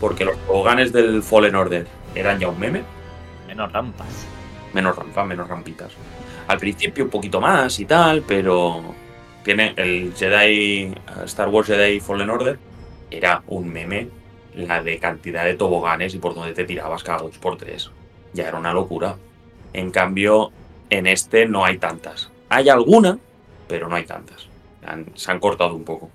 Porque 0.00 0.24
los 0.24 0.36
toboganes 0.46 0.92
del 0.92 1.22
Fallen 1.22 1.54
Order 1.54 1.86
eran 2.14 2.38
ya 2.38 2.48
un 2.48 2.58
meme. 2.58 2.82
menos 3.46 3.72
rampas. 3.72 4.26
Menos 4.72 4.96
rampas, 4.96 5.26
menos 5.26 5.48
rampitas. 5.48 5.92
Al 6.48 6.58
principio 6.58 7.04
un 7.04 7.10
poquito 7.10 7.40
más 7.40 7.78
y 7.78 7.84
tal, 7.86 8.22
pero 8.22 8.82
tiene 9.44 9.72
el 9.76 10.12
Jedi 10.16 10.92
Star 11.24 11.48
Wars 11.48 11.68
Jedi 11.68 12.00
Fallen 12.00 12.28
Order 12.30 12.58
era 13.10 13.42
un 13.46 13.72
meme 13.72 14.08
la 14.54 14.82
de 14.82 14.98
cantidad 14.98 15.44
de 15.44 15.54
toboganes 15.54 16.14
y 16.14 16.18
por 16.18 16.34
donde 16.34 16.52
te 16.52 16.64
tirabas 16.64 17.02
cada 17.04 17.18
dos 17.18 17.38
por 17.38 17.56
tres. 17.56 17.90
Ya 18.32 18.48
era 18.48 18.58
una 18.58 18.72
locura. 18.72 19.16
En 19.72 19.90
cambio, 19.90 20.50
en 20.90 21.06
este 21.06 21.46
no 21.46 21.64
hay 21.64 21.78
tantas. 21.78 22.30
Hay 22.48 22.68
alguna, 22.68 23.18
pero 23.68 23.88
no 23.88 23.96
hay 23.96 24.04
tantas. 24.04 24.48
Han- 24.86 25.06
se 25.14 25.30
han 25.30 25.38
cortado 25.40 25.74
un 25.74 25.84
poco. 25.84 26.10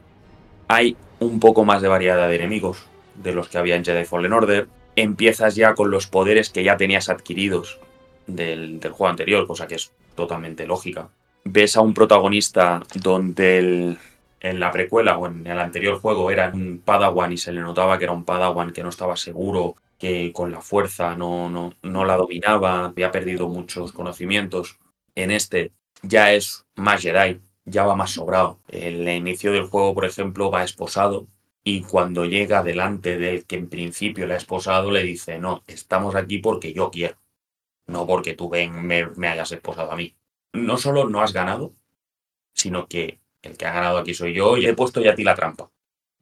Hay 0.67 0.95
un 1.19 1.39
poco 1.39 1.63
más 1.65 1.81
de 1.81 1.87
variedad 1.87 2.27
de 2.27 2.35
enemigos 2.35 2.85
de 3.21 3.33
los 3.33 3.49
que 3.49 3.57
había 3.57 3.75
en 3.75 3.85
Jedi 3.85 4.05
Fallen 4.05 4.33
Order. 4.33 4.67
Empiezas 4.95 5.55
ya 5.55 5.75
con 5.75 5.91
los 5.91 6.07
poderes 6.07 6.49
que 6.49 6.63
ya 6.63 6.77
tenías 6.77 7.09
adquiridos 7.09 7.79
del, 8.27 8.79
del 8.79 8.91
juego 8.91 9.09
anterior, 9.09 9.47
cosa 9.47 9.67
que 9.67 9.75
es 9.75 9.91
totalmente 10.15 10.65
lógica. 10.65 11.09
Ves 11.45 11.77
a 11.77 11.81
un 11.81 11.93
protagonista 11.93 12.81
donde 12.95 13.97
en 14.41 14.59
la 14.59 14.71
precuela 14.71 15.17
o 15.17 15.27
en 15.27 15.45
el 15.45 15.59
anterior 15.59 15.99
juego 15.99 16.31
era 16.31 16.51
un 16.53 16.81
Padawan 16.83 17.31
y 17.31 17.37
se 17.37 17.51
le 17.51 17.61
notaba 17.61 17.97
que 17.97 18.05
era 18.05 18.13
un 18.13 18.25
Padawan 18.25 18.71
que 18.71 18.83
no 18.83 18.89
estaba 18.89 19.15
seguro, 19.15 19.75
que 19.97 20.31
con 20.33 20.51
la 20.51 20.61
fuerza 20.61 21.15
no, 21.15 21.49
no, 21.49 21.73
no 21.81 22.05
la 22.05 22.15
dominaba, 22.15 22.85
había 22.85 23.11
perdido 23.11 23.47
muchos 23.49 23.91
conocimientos. 23.91 24.77
En 25.15 25.31
este 25.31 25.71
ya 26.01 26.33
es 26.33 26.65
más 26.75 27.01
Jedi, 27.01 27.41
ya 27.65 27.85
va 27.85 27.95
más 27.95 28.11
sobrado. 28.11 28.59
El 28.69 29.07
inicio 29.07 29.51
del 29.51 29.65
juego, 29.65 29.93
por 29.93 30.05
ejemplo, 30.05 30.49
va 30.51 30.63
esposado 30.63 31.27
y 31.63 31.81
cuando 31.81 32.25
llega 32.25 32.63
delante 32.63 33.17
del 33.17 33.45
que 33.45 33.57
en 33.57 33.69
principio 33.69 34.25
le 34.25 34.33
ha 34.33 34.37
esposado, 34.37 34.91
le 34.91 35.03
dice, 35.03 35.39
no, 35.39 35.63
estamos 35.67 36.15
aquí 36.15 36.39
porque 36.39 36.73
yo 36.73 36.89
quiero, 36.89 37.17
no 37.87 38.07
porque 38.07 38.33
tú 38.33 38.49
ven, 38.49 38.85
me, 38.85 39.07
me 39.15 39.27
hayas 39.27 39.51
esposado 39.51 39.91
a 39.91 39.95
mí. 39.95 40.15
No 40.53 40.77
solo 40.77 41.07
no 41.07 41.21
has 41.21 41.33
ganado, 41.33 41.73
sino 42.53 42.87
que 42.87 43.19
el 43.41 43.57
que 43.57 43.65
ha 43.65 43.73
ganado 43.73 43.97
aquí 43.99 44.13
soy 44.13 44.33
yo 44.33 44.57
y 44.57 44.65
he 44.65 44.73
puesto 44.73 45.01
ya 45.01 45.11
a 45.11 45.15
ti 45.15 45.23
la 45.23 45.35
trampa. 45.35 45.69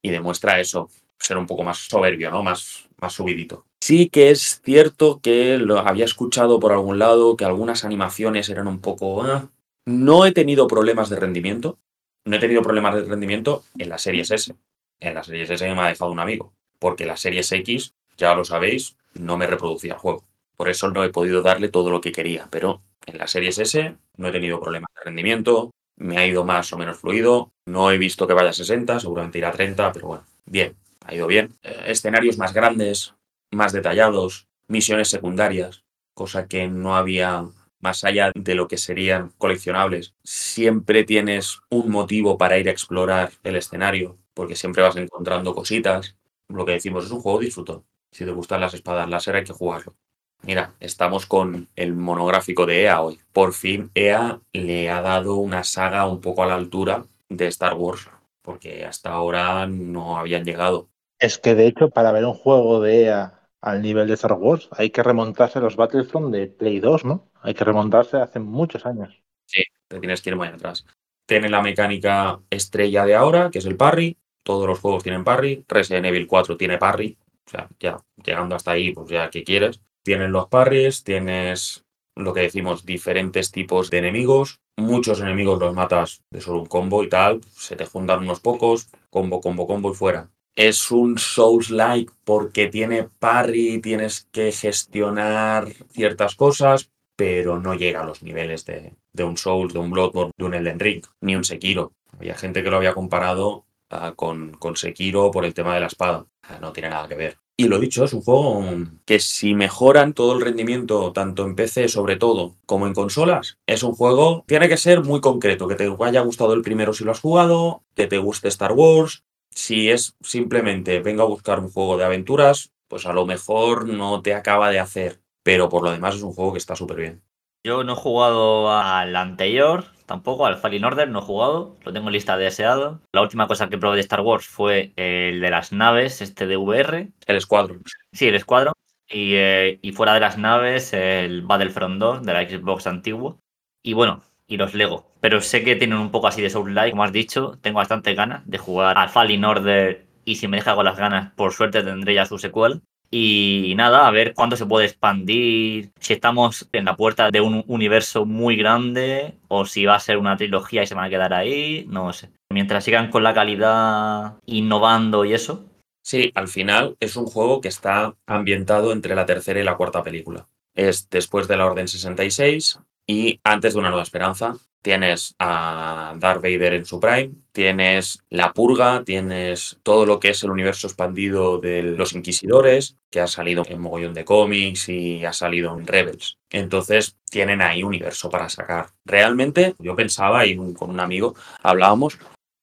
Y 0.02 0.10
demuestra 0.10 0.60
eso, 0.60 0.90
ser 1.20 1.38
un 1.38 1.48
poco 1.48 1.64
más 1.64 1.78
soberbio, 1.78 2.30
¿no? 2.30 2.44
Más, 2.44 2.88
más 2.98 3.14
subidito. 3.14 3.66
Sí 3.82 4.10
que 4.10 4.32
es 4.32 4.62
cierto 4.64 5.20
que 5.22 5.58
lo 5.58 5.80
había 5.80 6.06
escuchado 6.06 6.60
por 6.60 6.72
algún 6.72 7.00
lado, 7.00 7.38
que 7.38 7.46
algunas 7.46 7.86
animaciones 7.86 8.50
eran 8.50 8.68
un 8.68 8.80
poco... 8.80 9.24
ah. 9.24 9.50
No 9.86 10.26
he 10.26 10.34
tenido 10.34 10.68
problemas 10.68 11.10
de 11.10 11.16
rendimiento. 11.16 11.80
No 12.26 12.36
he 12.36 12.40
tenido 12.40 12.62
problemas 12.62 12.96
de 12.96 13.04
rendimiento 13.04 13.64
en 13.78 13.88
las 13.88 14.02
series 14.02 14.32
S. 14.32 14.54
En 15.00 15.14
las 15.14 15.28
series 15.28 15.50
S 15.50 15.76
me 15.76 15.82
ha 15.82 15.88
dejado 15.88 16.12
un 16.12 16.20
amigo. 16.20 16.54
porque 16.80 17.08
la 17.08 17.18
Series 17.18 17.52
X, 17.52 17.96
ya 18.18 18.36
lo 18.36 18.46
sabéis, 18.46 18.98
no 19.16 19.36
me 19.36 19.48
reproducía 19.48 19.94
el 19.94 20.00
juego. 20.00 20.24
Por 20.56 20.70
eso 20.70 20.90
no 20.92 21.04
he 21.04 21.10
podido 21.10 21.42
darle 21.42 21.70
todo 21.70 21.90
lo 21.90 22.02
que 22.02 22.12
quería, 22.12 22.48
pero 22.52 22.82
en 23.08 23.18
la 23.18 23.28
Series 23.28 23.58
S 23.58 23.96
no 24.16 24.28
he 24.28 24.32
tenido 24.32 24.60
problemas 24.60 24.90
de 24.96 25.04
rendimiento, 25.06 25.72
me 25.96 26.18
ha 26.18 26.28
ido 26.28 26.46
más 26.46 26.72
o 26.74 26.78
menos 26.78 26.98
fluido, 27.00 27.52
no 27.66 27.92
he 27.92 27.98
visto 27.98 28.28
que 28.28 28.34
vaya 28.34 28.50
a 28.50 28.54
60, 28.54 29.00
seguramente 29.00 29.40
irá 29.40 29.50
a 29.50 29.54
30, 29.54 29.92
pero 29.92 30.08
bueno, 30.08 30.26
bien, 30.46 30.76
ha 31.06 31.16
ido 31.16 31.26
bien. 31.26 31.58
Eh, 31.64 31.86
escenarios 31.88 32.38
más 32.38 32.54
grandes, 32.54 33.16
más 33.52 33.74
detallados, 33.74 34.48
misiones 34.68 35.10
secundarias, 35.10 35.84
cosa 36.14 36.48
que 36.48 36.68
no 36.68 36.96
había 36.96 37.46
más 37.80 38.04
allá 38.04 38.32
de 38.36 38.56
lo 38.56 38.68
que 38.68 38.78
serían 38.78 39.32
coleccionables. 39.38 40.14
Siempre 40.24 41.04
tienes 41.04 41.60
un 41.70 41.90
motivo 41.90 42.38
para 42.38 42.58
ir 42.58 42.68
a 42.68 42.72
explorar 42.72 43.32
el 43.44 43.56
escenario, 43.56 44.18
porque 44.38 44.56
siempre 44.56 44.84
vas 44.84 44.96
encontrando 44.96 45.56
cositas. 45.56 46.16
Lo 46.48 46.64
que 46.64 46.74
decimos 46.74 47.06
es 47.06 47.12
un 47.12 47.22
juego 47.22 47.40
disfruto. 47.40 47.86
Si 48.12 48.24
te 48.24 48.30
gustan 48.30 48.62
las 48.62 48.76
espadas 48.76 49.10
láser 49.10 49.36
hay 49.36 49.44
que 49.44 49.52
jugarlo. 49.52 49.96
Mira, 50.44 50.76
estamos 50.80 51.26
con 51.26 51.70
el 51.76 51.96
monográfico 51.96 52.68
de 52.68 52.84
EA 52.84 53.02
hoy. 53.02 53.20
Por 53.34 53.54
fin 53.54 53.90
EA 53.96 54.40
le 54.54 54.92
ha 54.92 55.02
dado 55.02 55.38
una 55.38 55.64
saga 55.64 56.08
un 56.08 56.22
poco 56.22 56.44
a 56.44 56.46
la 56.46 56.54
altura 56.54 57.04
de 57.30 57.48
Star 57.48 57.74
Wars, 57.74 58.12
porque 58.44 58.86
hasta 58.86 59.10
ahora 59.10 59.66
no 59.66 60.20
habían 60.20 60.46
llegado. 60.46 60.88
Es 61.20 61.40
que 61.40 61.56
de 61.56 61.66
hecho, 61.66 61.90
para 61.90 62.12
ver 62.12 62.24
un 62.24 62.36
juego 62.36 62.80
de 62.80 63.06
EA 63.06 63.50
al 63.60 63.82
nivel 63.82 64.08
de 64.08 64.14
Star 64.14 64.34
Wars, 64.34 64.70
hay 64.72 64.92
que 64.92 65.02
remontarse 65.02 65.58
a 65.58 65.64
los 65.64 65.76
Battlefront 65.76 66.32
de 66.32 66.46
Play 66.46 66.80
2, 66.80 67.06
¿no? 67.06 67.32
Hay 67.42 67.56
que 67.56 67.64
remontarse 67.64 68.18
hace 68.18 68.40
muchos 68.40 68.86
años. 68.86 69.20
Sí, 69.48 69.64
te 69.88 70.00
tienes 70.00 70.22
que 70.22 70.30
ir 70.30 70.36
muy 70.36 70.48
atrás. 70.48 70.86
Tiene 71.26 71.50
la 71.50 71.64
mecánica 71.64 72.40
estrella 72.52 73.04
de 73.04 73.16
ahora, 73.16 73.50
que 73.52 73.58
es 73.58 73.66
el 73.66 73.76
parry. 73.76 74.16
Todos 74.48 74.66
los 74.66 74.80
juegos 74.80 75.04
tienen 75.04 75.26
parry. 75.26 75.66
Resident 75.68 76.06
Evil 76.06 76.26
4 76.26 76.56
tiene 76.56 76.78
parry. 76.78 77.18
O 77.46 77.50
sea, 77.50 77.68
ya 77.82 77.98
llegando 78.24 78.56
hasta 78.56 78.72
ahí, 78.72 78.94
pues 78.94 79.10
ya, 79.10 79.30
¿qué 79.30 79.44
quieres? 79.44 79.82
Tienen 80.04 80.32
los 80.32 80.48
parries, 80.48 81.04
tienes 81.04 81.84
lo 82.16 82.34
que 82.34 82.44
decimos, 82.44 82.86
diferentes 82.86 83.52
tipos 83.52 83.90
de 83.90 83.98
enemigos. 83.98 84.62
Muchos 84.78 85.20
enemigos 85.20 85.60
los 85.60 85.74
matas 85.74 86.24
de 86.32 86.40
solo 86.40 86.62
un 86.62 86.68
combo 86.68 87.04
y 87.04 87.10
tal. 87.10 87.42
Se 87.58 87.76
te 87.76 87.86
juntan 87.86 88.20
unos 88.20 88.40
pocos, 88.40 88.88
combo, 89.10 89.42
combo, 89.42 89.68
combo 89.68 89.92
y 89.92 89.96
fuera. 89.96 90.30
Es 90.56 90.92
un 90.92 91.18
Souls-like 91.18 92.14
porque 92.24 92.68
tiene 92.68 93.04
parry, 93.20 93.82
tienes 93.82 94.30
que 94.32 94.54
gestionar 94.54 95.68
ciertas 95.90 96.36
cosas, 96.36 96.90
pero 97.18 97.60
no 97.60 97.74
llega 97.74 98.02
a 98.02 98.06
los 98.06 98.24
niveles 98.24 98.64
de, 98.64 98.94
de 99.12 99.24
un 99.26 99.36
Souls, 99.36 99.74
de 99.74 99.80
un 99.80 99.92
Bloodborne, 99.92 100.32
de 100.38 100.46
un 100.46 100.54
Elden 100.54 100.80
Ring, 100.80 101.04
ni 101.20 101.36
un 101.36 101.44
Sekiro. 101.44 101.92
Había 102.18 102.36
gente 102.36 102.64
que 102.64 102.72
lo 102.72 102.78
había 102.78 102.94
comparado 102.94 103.67
uh, 103.92 104.16
con, 104.16 104.52
con 104.54 104.76
Sekiro 104.76 105.32
por 105.32 105.46
el 105.46 105.54
tema 105.54 105.74
de 105.74 105.82
la 105.82 105.88
espada. 105.88 106.26
No 106.62 106.72
tiene 106.72 106.90
nada 106.90 107.08
que 107.08 107.16
ver. 107.16 107.38
Y 107.60 107.68
lo 107.68 107.80
dicho, 107.80 108.04
es 108.04 108.14
un 108.14 108.22
juego 108.22 108.64
que 109.04 109.20
si 109.20 109.56
mejoran 109.56 110.14
todo 110.14 110.34
el 110.34 110.42
rendimiento, 110.42 111.12
tanto 111.12 111.44
en 111.44 111.56
PC 111.56 111.88
sobre 111.88 112.16
todo, 112.16 112.56
como 112.68 112.86
en 112.86 112.94
consolas, 112.94 113.58
es 113.66 113.82
un 113.82 113.94
juego, 113.94 114.44
tiene 114.48 114.70
que 114.70 114.78
ser 114.78 115.02
muy 115.02 115.22
concreto, 115.22 115.68
que 115.68 115.74
te 115.74 115.92
haya 116.02 116.22
gustado 116.22 116.54
el 116.54 116.62
primero 116.62 116.94
si 116.94 117.04
lo 117.04 117.12
has 117.12 117.20
jugado, 117.20 117.84
que 117.96 118.06
te 118.06 118.20
guste 118.20 118.48
Star 118.50 118.74
Wars. 118.74 119.24
Si 119.50 119.90
es 119.90 120.16
simplemente 120.22 121.00
venga 121.00 121.24
a 121.24 121.28
buscar 121.28 121.60
un 121.60 121.72
juego 121.72 121.98
de 121.98 122.06
aventuras, 122.06 122.74
pues 122.88 123.08
a 123.08 123.14
lo 123.14 123.26
mejor 123.26 123.88
no 123.88 124.22
te 124.22 124.36
acaba 124.36 124.70
de 124.70 124.80
hacer, 124.80 125.20
pero 125.42 125.68
por 125.68 125.82
lo 125.82 125.92
demás 125.92 126.14
es 126.14 126.22
un 126.22 126.34
juego 126.34 126.52
que 126.52 126.60
está 126.60 126.76
súper 126.76 126.98
bien. 126.98 127.24
Yo 127.64 127.84
no 127.84 127.94
he 127.94 127.96
jugado 127.96 128.72
al 128.72 129.16
anterior, 129.16 129.86
tampoco, 130.08 130.48
al 130.48 130.58
Fallen 130.58 130.86
Order 130.86 131.10
no 131.10 131.20
he 131.20 131.22
jugado, 131.22 131.78
lo 131.84 131.94
tengo 131.94 132.08
en 132.08 132.14
lista 132.14 132.36
de 132.38 132.46
deseado. 132.46 133.02
La 133.12 133.22
última 133.22 133.48
cosa 133.48 133.70
que 133.70 133.78
probé 133.78 133.98
de 133.98 134.02
Star 134.02 134.22
Wars 134.22 134.48
fue 134.48 134.94
el 134.96 135.40
de 135.40 135.52
las 135.52 135.72
naves, 135.72 136.22
este 136.22 136.48
de 136.48 136.58
VR. 136.58 137.12
El 137.28 137.42
Squadron. 137.42 137.84
Sí, 138.12 138.28
el 138.28 138.40
Squadron. 138.40 138.74
Y, 139.10 139.36
eh, 139.36 139.80
y 139.82 139.92
fuera 139.92 140.14
de 140.16 140.20
las 140.20 140.38
naves, 140.38 140.94
el 140.94 141.44
Battlefront 141.44 142.00
2 142.00 142.24
de 142.24 142.34
la 142.34 142.50
Xbox 142.50 142.88
antiguo. 142.88 143.40
Y 143.84 143.94
bueno, 143.94 144.24
y 144.48 144.58
los 144.58 144.74
Lego. 144.74 145.12
Pero 145.22 145.42
sé 145.42 145.64
que 145.64 145.76
tienen 145.76 146.00
un 146.00 146.12
poco 146.12 146.28
así 146.28 146.42
de 146.42 146.50
Soul-like, 146.50 146.92
como 146.92 147.04
has 147.04 147.12
dicho. 147.12 147.58
Tengo 147.62 147.78
bastante 147.78 148.14
ganas 148.16 148.46
de 148.48 148.58
jugar 148.58 148.98
al 148.98 149.10
Fallen 149.10 149.46
Order 149.46 150.08
y 150.26 150.36
si 150.36 150.48
me 150.48 150.58
deja 150.58 150.76
con 150.76 150.86
las 150.86 150.98
ganas, 150.98 151.32
por 151.34 151.54
suerte 151.54 151.84
tendré 151.84 152.14
ya 152.14 152.26
su 152.26 152.38
secuela. 152.38 152.82
Y 153.10 153.74
nada, 153.78 154.08
a 154.08 154.12
ver 154.12 154.34
cuándo 154.34 154.58
se 154.58 154.66
puede 154.66 154.86
expandir, 154.86 155.92
si 156.00 156.14
estamos 156.14 156.68
en 156.74 156.86
la 156.86 156.96
puerta 156.96 157.32
de 157.32 157.42
un 157.42 157.64
universo 157.68 158.26
muy 158.26 158.58
grande 158.58 159.38
o 159.48 159.66
si 159.66 159.86
va 159.86 159.96
a 159.96 160.00
ser 160.00 160.18
una 160.18 160.36
trilogía 160.36 160.84
y 160.84 160.88
se 160.88 160.96
van 160.96 161.06
a 161.06 161.10
quedar 161.10 161.34
ahí, 161.34 161.86
no 161.88 162.12
sé. 162.12 162.30
Mientras 162.50 162.84
sigan 162.84 163.10
con 163.10 163.24
la 163.24 163.34
calidad 163.34 164.36
innovando 164.46 165.24
y 165.26 165.34
eso. 165.34 165.66
Sí, 166.04 166.32
al 166.36 166.48
final 166.48 166.96
es 167.00 167.16
un 167.18 167.26
juego 167.26 167.60
que 167.62 167.68
está 167.68 168.16
ambientado 168.26 168.92
entre 168.92 169.16
la 169.16 169.26
tercera 169.26 169.60
y 169.60 169.64
la 169.64 169.76
cuarta 169.76 170.04
película. 170.04 170.48
Es 170.76 171.10
después 171.10 171.48
de 171.48 171.58
la 171.58 171.66
Orden 171.66 171.88
66 171.88 172.80
y 173.08 173.40
antes 173.44 173.74
de 173.74 173.80
Una 173.80 173.90
Nueva 173.90 174.04
Esperanza, 174.04 174.58
tienes 174.88 175.36
a 175.38 176.14
Darth 176.16 176.42
Vader 176.42 176.74
en 176.76 176.86
su 176.86 177.02
prime, 177.02 177.32
tienes 177.52 178.24
la 178.30 178.54
purga, 178.54 179.04
tienes 179.04 179.78
todo 179.84 180.06
lo 180.06 180.18
que 180.18 180.30
es 180.30 180.42
el 180.44 180.50
universo 180.50 180.88
expandido 180.88 181.58
de 181.58 181.84
los 181.84 182.14
inquisidores, 182.14 182.96
que 183.12 183.20
ha 183.20 183.28
salido 183.28 183.66
en 183.68 183.82
mogollón 183.82 184.14
de 184.14 184.24
cómics 184.24 184.88
y 184.88 185.26
ha 185.26 185.34
salido 185.34 185.78
en 185.78 185.86
Rebels. 185.86 186.38
Entonces 186.50 187.18
tienen 187.30 187.62
ahí 187.62 187.84
universo 187.84 188.30
para 188.30 188.48
sacar. 188.48 188.92
Realmente 189.04 189.76
yo 189.78 189.94
pensaba, 189.98 190.46
y 190.46 190.56
con 190.56 190.90
un 190.90 191.02
amigo 191.02 191.36
hablábamos, 191.62 192.18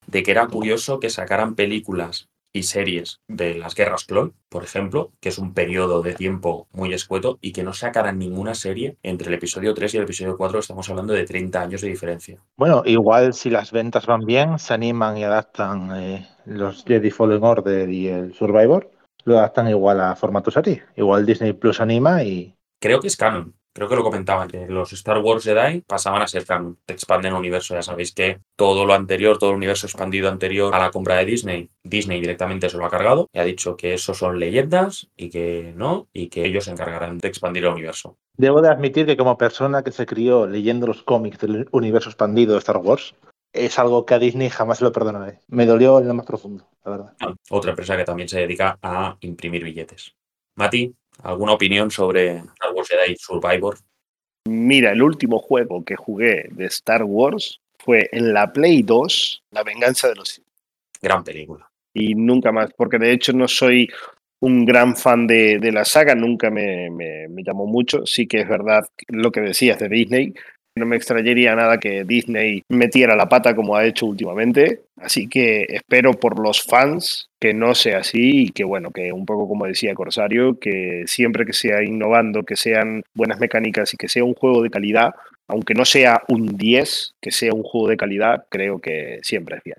de 0.06 0.22
que 0.22 0.30
era 0.30 0.46
curioso 0.46 1.00
que 1.00 1.10
sacaran 1.10 1.54
películas 1.54 2.30
y 2.54 2.62
series 2.62 3.20
de 3.26 3.56
las 3.56 3.74
guerras 3.74 4.04
clon, 4.04 4.32
por 4.48 4.62
ejemplo, 4.62 5.12
que 5.20 5.28
es 5.28 5.38
un 5.38 5.52
periodo 5.52 6.02
de 6.02 6.14
tiempo 6.14 6.68
muy 6.72 6.94
escueto 6.94 7.38
y 7.42 7.52
que 7.52 7.64
no 7.64 7.72
sacaran 7.72 8.18
ninguna 8.18 8.54
serie 8.54 8.96
entre 9.02 9.28
el 9.28 9.34
episodio 9.34 9.74
3 9.74 9.92
y 9.92 9.96
el 9.98 10.04
episodio 10.04 10.36
4, 10.36 10.60
estamos 10.60 10.88
hablando 10.88 11.12
de 11.12 11.24
30 11.24 11.60
años 11.60 11.80
de 11.80 11.88
diferencia. 11.88 12.40
Bueno, 12.56 12.82
igual 12.86 13.34
si 13.34 13.50
las 13.50 13.72
ventas 13.72 14.06
van 14.06 14.24
bien, 14.24 14.58
se 14.60 14.72
animan 14.72 15.18
y 15.18 15.24
adaptan 15.24 15.90
eh, 15.96 16.28
los 16.46 16.84
Jedi 16.84 17.10
Fallen 17.10 17.42
Order 17.42 17.90
y 17.90 18.06
el 18.06 18.32
Survivor, 18.34 18.88
lo 19.24 19.38
adaptan 19.38 19.68
igual 19.68 20.00
a 20.00 20.14
formato 20.14 20.52
serie. 20.52 20.84
Igual 20.96 21.26
Disney 21.26 21.54
Plus 21.54 21.80
anima 21.80 22.22
y... 22.22 22.54
Creo 22.80 23.00
que 23.00 23.08
es 23.08 23.16
canon. 23.16 23.54
Creo 23.74 23.88
que 23.88 23.96
lo 23.96 24.04
comentaban, 24.04 24.48
que 24.48 24.68
los 24.68 24.92
Star 24.92 25.18
Wars 25.18 25.42
Jedi 25.42 25.80
pasaban 25.80 26.22
a 26.22 26.28
ser 26.28 26.46
canon, 26.46 26.78
te 26.86 26.94
expanden 26.94 27.32
el 27.32 27.38
universo. 27.38 27.74
Ya 27.74 27.82
sabéis 27.82 28.12
que 28.12 28.38
todo 28.54 28.84
lo 28.86 28.94
anterior, 28.94 29.36
todo 29.36 29.50
el 29.50 29.56
universo 29.56 29.88
expandido 29.88 30.28
anterior 30.28 30.72
a 30.72 30.78
la 30.78 30.92
compra 30.92 31.16
de 31.16 31.24
Disney, 31.24 31.70
Disney 31.82 32.20
directamente 32.20 32.68
se 32.68 32.76
lo 32.76 32.86
ha 32.86 32.90
cargado 32.90 33.28
y 33.32 33.38
ha 33.40 33.44
dicho 33.44 33.76
que 33.76 33.92
eso 33.94 34.14
son 34.14 34.38
leyendas 34.38 35.10
y 35.16 35.28
que 35.28 35.74
no, 35.76 36.06
y 36.12 36.28
que 36.28 36.44
ellos 36.44 36.66
se 36.66 36.70
encargarán 36.70 37.18
de 37.18 37.26
expandir 37.26 37.64
el 37.64 37.72
universo. 37.72 38.16
Debo 38.36 38.62
de 38.62 38.68
admitir 38.68 39.06
que 39.06 39.16
como 39.16 39.36
persona 39.36 39.82
que 39.82 39.90
se 39.90 40.06
crió 40.06 40.46
leyendo 40.46 40.86
los 40.86 41.02
cómics 41.02 41.40
del 41.40 41.68
universo 41.72 42.10
expandido 42.10 42.52
de 42.52 42.60
Star 42.60 42.76
Wars, 42.76 43.16
es 43.52 43.78
algo 43.80 44.06
que 44.06 44.14
a 44.14 44.20
Disney 44.20 44.50
jamás 44.50 44.82
lo 44.82 44.92
perdonaré. 44.92 45.40
Me 45.48 45.66
dolió 45.66 45.98
en 45.98 46.06
lo 46.06 46.14
más 46.14 46.26
profundo, 46.26 46.68
la 46.84 46.90
verdad. 46.92 47.16
Otra 47.50 47.70
empresa 47.70 47.96
que 47.96 48.04
también 48.04 48.28
se 48.28 48.38
dedica 48.38 48.78
a 48.82 49.16
imprimir 49.20 49.64
billetes. 49.64 50.14
Mati, 50.56 50.94
¿Alguna 51.22 51.52
opinión 51.52 51.90
sobre 51.90 52.36
Star 52.36 52.72
Wars 52.74 52.88
Jedi 52.88 53.16
Survivor? 53.16 53.76
Mira, 54.46 54.92
el 54.92 55.02
último 55.02 55.38
juego 55.38 55.84
que 55.84 55.96
jugué 55.96 56.48
de 56.50 56.66
Star 56.66 57.04
Wars 57.04 57.60
fue 57.78 58.08
en 58.12 58.32
la 58.34 58.52
Play 58.52 58.82
2, 58.82 59.44
La 59.50 59.62
venganza 59.62 60.08
de 60.08 60.16
los 60.16 60.28
Sith. 60.28 60.44
Gran 61.00 61.24
película. 61.24 61.70
Y 61.92 62.14
nunca 62.14 62.52
más, 62.52 62.70
porque 62.76 62.98
de 62.98 63.12
hecho 63.12 63.32
no 63.32 63.48
soy 63.48 63.88
un 64.40 64.66
gran 64.66 64.96
fan 64.96 65.26
de, 65.26 65.58
de 65.58 65.72
la 65.72 65.84
saga, 65.84 66.14
nunca 66.14 66.50
me, 66.50 66.90
me, 66.90 67.28
me, 67.28 67.42
llamó 67.42 67.66
mucho. 67.66 68.04
Sí 68.04 68.26
que 68.26 68.40
es 68.40 68.48
verdad 68.48 68.84
lo 69.08 69.30
que 69.30 69.40
decías 69.40 69.78
de 69.78 69.88
Disney. 69.88 70.34
No 70.76 70.86
me 70.86 70.96
extrañaría 70.96 71.54
nada 71.54 71.78
que 71.78 72.02
Disney 72.02 72.64
metiera 72.68 73.14
la 73.14 73.28
pata 73.28 73.54
como 73.54 73.76
ha 73.76 73.84
hecho 73.84 74.06
últimamente. 74.06 74.80
Así 74.96 75.28
que 75.28 75.66
espero 75.68 76.14
por 76.14 76.40
los 76.40 76.62
fans 76.62 77.30
que 77.38 77.54
no 77.54 77.76
sea 77.76 77.98
así 77.98 78.46
y 78.46 78.48
que, 78.48 78.64
bueno, 78.64 78.90
que 78.90 79.12
un 79.12 79.24
poco 79.24 79.46
como 79.46 79.66
decía 79.66 79.94
Corsario, 79.94 80.58
que 80.58 81.04
siempre 81.06 81.46
que 81.46 81.52
sea 81.52 81.84
innovando, 81.84 82.42
que 82.42 82.56
sean 82.56 83.04
buenas 83.14 83.38
mecánicas 83.38 83.94
y 83.94 83.96
que 83.96 84.08
sea 84.08 84.24
un 84.24 84.34
juego 84.34 84.62
de 84.62 84.70
calidad, 84.70 85.14
aunque 85.46 85.74
no 85.74 85.84
sea 85.84 86.22
un 86.26 86.56
10, 86.56 87.14
que 87.20 87.30
sea 87.30 87.52
un 87.52 87.62
juego 87.62 87.88
de 87.88 87.96
calidad, 87.96 88.46
creo 88.48 88.80
que 88.80 89.20
siempre 89.22 89.58
es 89.58 89.62
bien. 89.62 89.76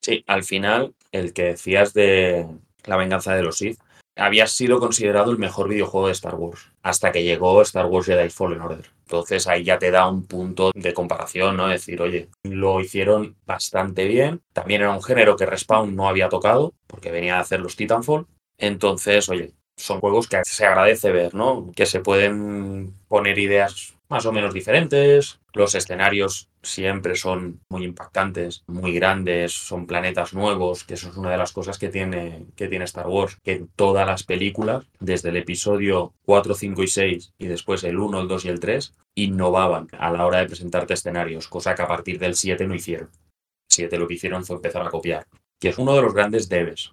Sí, 0.00 0.22
al 0.28 0.44
final, 0.44 0.94
el 1.10 1.32
que 1.32 1.44
decías 1.44 1.92
de 1.92 2.46
la 2.84 2.96
venganza 2.96 3.34
de 3.34 3.42
los 3.42 3.56
Sith, 3.56 3.78
había 4.16 4.46
sido 4.46 4.78
considerado 4.78 5.30
el 5.30 5.38
mejor 5.38 5.68
videojuego 5.68 6.06
de 6.06 6.12
Star 6.12 6.34
Wars, 6.34 6.70
hasta 6.82 7.12
que 7.12 7.24
llegó 7.24 7.60
Star 7.62 7.86
Wars 7.86 8.06
Jedi 8.06 8.30
Fallen 8.30 8.60
Order. 8.60 8.90
Entonces 9.02 9.46
ahí 9.46 9.64
ya 9.64 9.78
te 9.78 9.90
da 9.90 10.08
un 10.08 10.26
punto 10.26 10.70
de 10.74 10.94
comparación, 10.94 11.56
¿no? 11.56 11.68
Decir, 11.68 12.00
oye, 12.00 12.28
lo 12.42 12.80
hicieron 12.80 13.36
bastante 13.46 14.06
bien. 14.06 14.40
También 14.52 14.82
era 14.82 14.92
un 14.92 15.02
género 15.02 15.36
que 15.36 15.46
Respawn 15.46 15.94
no 15.94 16.08
había 16.08 16.28
tocado, 16.28 16.74
porque 16.86 17.10
venía 17.10 17.36
a 17.36 17.40
hacer 17.40 17.60
los 17.60 17.76
Titanfall. 17.76 18.26
Entonces, 18.56 19.28
oye, 19.28 19.52
son 19.76 20.00
juegos 20.00 20.28
que 20.28 20.40
se 20.44 20.66
agradece 20.66 21.12
ver, 21.12 21.34
¿no? 21.34 21.70
Que 21.74 21.86
se 21.86 22.00
pueden 22.00 22.94
poner 23.08 23.38
ideas 23.38 23.94
más 24.08 24.26
o 24.26 24.32
menos 24.32 24.54
diferentes, 24.54 25.40
los 25.52 25.74
escenarios 25.74 26.48
siempre 26.64 27.14
son 27.14 27.60
muy 27.68 27.84
impactantes, 27.84 28.64
muy 28.66 28.92
grandes, 28.92 29.52
son 29.52 29.86
planetas 29.86 30.34
nuevos, 30.34 30.84
que 30.84 30.94
eso 30.94 31.10
es 31.10 31.16
una 31.16 31.30
de 31.30 31.36
las 31.36 31.52
cosas 31.52 31.78
que 31.78 31.88
tiene, 31.88 32.46
que 32.56 32.68
tiene 32.68 32.84
Star 32.86 33.06
Wars, 33.06 33.38
que 33.42 33.52
en 33.52 33.68
todas 33.68 34.06
las 34.06 34.24
películas, 34.24 34.86
desde 34.98 35.28
el 35.28 35.36
episodio 35.36 36.14
4, 36.24 36.54
5 36.54 36.82
y 36.82 36.88
6 36.88 37.34
y 37.38 37.46
después 37.46 37.84
el 37.84 37.98
1, 37.98 38.20
el 38.20 38.28
2 38.28 38.44
y 38.44 38.48
el 38.48 38.60
3, 38.60 38.94
innovaban 39.14 39.88
a 39.92 40.10
la 40.10 40.26
hora 40.26 40.38
de 40.38 40.46
presentarte 40.46 40.94
escenarios, 40.94 41.48
cosa 41.48 41.74
que 41.74 41.82
a 41.82 41.88
partir 41.88 42.18
del 42.18 42.34
7 42.34 42.66
no 42.66 42.74
hicieron. 42.74 43.10
7 43.68 43.98
lo 43.98 44.08
que 44.08 44.14
hicieron 44.14 44.44
fue 44.44 44.56
empezar 44.56 44.82
a 44.82 44.90
copiar, 44.90 45.26
que 45.60 45.68
es 45.68 45.78
uno 45.78 45.94
de 45.94 46.02
los 46.02 46.14
grandes 46.14 46.48
debes. 46.48 46.92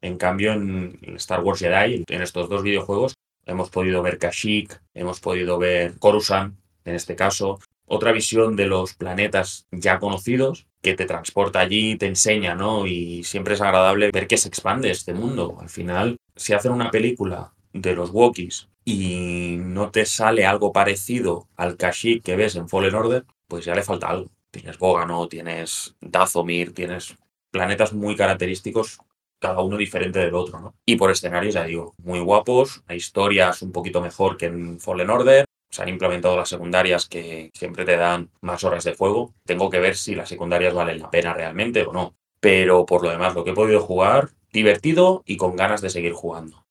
En 0.00 0.16
cambio, 0.16 0.52
en 0.52 0.98
Star 1.16 1.40
Wars 1.40 1.60
Jedi, 1.60 2.04
en 2.08 2.22
estos 2.22 2.48
dos 2.48 2.62
videojuegos, 2.62 3.14
hemos 3.46 3.70
podido 3.70 4.02
ver 4.02 4.18
Kashyyyk, 4.18 4.80
hemos 4.94 5.20
podido 5.20 5.58
ver 5.58 5.98
Coruscant, 5.98 6.56
en 6.84 6.94
este 6.94 7.14
caso, 7.14 7.60
otra 7.92 8.12
visión 8.12 8.56
de 8.56 8.64
los 8.64 8.94
planetas 8.94 9.66
ya 9.70 9.98
conocidos 9.98 10.66
que 10.80 10.94
te 10.94 11.04
transporta 11.04 11.60
allí, 11.60 11.96
te 11.96 12.06
enseña, 12.06 12.54
¿no? 12.54 12.86
Y 12.86 13.22
siempre 13.22 13.52
es 13.52 13.60
agradable 13.60 14.10
ver 14.10 14.26
que 14.26 14.38
se 14.38 14.48
expande 14.48 14.90
este 14.90 15.12
mundo. 15.12 15.58
Al 15.60 15.68
final, 15.68 16.16
si 16.34 16.54
hacen 16.54 16.72
una 16.72 16.90
película 16.90 17.52
de 17.74 17.94
los 17.94 18.08
Wookiees 18.10 18.70
y 18.86 19.56
no 19.58 19.90
te 19.90 20.06
sale 20.06 20.46
algo 20.46 20.72
parecido 20.72 21.48
al 21.54 21.76
Kashyyyk 21.76 22.24
que 22.24 22.34
ves 22.34 22.56
en 22.56 22.66
Fallen 22.66 22.94
Order, 22.94 23.26
pues 23.46 23.66
ya 23.66 23.74
le 23.74 23.82
falta 23.82 24.08
algo. 24.08 24.30
Tienes 24.50 24.78
Bogano, 24.78 25.28
tienes 25.28 25.94
Dazomir, 26.00 26.72
tienes 26.72 27.18
planetas 27.50 27.92
muy 27.92 28.16
característicos, 28.16 29.00
cada 29.38 29.60
uno 29.60 29.76
diferente 29.76 30.18
del 30.18 30.34
otro, 30.34 30.60
¿no? 30.60 30.74
Y 30.86 30.96
por 30.96 31.10
escenarios, 31.10 31.52
ya 31.52 31.64
digo, 31.64 31.94
muy 31.98 32.20
guapos, 32.20 32.82
hay 32.86 32.96
historias 32.96 33.60
un 33.60 33.70
poquito 33.70 34.00
mejor 34.00 34.38
que 34.38 34.46
en 34.46 34.80
Fallen 34.80 35.10
Order, 35.10 35.44
se 35.72 35.82
han 35.82 35.88
implementado 35.88 36.36
las 36.36 36.50
secundarias 36.50 37.08
que 37.08 37.50
siempre 37.54 37.86
te 37.86 37.96
dan 37.96 38.30
más 38.42 38.62
horas 38.62 38.84
de 38.84 38.94
fuego. 38.94 39.34
Tengo 39.46 39.70
que 39.70 39.80
ver 39.80 39.96
si 39.96 40.14
las 40.14 40.28
secundarias 40.28 40.74
valen 40.74 41.00
la 41.00 41.10
pena 41.10 41.32
realmente 41.32 41.82
o 41.82 41.92
no. 41.92 42.14
Pero 42.40 42.84
por 42.84 43.02
lo 43.02 43.10
demás, 43.10 43.34
lo 43.34 43.42
que 43.42 43.50
he 43.50 43.54
podido 43.54 43.80
jugar, 43.80 44.28
divertido 44.52 45.22
y 45.24 45.38
con 45.38 45.56
ganas 45.56 45.80
de 45.80 45.88
seguir 45.88 46.12
jugando. 46.12 46.66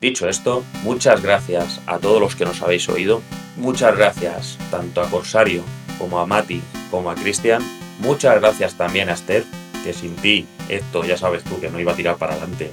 Dicho 0.00 0.28
esto, 0.28 0.64
muchas 0.82 1.22
gracias 1.22 1.80
a 1.86 1.98
todos 1.98 2.20
los 2.20 2.36
que 2.36 2.44
nos 2.44 2.60
habéis 2.60 2.88
oído. 2.88 3.22
Muchas 3.56 3.96
gracias 3.96 4.58
tanto 4.70 5.00
a 5.00 5.08
Corsario 5.08 5.62
como 5.98 6.18
a 6.18 6.26
Mati 6.26 6.60
como 6.90 7.10
a 7.10 7.14
Cristian. 7.14 7.62
Muchas 8.00 8.38
gracias 8.38 8.76
también 8.76 9.08
a 9.08 9.14
Esther, 9.14 9.44
que 9.82 9.94
sin 9.94 10.14
ti 10.16 10.46
esto 10.68 11.04
ya 11.04 11.16
sabes 11.16 11.42
tú 11.44 11.58
que 11.60 11.70
no 11.70 11.80
iba 11.80 11.92
a 11.92 11.96
tirar 11.96 12.16
para 12.16 12.32
adelante 12.32 12.70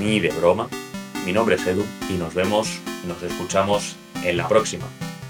ni 0.00 0.18
de 0.18 0.30
broma. 0.30 0.68
Mi 1.24 1.32
nombre 1.32 1.54
es 1.54 1.66
Edu 1.66 1.84
y 2.08 2.14
nos 2.14 2.34
vemos, 2.34 2.80
nos 3.06 3.22
escuchamos 3.22 3.96
en 4.24 4.36
la 4.36 4.48
próxima. 4.48 4.86